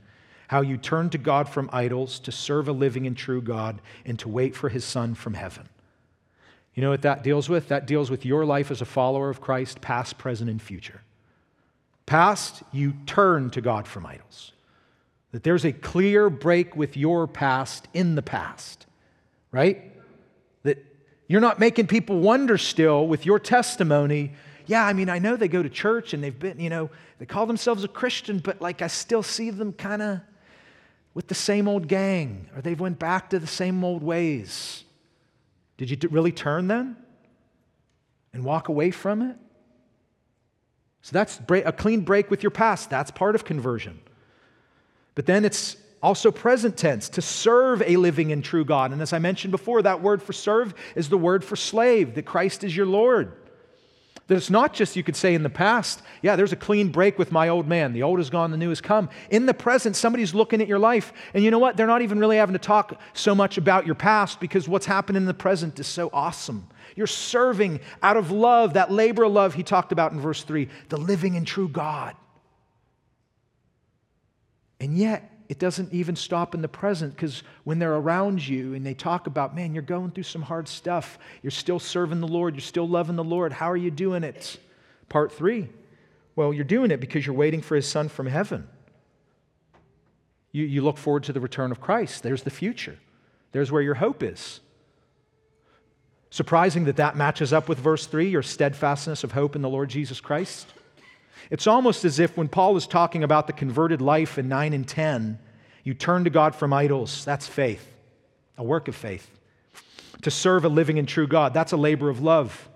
How 0.48 0.60
you 0.60 0.76
turn 0.76 1.10
to 1.10 1.18
God 1.18 1.48
from 1.48 1.68
idols 1.72 2.20
to 2.20 2.30
serve 2.30 2.68
a 2.68 2.72
living 2.72 3.06
and 3.06 3.16
true 3.16 3.42
God 3.42 3.82
and 4.04 4.16
to 4.20 4.28
wait 4.28 4.54
for 4.54 4.68
his 4.68 4.84
Son 4.84 5.16
from 5.16 5.34
heaven. 5.34 5.68
You 6.74 6.82
know 6.82 6.90
what 6.90 7.02
that 7.02 7.24
deals 7.24 7.48
with? 7.48 7.66
That 7.68 7.86
deals 7.86 8.10
with 8.10 8.24
your 8.24 8.44
life 8.44 8.70
as 8.70 8.80
a 8.80 8.84
follower 8.84 9.30
of 9.30 9.40
Christ, 9.40 9.80
past, 9.80 10.18
present, 10.18 10.48
and 10.48 10.62
future. 10.62 11.00
Past, 12.04 12.62
you 12.70 12.92
turn 13.06 13.50
to 13.50 13.60
God 13.60 13.88
from 13.88 14.06
idols. 14.06 14.52
That 15.32 15.42
there's 15.42 15.64
a 15.64 15.72
clear 15.72 16.30
break 16.30 16.76
with 16.76 16.96
your 16.96 17.26
past 17.26 17.88
in 17.92 18.14
the 18.14 18.22
past, 18.22 18.86
right? 19.50 19.95
You're 21.28 21.40
not 21.40 21.58
making 21.58 21.86
people 21.88 22.20
wonder 22.20 22.58
still 22.58 23.06
with 23.06 23.26
your 23.26 23.38
testimony 23.38 24.32
yeah, 24.66 24.84
I 24.84 24.92
mean, 24.92 25.08
I 25.08 25.20
know 25.20 25.36
they 25.36 25.48
go 25.48 25.62
to 25.62 25.68
church 25.68 26.12
and 26.12 26.22
they've 26.22 26.36
been, 26.36 26.58
you 26.58 26.70
know, 26.70 26.90
they 27.18 27.26
call 27.26 27.46
themselves 27.46 27.84
a 27.84 27.88
Christian, 27.88 28.40
but 28.40 28.60
like 28.60 28.82
I 28.82 28.88
still 28.88 29.22
see 29.22 29.50
them 29.50 29.72
kind 29.72 30.02
of 30.02 30.20
with 31.14 31.28
the 31.28 31.34
same 31.34 31.68
old 31.68 31.88
gang 31.88 32.48
or 32.54 32.60
they've 32.60 32.78
went 32.78 32.98
back 32.98 33.30
to 33.30 33.38
the 33.38 33.46
same 33.46 33.82
old 33.84 34.02
ways. 34.02 34.84
Did 35.76 35.90
you 35.90 35.96
really 36.10 36.32
turn 36.32 36.66
then 36.66 36.96
and 38.32 38.44
walk 38.44 38.68
away 38.68 38.90
from 38.90 39.22
it? 39.22 39.36
So 41.02 41.12
that's 41.12 41.40
a 41.48 41.72
clean 41.72 42.00
break 42.00 42.30
with 42.30 42.42
your 42.42 42.50
past. 42.50 42.90
That's 42.90 43.12
part 43.12 43.36
of 43.36 43.44
conversion. 43.44 44.00
But 45.14 45.26
then 45.26 45.44
it's 45.44 45.76
Also, 46.06 46.30
present 46.30 46.76
tense, 46.76 47.08
to 47.08 47.20
serve 47.20 47.82
a 47.82 47.96
living 47.96 48.30
and 48.30 48.44
true 48.44 48.64
God. 48.64 48.92
And 48.92 49.02
as 49.02 49.12
I 49.12 49.18
mentioned 49.18 49.50
before, 49.50 49.82
that 49.82 50.02
word 50.02 50.22
for 50.22 50.32
serve 50.32 50.72
is 50.94 51.08
the 51.08 51.18
word 51.18 51.42
for 51.42 51.56
slave, 51.56 52.14
that 52.14 52.24
Christ 52.24 52.62
is 52.62 52.76
your 52.76 52.86
Lord. 52.86 53.32
That 54.28 54.36
it's 54.36 54.48
not 54.48 54.72
just, 54.72 54.94
you 54.94 55.02
could 55.02 55.16
say 55.16 55.34
in 55.34 55.42
the 55.42 55.50
past, 55.50 56.02
yeah, 56.22 56.36
there's 56.36 56.52
a 56.52 56.56
clean 56.56 56.90
break 56.90 57.18
with 57.18 57.32
my 57.32 57.48
old 57.48 57.66
man. 57.66 57.92
The 57.92 58.04
old 58.04 58.20
is 58.20 58.30
gone, 58.30 58.52
the 58.52 58.56
new 58.56 58.68
has 58.68 58.80
come. 58.80 59.10
In 59.30 59.46
the 59.46 59.52
present, 59.52 59.96
somebody's 59.96 60.32
looking 60.32 60.62
at 60.62 60.68
your 60.68 60.78
life, 60.78 61.12
and 61.34 61.42
you 61.42 61.50
know 61.50 61.58
what? 61.58 61.76
They're 61.76 61.88
not 61.88 62.02
even 62.02 62.20
really 62.20 62.36
having 62.36 62.52
to 62.52 62.60
talk 62.60 63.00
so 63.12 63.34
much 63.34 63.58
about 63.58 63.84
your 63.84 63.96
past 63.96 64.38
because 64.38 64.68
what's 64.68 64.86
happening 64.86 65.22
in 65.22 65.26
the 65.26 65.34
present 65.34 65.76
is 65.80 65.88
so 65.88 66.08
awesome. 66.12 66.68
You're 66.94 67.08
serving 67.08 67.80
out 68.00 68.16
of 68.16 68.30
love, 68.30 68.74
that 68.74 68.92
labor 68.92 69.24
of 69.24 69.32
love 69.32 69.54
he 69.54 69.64
talked 69.64 69.90
about 69.90 70.12
in 70.12 70.20
verse 70.20 70.44
3, 70.44 70.68
the 70.88 70.98
living 70.98 71.34
and 71.34 71.44
true 71.44 71.68
God. 71.68 72.14
And 74.78 74.96
yet, 74.96 75.32
it 75.48 75.58
doesn't 75.58 75.92
even 75.92 76.16
stop 76.16 76.54
in 76.54 76.62
the 76.62 76.68
present 76.68 77.14
because 77.14 77.42
when 77.64 77.78
they're 77.78 77.94
around 77.94 78.46
you 78.46 78.74
and 78.74 78.84
they 78.84 78.94
talk 78.94 79.26
about, 79.26 79.54
man, 79.54 79.74
you're 79.74 79.82
going 79.82 80.10
through 80.10 80.24
some 80.24 80.42
hard 80.42 80.66
stuff, 80.66 81.18
you're 81.42 81.50
still 81.50 81.78
serving 81.78 82.20
the 82.20 82.28
Lord, 82.28 82.54
you're 82.54 82.60
still 82.60 82.88
loving 82.88 83.16
the 83.16 83.24
Lord, 83.24 83.52
how 83.52 83.70
are 83.70 83.76
you 83.76 83.90
doing 83.90 84.24
it? 84.24 84.58
Part 85.08 85.32
three, 85.32 85.68
well, 86.34 86.52
you're 86.52 86.64
doing 86.64 86.90
it 86.90 87.00
because 87.00 87.26
you're 87.26 87.36
waiting 87.36 87.62
for 87.62 87.76
his 87.76 87.86
son 87.86 88.08
from 88.08 88.26
heaven. 88.26 88.68
You, 90.52 90.64
you 90.64 90.82
look 90.82 90.98
forward 90.98 91.24
to 91.24 91.32
the 91.32 91.40
return 91.40 91.70
of 91.70 91.80
Christ. 91.80 92.22
There's 92.22 92.42
the 92.42 92.50
future, 92.50 92.98
there's 93.52 93.70
where 93.70 93.82
your 93.82 93.94
hope 93.94 94.22
is. 94.22 94.60
Surprising 96.30 96.84
that 96.84 96.96
that 96.96 97.16
matches 97.16 97.52
up 97.52 97.68
with 97.68 97.78
verse 97.78 98.06
3 98.06 98.28
your 98.28 98.42
steadfastness 98.42 99.22
of 99.22 99.32
hope 99.32 99.54
in 99.54 99.62
the 99.62 99.68
Lord 99.68 99.88
Jesus 99.88 100.20
Christ. 100.20 100.66
It's 101.50 101.66
almost 101.66 102.04
as 102.04 102.18
if 102.18 102.36
when 102.36 102.48
Paul 102.48 102.76
is 102.76 102.86
talking 102.86 103.22
about 103.22 103.46
the 103.46 103.52
converted 103.52 104.00
life 104.00 104.38
in 104.38 104.48
9 104.48 104.72
and 104.72 104.86
10, 104.86 105.38
you 105.84 105.94
turn 105.94 106.24
to 106.24 106.30
God 106.30 106.54
from 106.54 106.72
idols. 106.72 107.24
That's 107.24 107.46
faith, 107.46 107.86
a 108.58 108.64
work 108.64 108.88
of 108.88 108.96
faith. 108.96 109.30
To 110.22 110.30
serve 110.30 110.64
a 110.64 110.68
living 110.68 110.98
and 110.98 111.06
true 111.06 111.28
God, 111.28 111.54
that's 111.54 111.72
a 111.72 111.76
labor 111.76 112.08
of 112.08 112.20
love. 112.20 112.68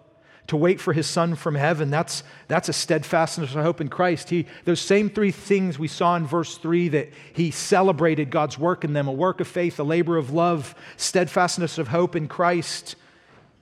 To 0.47 0.57
wait 0.57 0.81
for 0.81 0.93
his 0.93 1.07
son 1.07 1.35
from 1.35 1.55
heaven, 1.55 1.91
that's, 1.91 2.23
that's 2.49 2.69
a 2.69 2.73
steadfastness 2.73 3.55
of 3.55 3.63
hope 3.63 3.81
in 3.81 3.89
Christ. 3.89 4.31
He, 4.31 4.47
those 4.65 4.81
same 4.81 5.11
three 5.11 5.31
things 5.31 5.79
we 5.79 5.89
saw 5.89 6.17
in 6.17 6.27
verse 6.27 6.57
3 6.59 6.89
that 6.89 7.09
he 7.33 7.51
celebrated 7.51 8.31
God's 8.31 8.59
work 8.59 8.85
in 8.85 8.93
them 8.93 9.09
a 9.09 9.13
work 9.13 9.41
of 9.41 9.49
faith, 9.49 9.79
a 9.79 9.85
labor 9.85 10.17
of 10.17 10.33
love, 10.33 10.75
steadfastness 10.97 11.79
of 11.79 11.89
hope 11.89 12.17
in 12.17 12.29
Christ. 12.29 12.97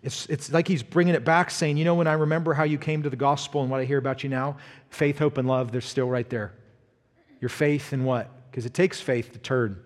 It's, 0.03 0.27
it's 0.27 0.53
like 0.53 0.69
he's 0.69 0.83
bringing 0.83 1.15
it 1.15 1.25
back, 1.25 1.51
saying, 1.51 1.77
You 1.77 1.85
know, 1.85 1.95
when 1.95 2.07
I 2.07 2.13
remember 2.13 2.55
how 2.55 2.65
you 2.65 2.79
came 2.79 3.03
to 3.03 3.11
the 3.11 3.17
gospel 3.17 3.63
and 3.63 3.71
what 3.71 3.81
I 3.81 3.85
hear 3.85 3.99
about 3.99 4.23
you 4.23 4.31
now, 4.31 4.57
faith, 4.91 5.19
hope, 5.19 5.39
and 5.39 5.49
love, 5.49 5.73
they're 5.73 5.81
still 5.81 6.09
right 6.09 6.29
there. 6.29 6.55
Your 7.41 7.49
faith 7.49 7.93
in 7.93 8.05
what? 8.05 8.31
Because 8.51 8.67
it 8.67 8.75
takes 8.75 9.01
faith 9.01 9.33
to 9.33 9.39
turn, 9.39 9.83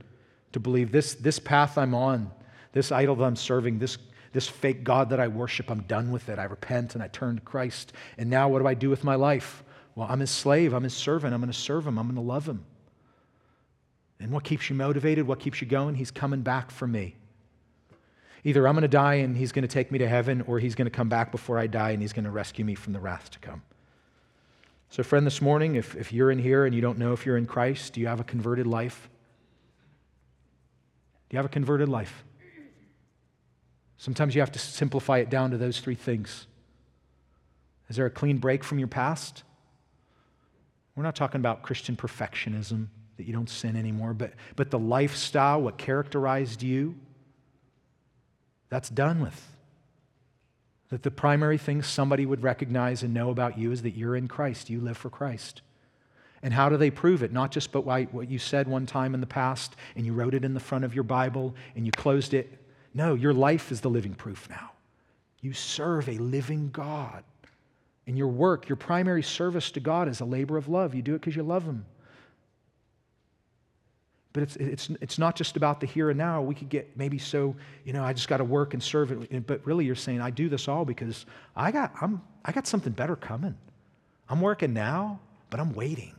to 0.53 0.61
believe 0.61 0.93
this, 0.93 1.15
this 1.15 1.39
path 1.39 1.79
I'm 1.79 1.95
on, 1.95 2.31
this 2.73 2.93
idol 2.93 3.17
that 3.17 3.25
I'm 3.25 3.37
serving, 3.37 3.79
this, 3.79 3.99
this 4.33 4.49
fake 4.49 4.85
God 4.85 5.11
that 5.11 5.21
I 5.21 5.29
worship, 5.29 5.71
I'm 5.71 5.83
done 5.83 6.11
with 6.11 6.29
it. 6.29 6.39
I 6.39 6.45
repent 6.45 6.95
and 6.95 7.03
I 7.03 7.09
turn 7.09 7.37
to 7.37 7.43
Christ. 7.43 7.93
And 8.19 8.31
now 8.31 8.49
what 8.49 8.61
do 8.61 8.67
I 8.67 8.75
do 8.75 8.91
with 8.91 9.05
my 9.05 9.15
life? 9.15 9.65
Well, 9.95 10.07
I'm 10.11 10.21
his 10.21 10.31
slave, 10.31 10.73
I'm 10.73 10.85
his 10.85 10.95
servant, 10.95 11.35
I'm 11.35 11.41
going 11.41 11.53
to 11.53 11.59
serve 11.59 11.87
him, 11.87 11.99
I'm 11.99 12.07
going 12.07 12.17
to 12.17 12.23
love 12.23 12.49
him. 12.49 12.65
And 14.21 14.31
what 14.31 14.45
keeps 14.45 14.71
you 14.71 14.77
motivated? 14.77 15.27
What 15.27 15.41
keeps 15.41 15.61
you 15.61 15.67
going? 15.67 15.97
He's 15.97 16.13
coming 16.13 16.43
back 16.43 16.71
for 16.71 16.87
me. 16.87 17.17
Either 18.45 18.67
I'm 18.67 18.75
going 18.75 18.83
to 18.83 18.89
die 18.89 19.15
and 19.15 19.37
he's 19.37 19.53
going 19.53 19.63
to 19.63 19.69
take 19.69 19.93
me 19.93 19.99
to 19.99 20.09
heaven, 20.09 20.43
or 20.43 20.59
he's 20.59 20.75
going 20.75 20.87
to 20.87 20.91
come 20.91 21.09
back 21.09 21.31
before 21.31 21.59
I 21.59 21.67
die 21.67 21.91
and 21.91 22.03
he's 22.03 22.13
going 22.13 22.25
to 22.25 22.31
rescue 22.31 22.65
me 22.65 22.75
from 22.75 22.93
the 22.93 23.01
wrath 23.01 23.31
to 23.31 23.39
come. 23.39 23.63
So, 24.91 25.03
friend, 25.03 25.27
this 25.27 25.41
morning, 25.41 25.77
if, 25.77 25.95
if 25.97 26.13
you're 26.13 26.31
in 26.31 26.39
here 26.39 26.67
and 26.67 26.75
you 26.75 26.81
don't 26.81 26.99
know 26.99 27.13
if 27.13 27.25
you're 27.25 27.37
in 27.37 27.47
Christ, 27.47 27.95
do 27.95 28.01
you 28.01 28.09
have 28.09 28.21
a 28.21 28.25
converted 28.25 28.67
life? 28.67 29.09
Do 31.29 31.35
you 31.35 31.39
have 31.39 31.47
a 31.47 31.49
converted 31.49 31.89
life? 31.89 32.25
Sometimes 33.97 34.35
you 34.35 34.41
have 34.41 34.53
to 34.53 34.59
simplify 34.59 35.19
it 35.19 35.31
down 35.31 35.53
to 35.53 35.57
those 35.57 35.81
three 35.81 35.95
things. 35.95 36.47
Is 37.89 37.97
there 37.97 38.07
a 38.07 38.11
clean 38.11 38.39
break 38.39 38.65
from 38.65 38.79
your 38.79 38.89
past? 38.89 39.45
We're 40.97 41.05
not 41.05 41.17
talking 41.17 41.41
about 41.41 41.63
Christian 41.63 41.97
perfectionism, 41.97 42.89
that 43.17 43.27
you 43.27 43.33
don't 43.33 43.49
sin 43.49 43.77
anymore, 43.77 44.13
but, 44.13 44.33
but 44.57 44.71
the 44.71 44.79
lifestyle, 44.79 45.63
what 45.63 45.79
characterized 45.79 46.63
you, 46.63 46.97
that's 48.73 48.89
done 48.89 49.21
with. 49.21 49.51
That 50.89 51.03
the 51.03 51.11
primary 51.11 51.59
thing 51.59 51.83
somebody 51.83 52.25
would 52.25 52.43
recognize 52.43 53.03
and 53.03 53.13
know 53.13 53.29
about 53.29 53.59
you 53.59 53.71
is 53.71 53.83
that 53.83 53.91
you're 53.91 54.17
in 54.17 54.29
Christ, 54.29 54.71
you 54.71 54.81
live 54.81 54.97
for 54.97 55.11
Christ. 55.11 55.61
And 56.43 56.55
how 56.55 56.71
do 56.71 56.79
they 56.79 56.91
prove 56.91 57.23
it? 57.23 57.35
Not 57.35 57.51
just 57.51 57.71
but 57.71 57.85
what 57.85 58.31
you 58.31 58.39
said 58.39 58.67
one 58.67 58.87
time 58.87 59.13
in 59.13 59.21
the 59.21 59.27
past 59.27 59.77
and 59.95 60.07
you 60.07 60.15
wrote 60.15 60.33
it 60.33 60.43
in 60.43 60.55
the 60.55 60.61
front 60.61 60.87
of 60.87 60.95
your 60.95 61.05
Bible 61.05 61.55
and 61.77 61.85
you 61.85 61.93
closed 61.93 62.33
it. 62.33 62.51
No, 62.95 63.13
your 63.13 63.35
life 63.35 63.73
is 63.73 63.83
the 63.83 63.91
living 63.91 64.15
proof 64.15 64.49
now. 64.49 64.73
You 65.43 65.53
serve 65.53 66.09
a 66.09 66.17
living 66.17 66.71
God. 66.71 67.25
And 68.07 68.17
your 68.17 68.29
work, 68.29 68.71
your 68.71 68.77
primary 68.77 69.23
service 69.23 69.71
to 69.73 69.81
God 69.81 70.09
is 70.09 70.21
a 70.21 70.25
labor 70.25 70.57
of 70.57 70.71
love. 70.71 70.95
You 70.95 71.03
do 71.03 71.15
it 71.15 71.21
because 71.21 71.37
you 71.37 71.43
love 71.43 71.65
Him. 71.65 71.85
But 74.33 74.45
it's, 74.45 74.57
it's, 74.57 74.91
it's 75.01 75.19
not 75.19 75.37
just 75.37 75.57
about 75.57 75.81
the 75.81 75.87
here 75.87 76.09
and 76.09 76.19
now. 76.19 76.41
We 76.41 76.55
could 76.55 76.71
get 76.71 76.97
maybe 76.97 77.19
so, 77.19 77.55
you 77.85 77.93
know, 77.93 78.03
I 78.03 78.13
just 78.15 78.29
got 78.29 78.39
to 78.39 78.45
work 78.45 78.73
and 78.73 78.83
serve 78.83 79.13
it. 79.13 79.47
But 79.47 79.61
really, 79.67 79.85
you're 79.85 79.95
saying, 79.95 80.21
I 80.21 80.31
do 80.31 80.49
this 80.49 80.69
all 80.69 80.85
because 80.85 81.27
I 81.55 81.71
got, 81.71 81.93
I'm, 82.01 82.23
I 82.45 82.53
got 82.53 82.67
something 82.67 82.93
better 82.93 83.17
coming. 83.17 83.57
I'm 84.29 84.41
working 84.41 84.73
now, 84.73 85.21
but 85.51 85.61
I'm 85.61 85.75
waiting. 85.75 86.15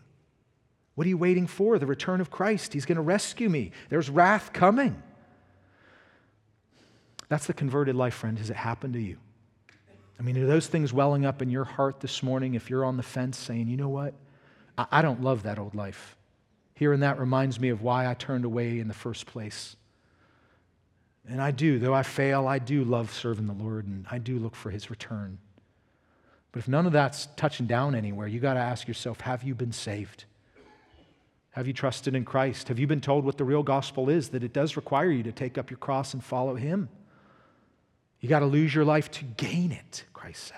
What 0.96 1.06
are 1.06 1.10
you 1.10 1.18
waiting 1.18 1.48
for? 1.48 1.80
The 1.80 1.88
return 1.88 2.22
of 2.22 2.30
Christ. 2.30 2.74
He's 2.74 2.86
going 2.86 2.98
to 2.98 3.02
rescue 3.02 3.50
me. 3.50 3.72
There's 3.90 4.12
wrath 4.12 4.54
coming. 4.54 5.02
That's 7.30 7.48
the 7.48 7.54
converted 7.54 7.96
life, 7.96 8.14
friend. 8.14 8.38
Has 8.38 8.52
it 8.52 8.56
happened 8.56 8.94
to 8.94 9.02
you? 9.02 9.18
I 10.20 10.22
mean, 10.22 10.38
are 10.38 10.46
those 10.46 10.68
things 10.68 10.94
welling 10.94 11.26
up 11.26 11.42
in 11.42 11.50
your 11.50 11.64
heart 11.64 12.00
this 12.00 12.22
morning 12.22 12.54
if 12.54 12.70
you're 12.70 12.86
on 12.86 12.98
the 12.98 13.04
fence 13.04 13.40
saying, 13.40 13.70
you 13.70 13.78
know 13.78 13.90
what? 13.90 14.14
I, 14.78 14.86
I 14.92 15.02
don't 15.02 15.24
love 15.24 15.42
that 15.44 15.58
old 15.58 15.74
life. 15.74 16.16
Hearing 16.76 17.02
that 17.02 17.20
reminds 17.20 17.60
me 17.60 17.70
of 17.70 17.82
why 17.82 18.10
I 18.10 18.14
turned 18.14 18.46
away 18.46 18.80
in 18.80 18.88
the 18.88 18.94
first 18.94 19.26
place. 19.26 19.76
And 21.28 21.42
I 21.42 21.52
do, 21.52 21.80
though 21.80 21.94
I 21.94 22.04
fail, 22.04 22.48
I 22.48 22.60
do 22.60 22.84
love 22.84 23.14
serving 23.14 23.48
the 23.48 23.54
Lord 23.54 23.88
and 23.88 24.06
I 24.12 24.18
do 24.18 24.40
look 24.40 24.56
for 24.56 24.72
his 24.72 24.90
return. 24.90 25.38
But 26.52 26.60
if 26.60 26.68
none 26.68 26.86
of 26.86 26.92
that's 26.92 27.28
touching 27.36 27.66
down 27.66 27.96
anywhere, 27.96 28.28
you 28.28 28.40
got 28.40 28.56
to 28.56 28.60
ask 28.60 28.88
yourself 28.88 29.22
have 29.22 29.44
you 29.44 29.56
been 29.56 29.72
saved? 29.72 30.26
Have 31.52 31.68
you 31.68 31.74
trusted 31.74 32.16
in 32.16 32.26
Christ? 32.26 32.68
Have 32.68 32.80
you 32.80 32.88
been 32.88 33.02
told 33.02 33.26
what 33.26 33.38
the 33.38 33.44
real 33.44 33.64
gospel 33.64 34.10
is? 34.10 34.30
That 34.30 34.44
it 34.44 34.54
does 34.54 34.76
require 34.76 35.12
you 35.12 35.24
to 35.24 35.32
take 35.32 35.58
up 35.58 35.70
your 35.70 35.78
cross 35.78 36.14
and 36.14 36.24
follow 36.24 36.56
him. 36.56 36.90
You 38.20 38.30
got 38.30 38.40
to 38.40 38.46
lose 38.46 38.74
your 38.74 38.86
life 38.86 39.12
to 39.12 39.24
gain 39.24 39.72
it, 39.72 40.06
Christ 40.14 40.46
said. 40.46 40.58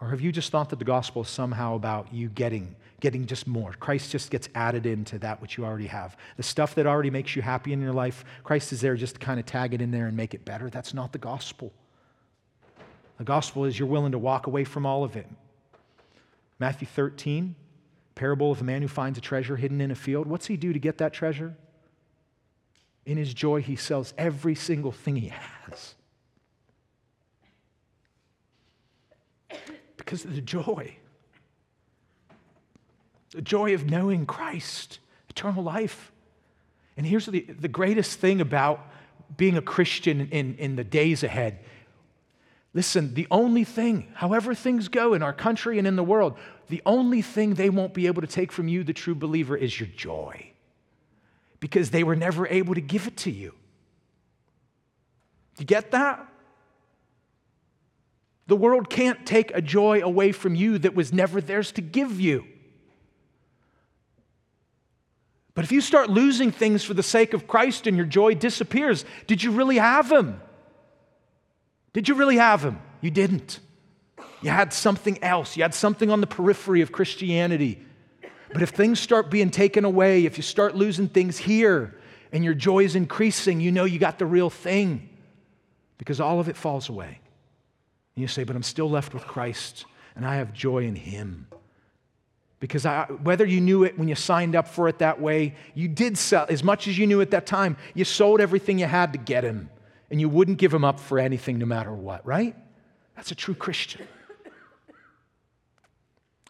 Or 0.00 0.08
have 0.08 0.20
you 0.20 0.32
just 0.32 0.50
thought 0.50 0.70
that 0.70 0.78
the 0.78 0.84
gospel 0.84 1.22
is 1.22 1.28
somehow 1.28 1.74
about 1.74 2.12
you 2.12 2.28
getting 2.28 2.74
getting 3.02 3.26
just 3.26 3.48
more. 3.48 3.72
Christ 3.80 4.12
just 4.12 4.30
gets 4.30 4.48
added 4.54 4.86
into 4.86 5.18
that 5.18 5.42
which 5.42 5.58
you 5.58 5.64
already 5.64 5.88
have. 5.88 6.16
The 6.36 6.44
stuff 6.44 6.76
that 6.76 6.86
already 6.86 7.10
makes 7.10 7.34
you 7.34 7.42
happy 7.42 7.72
in 7.72 7.82
your 7.82 7.92
life, 7.92 8.24
Christ 8.44 8.72
is 8.72 8.80
there 8.80 8.94
just 8.94 9.14
to 9.14 9.20
kind 9.20 9.40
of 9.40 9.44
tag 9.44 9.74
it 9.74 9.82
in 9.82 9.90
there 9.90 10.06
and 10.06 10.16
make 10.16 10.34
it 10.34 10.44
better. 10.44 10.70
That's 10.70 10.94
not 10.94 11.12
the 11.12 11.18
gospel. 11.18 11.72
The 13.18 13.24
gospel 13.24 13.64
is 13.64 13.76
you're 13.76 13.88
willing 13.88 14.12
to 14.12 14.18
walk 14.18 14.46
away 14.46 14.62
from 14.62 14.86
all 14.86 15.02
of 15.02 15.16
it. 15.16 15.26
Matthew 16.60 16.86
13, 16.86 17.56
parable 18.14 18.52
of 18.52 18.60
a 18.60 18.64
man 18.64 18.82
who 18.82 18.88
finds 18.88 19.18
a 19.18 19.20
treasure 19.20 19.56
hidden 19.56 19.80
in 19.80 19.90
a 19.90 19.96
field. 19.96 20.28
What's 20.28 20.46
he 20.46 20.56
do 20.56 20.72
to 20.72 20.78
get 20.78 20.98
that 20.98 21.12
treasure? 21.12 21.56
In 23.04 23.16
his 23.16 23.34
joy, 23.34 23.62
he 23.62 23.74
sells 23.74 24.14
every 24.16 24.54
single 24.54 24.92
thing 24.92 25.16
he 25.16 25.32
has. 25.32 25.96
Because 29.96 30.24
of 30.24 30.36
the 30.36 30.40
joy 30.40 30.98
the 33.32 33.42
joy 33.42 33.74
of 33.74 33.90
knowing 33.90 34.26
Christ, 34.26 34.98
eternal 35.28 35.64
life. 35.64 36.12
And 36.96 37.06
here's 37.06 37.26
the, 37.26 37.40
the 37.40 37.68
greatest 37.68 38.18
thing 38.18 38.40
about 38.40 38.86
being 39.36 39.56
a 39.56 39.62
Christian 39.62 40.28
in, 40.30 40.54
in 40.56 40.76
the 40.76 40.84
days 40.84 41.22
ahead. 41.22 41.58
Listen, 42.74 43.14
the 43.14 43.26
only 43.30 43.64
thing, 43.64 44.08
however 44.14 44.54
things 44.54 44.88
go 44.88 45.14
in 45.14 45.22
our 45.22 45.32
country 45.32 45.78
and 45.78 45.86
in 45.86 45.96
the 45.96 46.04
world, 46.04 46.38
the 46.68 46.82
only 46.86 47.20
thing 47.20 47.54
they 47.54 47.68
won't 47.68 47.92
be 47.92 48.06
able 48.06 48.22
to 48.22 48.26
take 48.28 48.52
from 48.52 48.68
you, 48.68 48.82
the 48.84 48.94
true 48.94 49.14
believer, 49.14 49.56
is 49.56 49.78
your 49.78 49.88
joy. 49.88 50.52
Because 51.60 51.90
they 51.90 52.02
were 52.02 52.16
never 52.16 52.46
able 52.46 52.74
to 52.74 52.80
give 52.80 53.06
it 53.06 53.16
to 53.18 53.30
you. 53.30 53.54
You 55.58 55.66
get 55.66 55.90
that? 55.90 56.26
The 58.46 58.56
world 58.56 58.90
can't 58.90 59.24
take 59.24 59.54
a 59.54 59.62
joy 59.62 60.02
away 60.02 60.32
from 60.32 60.54
you 60.54 60.78
that 60.78 60.94
was 60.94 61.12
never 61.12 61.40
theirs 61.40 61.72
to 61.72 61.80
give 61.80 62.20
you. 62.20 62.46
But 65.54 65.64
if 65.64 65.72
you 65.72 65.80
start 65.80 66.08
losing 66.08 66.50
things 66.50 66.82
for 66.82 66.94
the 66.94 67.02
sake 67.02 67.34
of 67.34 67.46
Christ 67.46 67.86
and 67.86 67.96
your 67.96 68.06
joy 68.06 68.34
disappears, 68.34 69.04
did 69.26 69.42
you 69.42 69.50
really 69.50 69.78
have 69.78 70.10
Him? 70.10 70.40
Did 71.92 72.08
you 72.08 72.14
really 72.14 72.38
have 72.38 72.64
Him? 72.64 72.80
You 73.00 73.10
didn't. 73.10 73.60
You 74.40 74.50
had 74.50 74.72
something 74.72 75.22
else. 75.22 75.56
You 75.56 75.62
had 75.62 75.74
something 75.74 76.10
on 76.10 76.20
the 76.20 76.26
periphery 76.26 76.80
of 76.80 76.90
Christianity. 76.90 77.84
But 78.52 78.62
if 78.62 78.70
things 78.70 78.98
start 78.98 79.30
being 79.30 79.50
taken 79.50 79.84
away, 79.84 80.24
if 80.24 80.36
you 80.36 80.42
start 80.42 80.74
losing 80.74 81.08
things 81.08 81.38
here 81.38 81.98
and 82.32 82.44
your 82.44 82.54
joy 82.54 82.84
is 82.84 82.96
increasing, 82.96 83.60
you 83.60 83.72
know 83.72 83.84
you 83.84 83.98
got 83.98 84.18
the 84.18 84.26
real 84.26 84.50
thing 84.50 85.08
because 85.98 86.20
all 86.20 86.40
of 86.40 86.48
it 86.48 86.56
falls 86.56 86.88
away. 86.88 87.20
And 88.14 88.22
you 88.22 88.28
say, 88.28 88.44
But 88.44 88.56
I'm 88.56 88.62
still 88.62 88.90
left 88.90 89.14
with 89.14 89.24
Christ 89.24 89.84
and 90.16 90.26
I 90.26 90.36
have 90.36 90.52
joy 90.52 90.84
in 90.84 90.96
Him. 90.96 91.46
Because 92.62 92.86
I, 92.86 93.06
whether 93.24 93.44
you 93.44 93.60
knew 93.60 93.82
it 93.82 93.98
when 93.98 94.06
you 94.06 94.14
signed 94.14 94.54
up 94.54 94.68
for 94.68 94.86
it 94.86 95.00
that 95.00 95.20
way, 95.20 95.56
you 95.74 95.88
did 95.88 96.16
sell 96.16 96.46
as 96.48 96.62
much 96.62 96.86
as 96.86 96.96
you 96.96 97.08
knew 97.08 97.20
at 97.20 97.32
that 97.32 97.44
time. 97.44 97.76
You 97.92 98.04
sold 98.04 98.40
everything 98.40 98.78
you 98.78 98.86
had 98.86 99.12
to 99.14 99.18
get 99.18 99.42
him, 99.42 99.68
and 100.12 100.20
you 100.20 100.28
wouldn't 100.28 100.58
give 100.58 100.72
him 100.72 100.84
up 100.84 101.00
for 101.00 101.18
anything 101.18 101.58
no 101.58 101.66
matter 101.66 101.92
what, 101.92 102.24
right? 102.24 102.54
That's 103.16 103.32
a 103.32 103.34
true 103.34 103.56
Christian. 103.56 104.06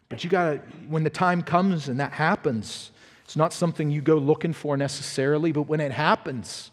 But 0.07 0.23
you 0.23 0.29
got 0.29 0.51
to, 0.51 0.57
when 0.87 1.03
the 1.03 1.09
time 1.09 1.41
comes 1.41 1.89
and 1.89 1.99
that 1.99 2.11
happens, 2.11 2.91
it's 3.23 3.35
not 3.35 3.51
something 3.51 3.89
you 3.89 3.99
go 3.99 4.19
looking 4.19 4.53
for 4.53 4.77
necessarily, 4.77 5.51
but 5.51 5.63
when 5.63 5.79
it 5.79 5.91
happens 5.91 6.69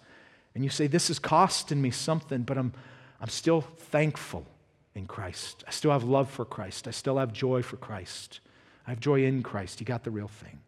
and 0.54 0.62
you 0.62 0.68
say, 0.68 0.86
This 0.86 1.08
is 1.08 1.18
costing 1.18 1.80
me 1.80 1.90
something, 1.92 2.42
but 2.42 2.58
I'm, 2.58 2.74
I'm 3.22 3.30
still 3.30 3.62
thankful 3.62 4.44
in 4.94 5.06
Christ. 5.06 5.64
I 5.66 5.70
still 5.70 5.92
have 5.92 6.04
love 6.04 6.28
for 6.28 6.44
Christ. 6.44 6.86
I 6.86 6.90
still 6.90 7.16
have 7.16 7.32
joy 7.32 7.62
for 7.62 7.78
Christ. 7.78 8.40
I 8.86 8.90
have 8.90 9.00
joy 9.00 9.24
in 9.24 9.42
Christ. 9.42 9.80
You 9.80 9.86
got 9.86 10.04
the 10.04 10.10
real 10.10 10.28
thing. 10.28 10.60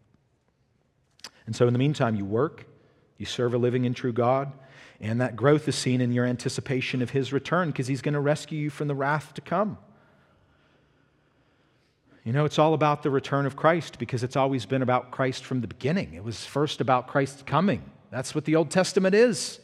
And 1.45 1.55
so, 1.55 1.67
in 1.67 1.73
the 1.73 1.79
meantime, 1.79 2.15
you 2.15 2.25
work, 2.25 2.65
you 3.17 3.25
serve 3.25 3.53
a 3.53 3.57
living 3.57 3.85
and 3.85 3.95
true 3.95 4.13
God, 4.13 4.51
and 5.01 5.19
that 5.19 5.35
growth 5.35 5.67
is 5.67 5.75
seen 5.75 5.99
in 5.99 6.11
your 6.11 6.25
anticipation 6.25 7.01
of 7.01 7.09
His 7.09 7.33
return 7.33 7.69
because 7.69 7.87
He's 7.87 8.01
going 8.01 8.13
to 8.13 8.21
rescue 8.21 8.57
you 8.57 8.69
from 8.69 8.87
the 8.87 8.95
wrath 8.95 9.33
to 9.33 9.41
come. 9.41 9.77
You 12.23 12.31
know, 12.31 12.45
it's 12.45 12.57
all 12.57 12.73
about 12.73 13.03
the 13.03 13.09
return 13.09 13.45
of 13.45 13.57
Christ 13.57 13.99
because 13.99 14.23
it's 14.23 14.37
always 14.37 14.65
been 14.65 14.81
about 14.81 15.11
Christ 15.11 15.43
from 15.43 15.59
the 15.59 15.67
beginning. 15.67 16.13
It 16.13 16.23
was 16.23 16.45
first 16.45 16.79
about 16.79 17.07
Christ 17.07 17.45
coming. 17.45 17.83
That's 18.11 18.33
what 18.33 18.45
the 18.45 18.55
Old 18.55 18.71
Testament 18.71 19.13
is. 19.13 19.59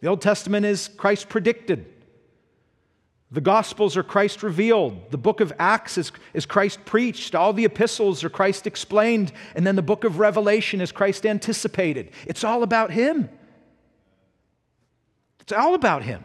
The 0.00 0.08
Old 0.08 0.22
Testament 0.22 0.64
is 0.64 0.88
Christ 0.88 1.28
predicted. 1.28 1.84
The 3.30 3.40
Gospels 3.42 3.96
are 3.96 4.02
Christ 4.02 4.42
revealed. 4.42 5.10
The 5.10 5.18
book 5.18 5.40
of 5.40 5.52
Acts 5.58 5.98
is, 5.98 6.12
is 6.32 6.46
Christ 6.46 6.84
preached. 6.86 7.34
All 7.34 7.52
the 7.52 7.66
epistles 7.66 8.24
are 8.24 8.30
Christ 8.30 8.66
explained. 8.66 9.32
And 9.54 9.66
then 9.66 9.76
the 9.76 9.82
book 9.82 10.04
of 10.04 10.18
Revelation 10.18 10.80
is 10.80 10.92
Christ 10.92 11.26
anticipated. 11.26 12.10
It's 12.26 12.42
all 12.42 12.62
about 12.62 12.90
Him. 12.90 13.28
It's 15.40 15.52
all 15.52 15.74
about 15.74 16.02
Him. 16.02 16.24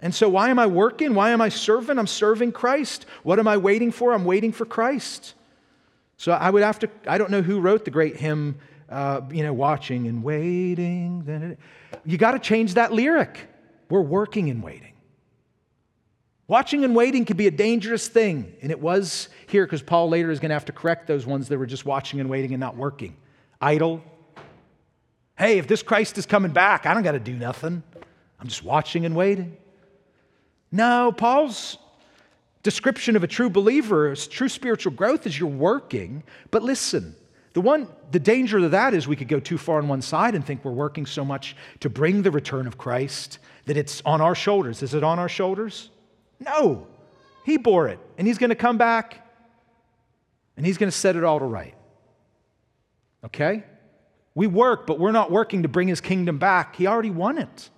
And 0.00 0.12
so, 0.12 0.28
why 0.28 0.50
am 0.50 0.58
I 0.58 0.66
working? 0.66 1.14
Why 1.14 1.30
am 1.30 1.40
I 1.40 1.48
serving? 1.48 1.98
I'm 1.98 2.08
serving 2.08 2.52
Christ. 2.52 3.06
What 3.22 3.38
am 3.38 3.46
I 3.46 3.56
waiting 3.56 3.92
for? 3.92 4.12
I'm 4.12 4.24
waiting 4.24 4.52
for 4.52 4.66
Christ. 4.66 5.34
So, 6.16 6.32
I 6.32 6.50
would 6.50 6.62
have 6.64 6.80
to, 6.80 6.90
I 7.06 7.18
don't 7.18 7.30
know 7.30 7.40
who 7.40 7.60
wrote 7.60 7.84
the 7.84 7.92
great 7.92 8.16
hymn, 8.16 8.56
uh, 8.90 9.20
you 9.30 9.44
know, 9.44 9.52
watching 9.52 10.08
and 10.08 10.24
waiting. 10.24 11.56
You 12.04 12.18
got 12.18 12.32
to 12.32 12.40
change 12.40 12.74
that 12.74 12.92
lyric. 12.92 13.48
We're 13.88 14.00
working 14.00 14.50
and 14.50 14.62
waiting. 14.62 14.93
Watching 16.46 16.84
and 16.84 16.94
waiting 16.94 17.24
can 17.24 17.36
be 17.38 17.46
a 17.46 17.50
dangerous 17.50 18.06
thing, 18.06 18.54
and 18.60 18.70
it 18.70 18.78
was 18.78 19.30
here 19.46 19.64
because 19.64 19.80
Paul 19.80 20.10
later 20.10 20.30
is 20.30 20.40
going 20.40 20.50
to 20.50 20.54
have 20.54 20.66
to 20.66 20.72
correct 20.72 21.06
those 21.06 21.24
ones 21.24 21.48
that 21.48 21.58
were 21.58 21.66
just 21.66 21.86
watching 21.86 22.20
and 22.20 22.28
waiting 22.28 22.52
and 22.52 22.60
not 22.60 22.76
working. 22.76 23.16
Idle. 23.60 24.02
Hey, 25.38 25.58
if 25.58 25.66
this 25.66 25.82
Christ 25.82 26.18
is 26.18 26.26
coming 26.26 26.52
back, 26.52 26.84
I 26.84 26.92
don't 26.92 27.02
got 27.02 27.12
to 27.12 27.18
do 27.18 27.34
nothing. 27.34 27.82
I'm 28.38 28.46
just 28.46 28.62
watching 28.62 29.06
and 29.06 29.16
waiting. 29.16 29.56
No, 30.70 31.12
Paul's 31.12 31.78
description 32.62 33.16
of 33.16 33.24
a 33.24 33.26
true 33.26 33.48
believer, 33.48 34.14
true 34.14 34.48
spiritual 34.48 34.92
growth 34.92 35.26
is 35.26 35.38
you're 35.38 35.48
working. 35.48 36.22
But 36.50 36.62
listen, 36.62 37.16
the 37.54 37.62
one 37.62 37.88
the 38.10 38.18
danger 38.20 38.58
of 38.58 38.70
that 38.72 38.92
is 38.92 39.08
we 39.08 39.16
could 39.16 39.28
go 39.28 39.40
too 39.40 39.56
far 39.56 39.78
on 39.78 39.88
one 39.88 40.02
side 40.02 40.34
and 40.34 40.44
think 40.44 40.64
we're 40.64 40.72
working 40.72 41.06
so 41.06 41.24
much 41.24 41.56
to 41.80 41.88
bring 41.88 42.22
the 42.22 42.30
return 42.30 42.66
of 42.66 42.76
Christ 42.76 43.38
that 43.64 43.76
it's 43.76 44.02
on 44.04 44.20
our 44.20 44.34
shoulders. 44.34 44.82
Is 44.82 44.92
it 44.92 45.02
on 45.02 45.18
our 45.18 45.28
shoulders? 45.28 45.90
No, 46.40 46.86
he 47.44 47.56
bore 47.56 47.88
it, 47.88 47.98
and 48.18 48.26
he's 48.26 48.38
going 48.38 48.50
to 48.50 48.56
come 48.56 48.78
back 48.78 49.24
and 50.56 50.64
he's 50.64 50.78
going 50.78 50.90
to 50.90 50.96
set 50.96 51.16
it 51.16 51.24
all 51.24 51.38
to 51.38 51.44
right. 51.44 51.74
Okay? 53.24 53.64
We 54.34 54.46
work, 54.46 54.86
but 54.86 54.98
we're 54.98 55.12
not 55.12 55.30
working 55.30 55.62
to 55.62 55.68
bring 55.68 55.88
his 55.88 56.00
kingdom 56.00 56.38
back. 56.38 56.76
He 56.76 56.86
already 56.86 57.10
won 57.10 57.38
it. 57.38 57.70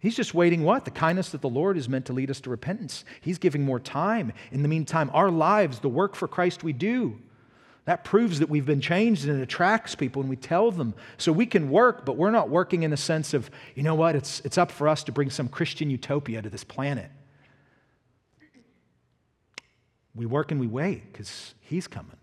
He's 0.00 0.14
just 0.14 0.32
waiting 0.32 0.62
what? 0.62 0.84
The 0.84 0.92
kindness 0.92 1.30
that 1.30 1.40
the 1.40 1.48
Lord 1.48 1.76
is 1.76 1.88
meant 1.88 2.06
to 2.06 2.12
lead 2.12 2.30
us 2.30 2.40
to 2.42 2.50
repentance. 2.50 3.04
He's 3.20 3.38
giving 3.38 3.64
more 3.64 3.80
time. 3.80 4.32
In 4.52 4.62
the 4.62 4.68
meantime, 4.68 5.10
our 5.12 5.30
lives, 5.30 5.80
the 5.80 5.88
work 5.88 6.14
for 6.14 6.28
Christ 6.28 6.62
we 6.62 6.72
do, 6.72 7.18
that 7.84 8.04
proves 8.04 8.38
that 8.38 8.48
we've 8.48 8.66
been 8.66 8.80
changed 8.80 9.26
and 9.26 9.38
it 9.38 9.42
attracts 9.42 9.94
people 9.94 10.20
and 10.20 10.28
we 10.28 10.36
tell 10.36 10.70
them. 10.70 10.94
So 11.16 11.32
we 11.32 11.46
can 11.46 11.70
work, 11.70 12.04
but 12.04 12.16
we're 12.16 12.30
not 12.30 12.48
working 12.48 12.84
in 12.84 12.90
the 12.90 12.96
sense 12.96 13.34
of, 13.34 13.50
you 13.74 13.82
know 13.82 13.94
what, 13.94 14.14
it's, 14.14 14.40
it's 14.40 14.58
up 14.58 14.70
for 14.70 14.88
us 14.88 15.02
to 15.04 15.12
bring 15.12 15.30
some 15.30 15.48
Christian 15.48 15.90
utopia 15.90 16.42
to 16.42 16.50
this 16.50 16.64
planet. 16.64 17.10
We 20.18 20.26
work 20.26 20.50
and 20.50 20.60
we 20.60 20.66
wait 20.66 21.12
because 21.12 21.54
He's 21.60 21.86
coming. 21.86 22.16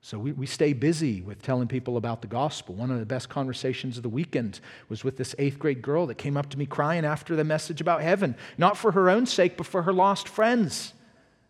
So 0.00 0.18
we, 0.18 0.32
we 0.32 0.46
stay 0.46 0.72
busy 0.72 1.20
with 1.20 1.42
telling 1.42 1.68
people 1.68 1.96
about 1.96 2.22
the 2.22 2.28
gospel. 2.28 2.74
One 2.74 2.90
of 2.90 2.98
the 2.98 3.06
best 3.06 3.28
conversations 3.28 3.96
of 3.96 4.02
the 4.02 4.08
weekend 4.08 4.60
was 4.88 5.04
with 5.04 5.16
this 5.16 5.34
eighth 5.38 5.58
grade 5.58 5.82
girl 5.82 6.06
that 6.06 6.16
came 6.16 6.36
up 6.36 6.48
to 6.50 6.58
me 6.58 6.66
crying 6.66 7.04
after 7.04 7.36
the 7.36 7.44
message 7.44 7.80
about 7.80 8.00
heaven, 8.02 8.34
not 8.56 8.76
for 8.76 8.92
her 8.92 9.10
own 9.10 9.26
sake, 9.26 9.56
but 9.56 9.66
for 9.66 9.82
her 9.82 9.92
lost 9.92 10.28
friends. 10.28 10.92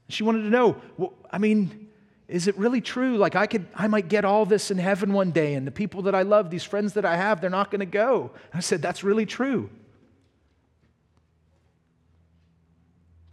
She 0.08 0.22
wanted 0.22 0.42
to 0.42 0.50
know, 0.50 0.76
well, 0.96 1.14
I 1.30 1.38
mean, 1.38 1.88
is 2.26 2.46
it 2.46 2.58
really 2.58 2.80
true? 2.80 3.16
Like 3.16 3.36
I 3.36 3.46
could, 3.46 3.66
I 3.74 3.86
might 3.86 4.08
get 4.08 4.24
all 4.24 4.44
this 4.44 4.70
in 4.70 4.78
heaven 4.78 5.12
one 5.12 5.30
day, 5.30 5.54
and 5.54 5.66
the 5.66 5.70
people 5.70 6.02
that 6.02 6.14
I 6.14 6.22
love, 6.22 6.50
these 6.50 6.64
friends 6.64 6.94
that 6.94 7.04
I 7.04 7.16
have, 7.16 7.40
they're 7.40 7.50
not 7.50 7.70
going 7.70 7.80
to 7.80 7.86
go. 7.86 8.32
I 8.52 8.60
said, 8.60 8.82
that's 8.82 9.04
really 9.04 9.26
true. 9.26 9.70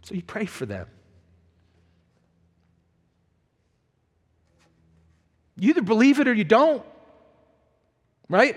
So 0.02 0.14
you 0.14 0.22
pray 0.22 0.46
for 0.46 0.66
them. 0.66 0.86
You 5.58 5.70
either 5.70 5.82
believe 5.82 6.20
it 6.20 6.28
or 6.28 6.34
you 6.34 6.44
don't, 6.44 6.84
right? 8.28 8.56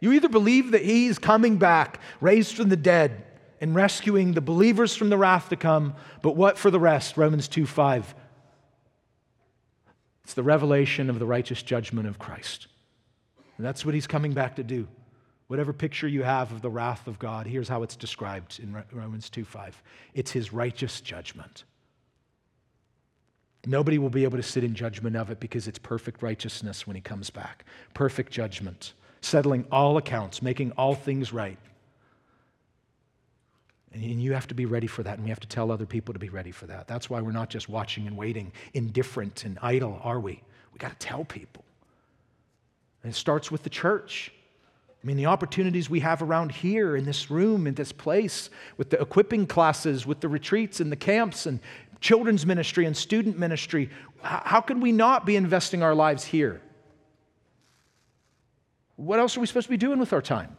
You 0.00 0.12
either 0.12 0.28
believe 0.28 0.70
that 0.70 0.82
he's 0.82 1.18
coming 1.18 1.56
back, 1.56 2.00
raised 2.20 2.56
from 2.56 2.68
the 2.68 2.76
dead, 2.76 3.24
and 3.60 3.74
rescuing 3.74 4.32
the 4.32 4.40
believers 4.40 4.96
from 4.96 5.10
the 5.10 5.18
wrath 5.18 5.50
to 5.50 5.56
come, 5.56 5.94
but 6.22 6.34
what 6.36 6.56
for 6.56 6.70
the 6.70 6.80
rest? 6.80 7.16
Romans 7.16 7.46
2 7.48 7.66
5. 7.66 8.14
It's 10.24 10.34
the 10.34 10.42
revelation 10.42 11.10
of 11.10 11.18
the 11.18 11.26
righteous 11.26 11.62
judgment 11.62 12.08
of 12.08 12.18
Christ. 12.18 12.68
And 13.56 13.66
that's 13.66 13.84
what 13.84 13.94
he's 13.94 14.06
coming 14.06 14.32
back 14.32 14.56
to 14.56 14.62
do. 14.62 14.88
Whatever 15.48 15.72
picture 15.72 16.06
you 16.06 16.22
have 16.22 16.52
of 16.52 16.62
the 16.62 16.70
wrath 16.70 17.08
of 17.08 17.18
God, 17.18 17.46
here's 17.46 17.68
how 17.68 17.82
it's 17.82 17.96
described 17.96 18.60
in 18.62 18.82
Romans 18.92 19.28
2 19.28 19.44
5. 19.44 19.82
It's 20.14 20.30
his 20.30 20.52
righteous 20.52 21.00
judgment. 21.00 21.64
Nobody 23.66 23.98
will 23.98 24.10
be 24.10 24.24
able 24.24 24.38
to 24.38 24.42
sit 24.42 24.64
in 24.64 24.74
judgment 24.74 25.16
of 25.16 25.30
it 25.30 25.38
because 25.38 25.68
it's 25.68 25.78
perfect 25.78 26.22
righteousness 26.22 26.86
when 26.86 26.96
he 26.96 27.02
comes 27.02 27.28
back. 27.28 27.64
Perfect 27.92 28.32
judgment, 28.32 28.94
settling 29.20 29.66
all 29.70 29.98
accounts, 29.98 30.40
making 30.40 30.72
all 30.72 30.94
things 30.94 31.32
right. 31.32 31.58
And 33.92 34.02
you 34.02 34.32
have 34.32 34.46
to 34.46 34.54
be 34.54 34.66
ready 34.66 34.86
for 34.86 35.02
that, 35.02 35.16
and 35.16 35.24
we 35.24 35.30
have 35.30 35.40
to 35.40 35.48
tell 35.48 35.70
other 35.70 35.84
people 35.84 36.14
to 36.14 36.20
be 36.20 36.28
ready 36.28 36.52
for 36.52 36.66
that. 36.66 36.86
That's 36.86 37.10
why 37.10 37.20
we're 37.20 37.32
not 37.32 37.50
just 37.50 37.68
watching 37.68 38.06
and 38.06 38.16
waiting, 38.16 38.52
indifferent 38.72 39.44
and 39.44 39.58
idle, 39.60 40.00
are 40.02 40.20
we? 40.20 40.40
We 40.72 40.78
got 40.78 40.98
to 40.98 41.06
tell 41.06 41.24
people. 41.24 41.64
And 43.02 43.12
it 43.12 43.16
starts 43.16 43.50
with 43.50 43.62
the 43.62 43.70
church. 43.70 44.32
I 45.02 45.06
mean, 45.06 45.16
the 45.16 45.26
opportunities 45.26 45.90
we 45.90 46.00
have 46.00 46.22
around 46.22 46.52
here 46.52 46.94
in 46.94 47.04
this 47.04 47.30
room, 47.30 47.66
in 47.66 47.74
this 47.74 47.90
place, 47.90 48.48
with 48.76 48.90
the 48.90 49.00
equipping 49.00 49.46
classes, 49.46 50.06
with 50.06 50.20
the 50.20 50.28
retreats 50.28 50.78
and 50.78 50.92
the 50.92 50.96
camps, 50.96 51.46
and 51.46 51.58
children's 52.00 52.46
ministry 52.46 52.86
and 52.86 52.96
student 52.96 53.38
ministry. 53.38 53.90
How 54.22 54.60
can 54.60 54.80
we 54.80 54.92
not 54.92 55.26
be 55.26 55.36
investing 55.36 55.82
our 55.82 55.94
lives 55.94 56.24
here? 56.24 56.60
What 58.96 59.18
else 59.18 59.36
are 59.36 59.40
we 59.40 59.46
supposed 59.46 59.66
to 59.66 59.70
be 59.70 59.76
doing 59.76 59.98
with 59.98 60.12
our 60.12 60.22
time? 60.22 60.56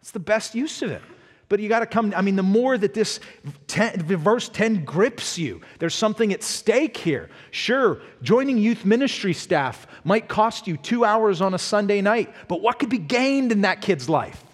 It's 0.00 0.12
the 0.12 0.20
best 0.20 0.54
use 0.54 0.82
of 0.82 0.90
it. 0.90 1.02
But 1.48 1.58
you 1.58 1.68
got 1.68 1.80
to 1.80 1.86
come, 1.86 2.14
I 2.16 2.22
mean, 2.22 2.36
the 2.36 2.44
more 2.44 2.78
that 2.78 2.94
this 2.94 3.18
10, 3.66 4.04
verse 4.04 4.48
10 4.48 4.84
grips 4.84 5.36
you, 5.36 5.60
there's 5.80 5.96
something 5.96 6.32
at 6.32 6.44
stake 6.44 6.96
here. 6.96 7.28
Sure, 7.50 8.00
joining 8.22 8.56
youth 8.56 8.84
ministry 8.84 9.32
staff 9.32 9.88
might 10.04 10.28
cost 10.28 10.68
you 10.68 10.76
two 10.76 11.04
hours 11.04 11.40
on 11.40 11.52
a 11.52 11.58
Sunday 11.58 12.02
night, 12.02 12.32
but 12.46 12.60
what 12.62 12.78
could 12.78 12.88
be 12.88 12.98
gained 12.98 13.50
in 13.50 13.62
that 13.62 13.80
kid's 13.80 14.08
life? 14.08 14.44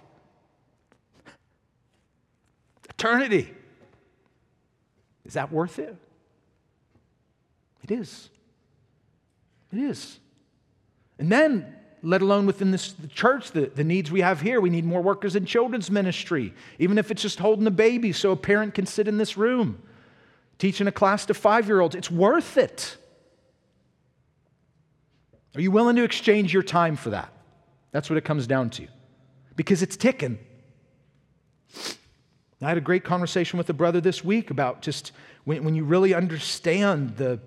Eternity. 2.89 3.53
Is 5.27 5.35
that 5.35 5.53
worth 5.53 5.79
it? 5.79 5.97
It 7.83 7.91
is. 7.91 8.31
It 9.73 9.79
is. 9.79 10.19
And 11.19 11.31
then, 11.31 11.75
let 12.03 12.23
alone 12.23 12.47
within 12.47 12.71
this 12.71 12.93
the 12.93 13.09
church, 13.09 13.51
the, 13.51 13.67
the 13.67 13.85
needs 13.85 14.11
we 14.11 14.21
have 14.21 14.41
here, 14.41 14.61
we 14.61 14.71
need 14.71 14.85
more 14.85 15.03
workers 15.03 15.35
in 15.35 15.45
children's 15.45 15.91
ministry, 15.91 16.55
even 16.79 16.99
if 16.99 17.11
it's 17.11 17.23
just 17.23 17.39
holding 17.39 17.67
a 17.67 17.71
baby 17.71 18.13
so 18.13 18.33
a 18.33 18.37
parent 18.37 18.75
can 18.75 18.87
sit 18.87 19.09
in 19.09 19.19
this 19.19 19.37
room, 19.37 19.83
teaching 20.59 20.87
a 20.87 20.93
class 20.93 21.27
to 21.27 21.35
five 21.35 21.67
year 21.67 21.81
olds. 21.81 21.95
It's 21.95 22.11
worth 22.11 22.57
it. 22.57 22.97
Are 25.55 25.61
you 25.61 25.71
willing 25.71 25.97
to 25.97 26.05
exchange 26.05 26.53
your 26.53 26.63
time 26.63 26.97
for 26.97 27.11
that? 27.11 27.33
That's 27.91 28.11
what 28.11 28.19
it 28.19 28.25
comes 28.25 28.47
down 28.47 28.71
to. 28.71 28.87
Because 29.57 29.83
it's 29.83 29.97
ticking. 29.97 30.39
I 32.63 32.69
had 32.69 32.79
a 32.79 32.83
great 32.83 33.05
conversation 33.05 33.59
with 33.59 33.69
a 33.69 33.75
brother 33.75 34.01
this 34.01 34.25
week 34.25 34.51
about 34.51 34.81
just 34.81 35.13
when, 35.45 35.65
when 35.65 35.75
you 35.75 35.85
really 35.85 36.15
understand 36.15 37.17
the, 37.17 37.39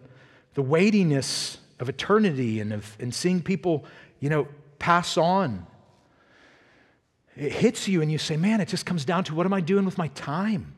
the 0.53 0.62
weightiness 0.62 1.57
of 1.80 1.89
eternity 1.89 2.60
and, 2.60 2.74
of, 2.74 2.95
and 2.99 3.14
seeing 3.14 3.41
people, 3.41 3.86
you 4.20 4.30
know, 4.30 4.47
pass 4.78 5.18
on. 5.18 5.66
It 7.36 7.53
hits 7.53 7.88
you 7.88 8.01
and 8.01 8.12
you 8.12 8.18
say, 8.18 8.38
man, 8.38 8.62
it 8.62 8.68
just 8.68 8.86
comes 8.86 9.05
down 9.05 9.24
to 9.26 9.36
what 9.36 9.45
am 9.45 9.53
I 9.53 9.62
doing 9.62 9.86
with 9.86 9.97
my 9.97 10.10
time? 10.10 10.76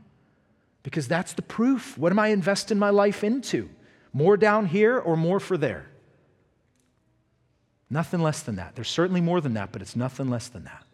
Because 0.84 1.08
that's 1.08 1.34
the 1.34 1.42
proof. 1.42 1.98
What 1.98 2.12
am 2.12 2.20
I 2.20 2.28
investing 2.28 2.80
my 2.80 2.90
life 2.90 3.24
into? 3.24 3.70
More 4.14 4.38
down 4.38 4.66
here 4.68 4.98
or 4.98 5.18
more 5.18 5.40
for 5.40 5.58
there? 5.58 5.88
Nothing 7.90 8.22
less 8.22 8.42
than 8.42 8.56
that. 8.56 8.76
There's 8.76 8.90
certainly 8.90 9.22
more 9.22 9.42
than 9.42 9.56
that, 9.56 9.72
but 9.72 9.82
it's 9.82 9.96
nothing 9.96 10.30
less 10.30 10.48
than 10.48 10.64
that. 10.64 10.86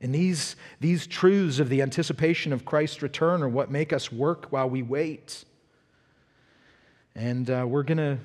And 0.00 0.14
these, 0.14 0.56
these 0.80 1.06
truths 1.06 1.58
of 1.58 1.68
the 1.68 1.80
anticipation 1.80 2.52
of 2.52 2.64
Christ's 2.64 3.00
return 3.02 3.42
are 3.42 3.48
what 3.48 3.70
make 3.70 3.92
us 3.92 4.12
work 4.12 4.46
while 4.50 4.68
we 4.68 4.82
wait. 4.82 5.44
And 7.14 7.48
uh, 7.48 7.64
we're 7.66 7.84
going 7.84 7.98
to 7.98 8.18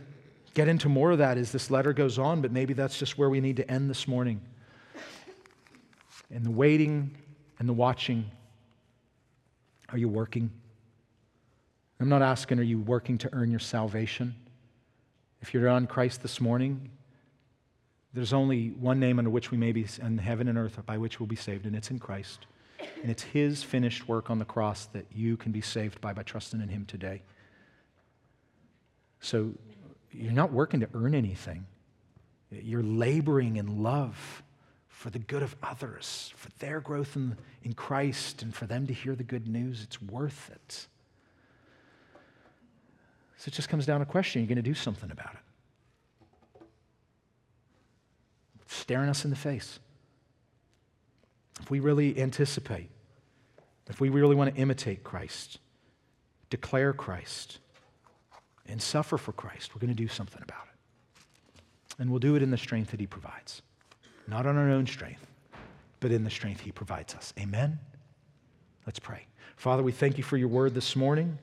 get 0.54 0.68
into 0.68 0.90
more 0.90 1.12
of 1.12 1.20
that 1.20 1.38
as 1.38 1.52
this 1.52 1.72
letter 1.72 1.94
goes 1.94 2.18
on, 2.18 2.42
but 2.42 2.52
maybe 2.52 2.74
that's 2.74 2.98
just 2.98 3.18
where 3.18 3.30
we 3.30 3.40
need 3.40 3.58
to 3.58 3.72
end 3.72 3.90
this 3.90 4.08
morning. 4.08 4.42
In 6.32 6.44
the 6.44 6.52
waiting 6.52 7.16
and 7.60 7.70
the 7.70 7.74
watching, 7.74 8.30
are 9.90 9.98
you 9.98 10.10
working? 10.10 10.52
I'm 12.00 12.10
not 12.10 12.22
asking, 12.22 12.60
are 12.60 12.64
you 12.64 12.80
working 12.80 13.18
to 13.20 13.30
earn 13.34 13.52
your 13.52 13.60
salvation? 13.60 14.36
If 15.42 15.54
you're 15.54 15.70
on 15.70 15.88
Christ 15.88 16.22
this 16.22 16.42
morning, 16.42 16.90
there's 18.14 18.34
only 18.34 18.70
one 18.70 18.99
name 18.99 19.20
under 19.20 19.30
which 19.30 19.51
we 19.51 19.57
may 19.57 19.72
be 19.72 19.86
in 20.01 20.18
heaven 20.18 20.47
and 20.47 20.57
earth 20.57 20.80
by 20.86 20.97
which 20.97 21.20
we'll 21.20 21.28
be 21.28 21.36
saved, 21.36 21.66
and 21.66 21.76
it's 21.76 21.91
in 21.91 21.99
Christ. 21.99 22.47
And 23.01 23.12
it's 23.12 23.24
His 23.24 23.62
finished 23.64 24.07
work 24.07 24.30
on 24.30 24.39
the 24.39 24.45
cross 24.45 24.86
that 24.88 25.05
you 25.14 25.38
can 25.38 25.51
be 25.51 25.62
saved 25.62 26.01
by 26.01 26.14
by 26.14 26.24
trusting 26.24 26.62
in 26.62 26.70
Him 26.70 26.86
today. 26.86 27.22
So 29.20 29.53
you're 30.12 30.32
not 30.32 30.51
working 30.51 30.80
to 30.80 30.89
earn 30.93 31.14
anything. 31.14 31.66
You're 32.51 32.84
laboring 32.84 33.57
in 33.57 33.84
love 33.84 34.43
for 34.88 35.10
the 35.10 35.20
good 35.20 35.43
of 35.43 35.55
others, 35.62 36.34
for 36.36 36.49
their 36.60 36.82
growth 36.82 37.16
in, 37.16 37.38
in 37.64 37.74
Christ, 37.74 38.41
and 38.41 38.53
for 38.55 38.66
them 38.66 38.88
to 38.88 38.93
hear 38.93 39.16
the 39.16 39.24
good 39.24 39.47
news. 39.47 39.84
It's 39.84 40.01
worth 40.01 40.49
it. 40.51 40.88
So 43.38 43.47
it 43.47 43.53
just 43.53 43.70
comes 43.70 43.86
down 43.86 43.99
to 43.99 44.03
a 44.03 44.05
question: 44.05 44.41
Are 44.41 44.45
going 44.47 44.55
to 44.55 44.62
do 44.62 44.74
something 44.74 45.12
about 45.12 45.34
it? 45.34 45.49
Staring 48.70 49.10
us 49.10 49.26
in 49.26 49.32
the 49.32 49.36
face. 49.36 49.80
If 51.60 51.70
we 51.70 51.80
really 51.80 52.20
anticipate, 52.22 52.90
if 53.90 54.00
we 54.00 54.10
really 54.10 54.36
want 54.36 54.54
to 54.54 54.62
imitate 54.62 55.04
Christ, 55.04 55.60
declare 56.50 56.94
Christ, 56.94 57.60
and 58.68 58.82
suffer 58.82 59.18
for 59.18 59.32
Christ, 59.32 59.74
we're 59.74 59.80
going 59.80 59.90
to 59.90 59.96
do 59.96 60.08
something 60.08 60.42
about 60.44 60.68
it. 60.72 61.62
And 61.98 62.10
we'll 62.10 62.20
do 62.20 62.36
it 62.36 62.44
in 62.44 62.52
the 62.52 62.58
strength 62.58 62.92
that 62.92 63.00
He 63.00 63.08
provides. 63.08 63.64
Not 64.28 64.46
on 64.46 64.56
our 64.56 64.70
own 64.70 64.86
strength, 64.86 65.26
but 66.00 66.12
in 66.12 66.24
the 66.24 66.30
strength 66.30 66.62
He 66.62 66.72
provides 66.72 67.16
us. 67.16 67.34
Amen? 67.40 67.80
Let's 68.86 69.00
pray. 69.00 69.26
Father, 69.56 69.82
we 69.82 69.92
thank 69.92 70.18
you 70.18 70.24
for 70.24 70.38
your 70.38 70.48
word 70.48 70.76
this 70.76 70.96
morning. 70.96 71.40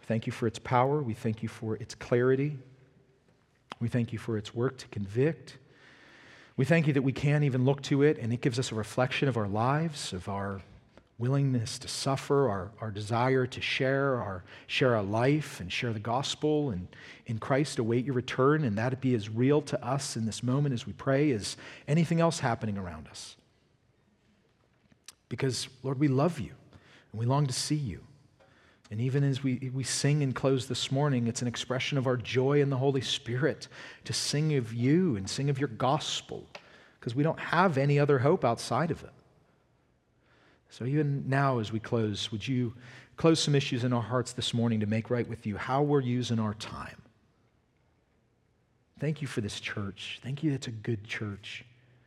We 0.00 0.06
thank 0.06 0.26
you 0.26 0.32
for 0.32 0.46
its 0.46 0.58
power. 0.58 1.02
We 1.02 1.14
thank 1.14 1.42
you 1.42 1.48
for 1.48 1.76
its 1.76 1.94
clarity. 1.94 2.58
We 3.80 3.88
thank 3.88 4.12
you 4.12 4.18
for 4.18 4.36
its 4.36 4.54
work 4.54 4.76
to 4.78 4.88
convict 4.88 5.56
we 6.56 6.64
thank 6.64 6.86
you 6.86 6.92
that 6.92 7.02
we 7.02 7.12
can 7.12 7.42
even 7.42 7.64
look 7.64 7.82
to 7.82 8.02
it 8.02 8.18
and 8.18 8.32
it 8.32 8.40
gives 8.40 8.58
us 8.58 8.70
a 8.70 8.74
reflection 8.74 9.28
of 9.28 9.36
our 9.36 9.48
lives, 9.48 10.12
of 10.12 10.28
our 10.28 10.62
willingness 11.18 11.78
to 11.78 11.88
suffer, 11.88 12.48
our, 12.48 12.70
our 12.80 12.90
desire 12.90 13.46
to 13.46 13.60
share, 13.60 14.16
our 14.20 14.44
share 14.66 14.96
our 14.96 15.02
life 15.02 15.60
and 15.60 15.72
share 15.72 15.92
the 15.92 16.00
gospel 16.00 16.70
and 16.70 16.88
in 17.26 17.38
Christ 17.38 17.78
await 17.78 18.04
your 18.04 18.14
return, 18.14 18.64
and 18.64 18.76
that 18.78 18.92
it 18.92 19.00
be 19.00 19.14
as 19.14 19.28
real 19.28 19.62
to 19.62 19.84
us 19.84 20.16
in 20.16 20.26
this 20.26 20.42
moment 20.42 20.74
as 20.74 20.86
we 20.86 20.92
pray 20.92 21.30
as 21.32 21.56
anything 21.88 22.20
else 22.20 22.40
happening 22.40 22.76
around 22.76 23.08
us. 23.08 23.36
Because, 25.28 25.68
Lord, 25.82 25.98
we 25.98 26.08
love 26.08 26.38
you 26.38 26.52
and 27.12 27.20
we 27.20 27.26
long 27.26 27.46
to 27.46 27.52
see 27.52 27.76
you. 27.76 28.00
And 28.94 29.00
even 29.00 29.24
as 29.24 29.42
we, 29.42 29.72
we 29.74 29.82
sing 29.82 30.22
and 30.22 30.32
close 30.32 30.68
this 30.68 30.92
morning, 30.92 31.26
it's 31.26 31.42
an 31.42 31.48
expression 31.48 31.98
of 31.98 32.06
our 32.06 32.16
joy 32.16 32.60
in 32.60 32.70
the 32.70 32.76
Holy 32.76 33.00
Spirit 33.00 33.66
to 34.04 34.12
sing 34.12 34.54
of 34.54 34.72
you 34.72 35.16
and 35.16 35.28
sing 35.28 35.50
of 35.50 35.58
your 35.58 35.66
gospel, 35.66 36.46
because 37.00 37.12
we 37.12 37.24
don't 37.24 37.40
have 37.40 37.76
any 37.76 37.98
other 37.98 38.20
hope 38.20 38.44
outside 38.44 38.92
of 38.92 39.02
it. 39.02 39.10
So, 40.70 40.84
even 40.84 41.28
now, 41.28 41.58
as 41.58 41.72
we 41.72 41.80
close, 41.80 42.30
would 42.30 42.46
you 42.46 42.72
close 43.16 43.40
some 43.40 43.56
issues 43.56 43.82
in 43.82 43.92
our 43.92 44.00
hearts 44.00 44.32
this 44.32 44.54
morning 44.54 44.78
to 44.78 44.86
make 44.86 45.10
right 45.10 45.28
with 45.28 45.44
you 45.44 45.56
how 45.56 45.82
we're 45.82 45.98
using 45.98 46.38
our 46.38 46.54
time? 46.54 47.02
Thank 49.00 49.20
you 49.20 49.26
for 49.26 49.40
this 49.40 49.58
church. 49.58 50.20
Thank 50.22 50.44
you, 50.44 50.52
it's 50.52 50.68
a 50.68 50.70
good 50.70 51.02
church. 51.02 51.64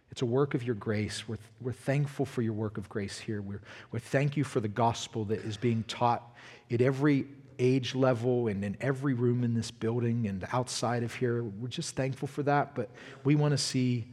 It's 0.10 0.22
a 0.22 0.26
work 0.26 0.54
of 0.54 0.64
your 0.64 0.76
grace. 0.76 1.28
We're, 1.28 1.38
we're 1.60 1.74
thankful 1.74 2.26
for 2.26 2.42
your 2.42 2.54
work 2.54 2.78
of 2.78 2.88
grace 2.88 3.20
here. 3.20 3.42
We're, 3.42 3.62
we 3.92 4.00
thank 4.00 4.38
you 4.38 4.46
for 4.46 4.62
the 4.62 4.70
gospel 4.70 5.26
that 5.26 5.40
is 5.42 5.58
being 5.58 5.84
taught 5.84 6.24
at 6.72 6.82
every 6.82 7.28
age 7.60 7.96
level 7.96 8.48
and 8.48 8.64
in 8.64 8.78
every 8.82 9.14
room 9.14 9.44
in 9.44 9.54
this 9.54 9.72
building 9.72 10.28
and 10.28 10.48
outside 10.52 11.04
of 11.04 11.14
here. 11.16 11.44
We're 11.44 11.68
just 11.68 11.96
thankful 11.96 12.28
for 12.28 12.44
that, 12.44 12.76
but 12.76 12.90
we 13.24 13.36
want 13.36 13.52
to 13.52 13.58
see 13.58 14.08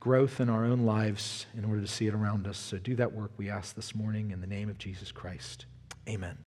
growth 0.00 0.40
in 0.40 0.48
our 0.48 0.64
own 0.64 0.80
lives 0.80 1.46
in 1.56 1.64
order 1.64 1.80
to 1.80 1.86
see 1.86 2.06
it 2.06 2.14
around 2.14 2.46
us. 2.46 2.58
So 2.58 2.78
do 2.78 2.94
that 2.96 3.12
work 3.12 3.32
we 3.36 3.50
ask 3.50 3.74
this 3.74 3.94
morning 3.94 4.30
in 4.30 4.40
the 4.40 4.46
name 4.46 4.68
of 4.68 4.78
Jesus 4.78 5.12
Christ. 5.12 5.66
Amen. 6.08 6.47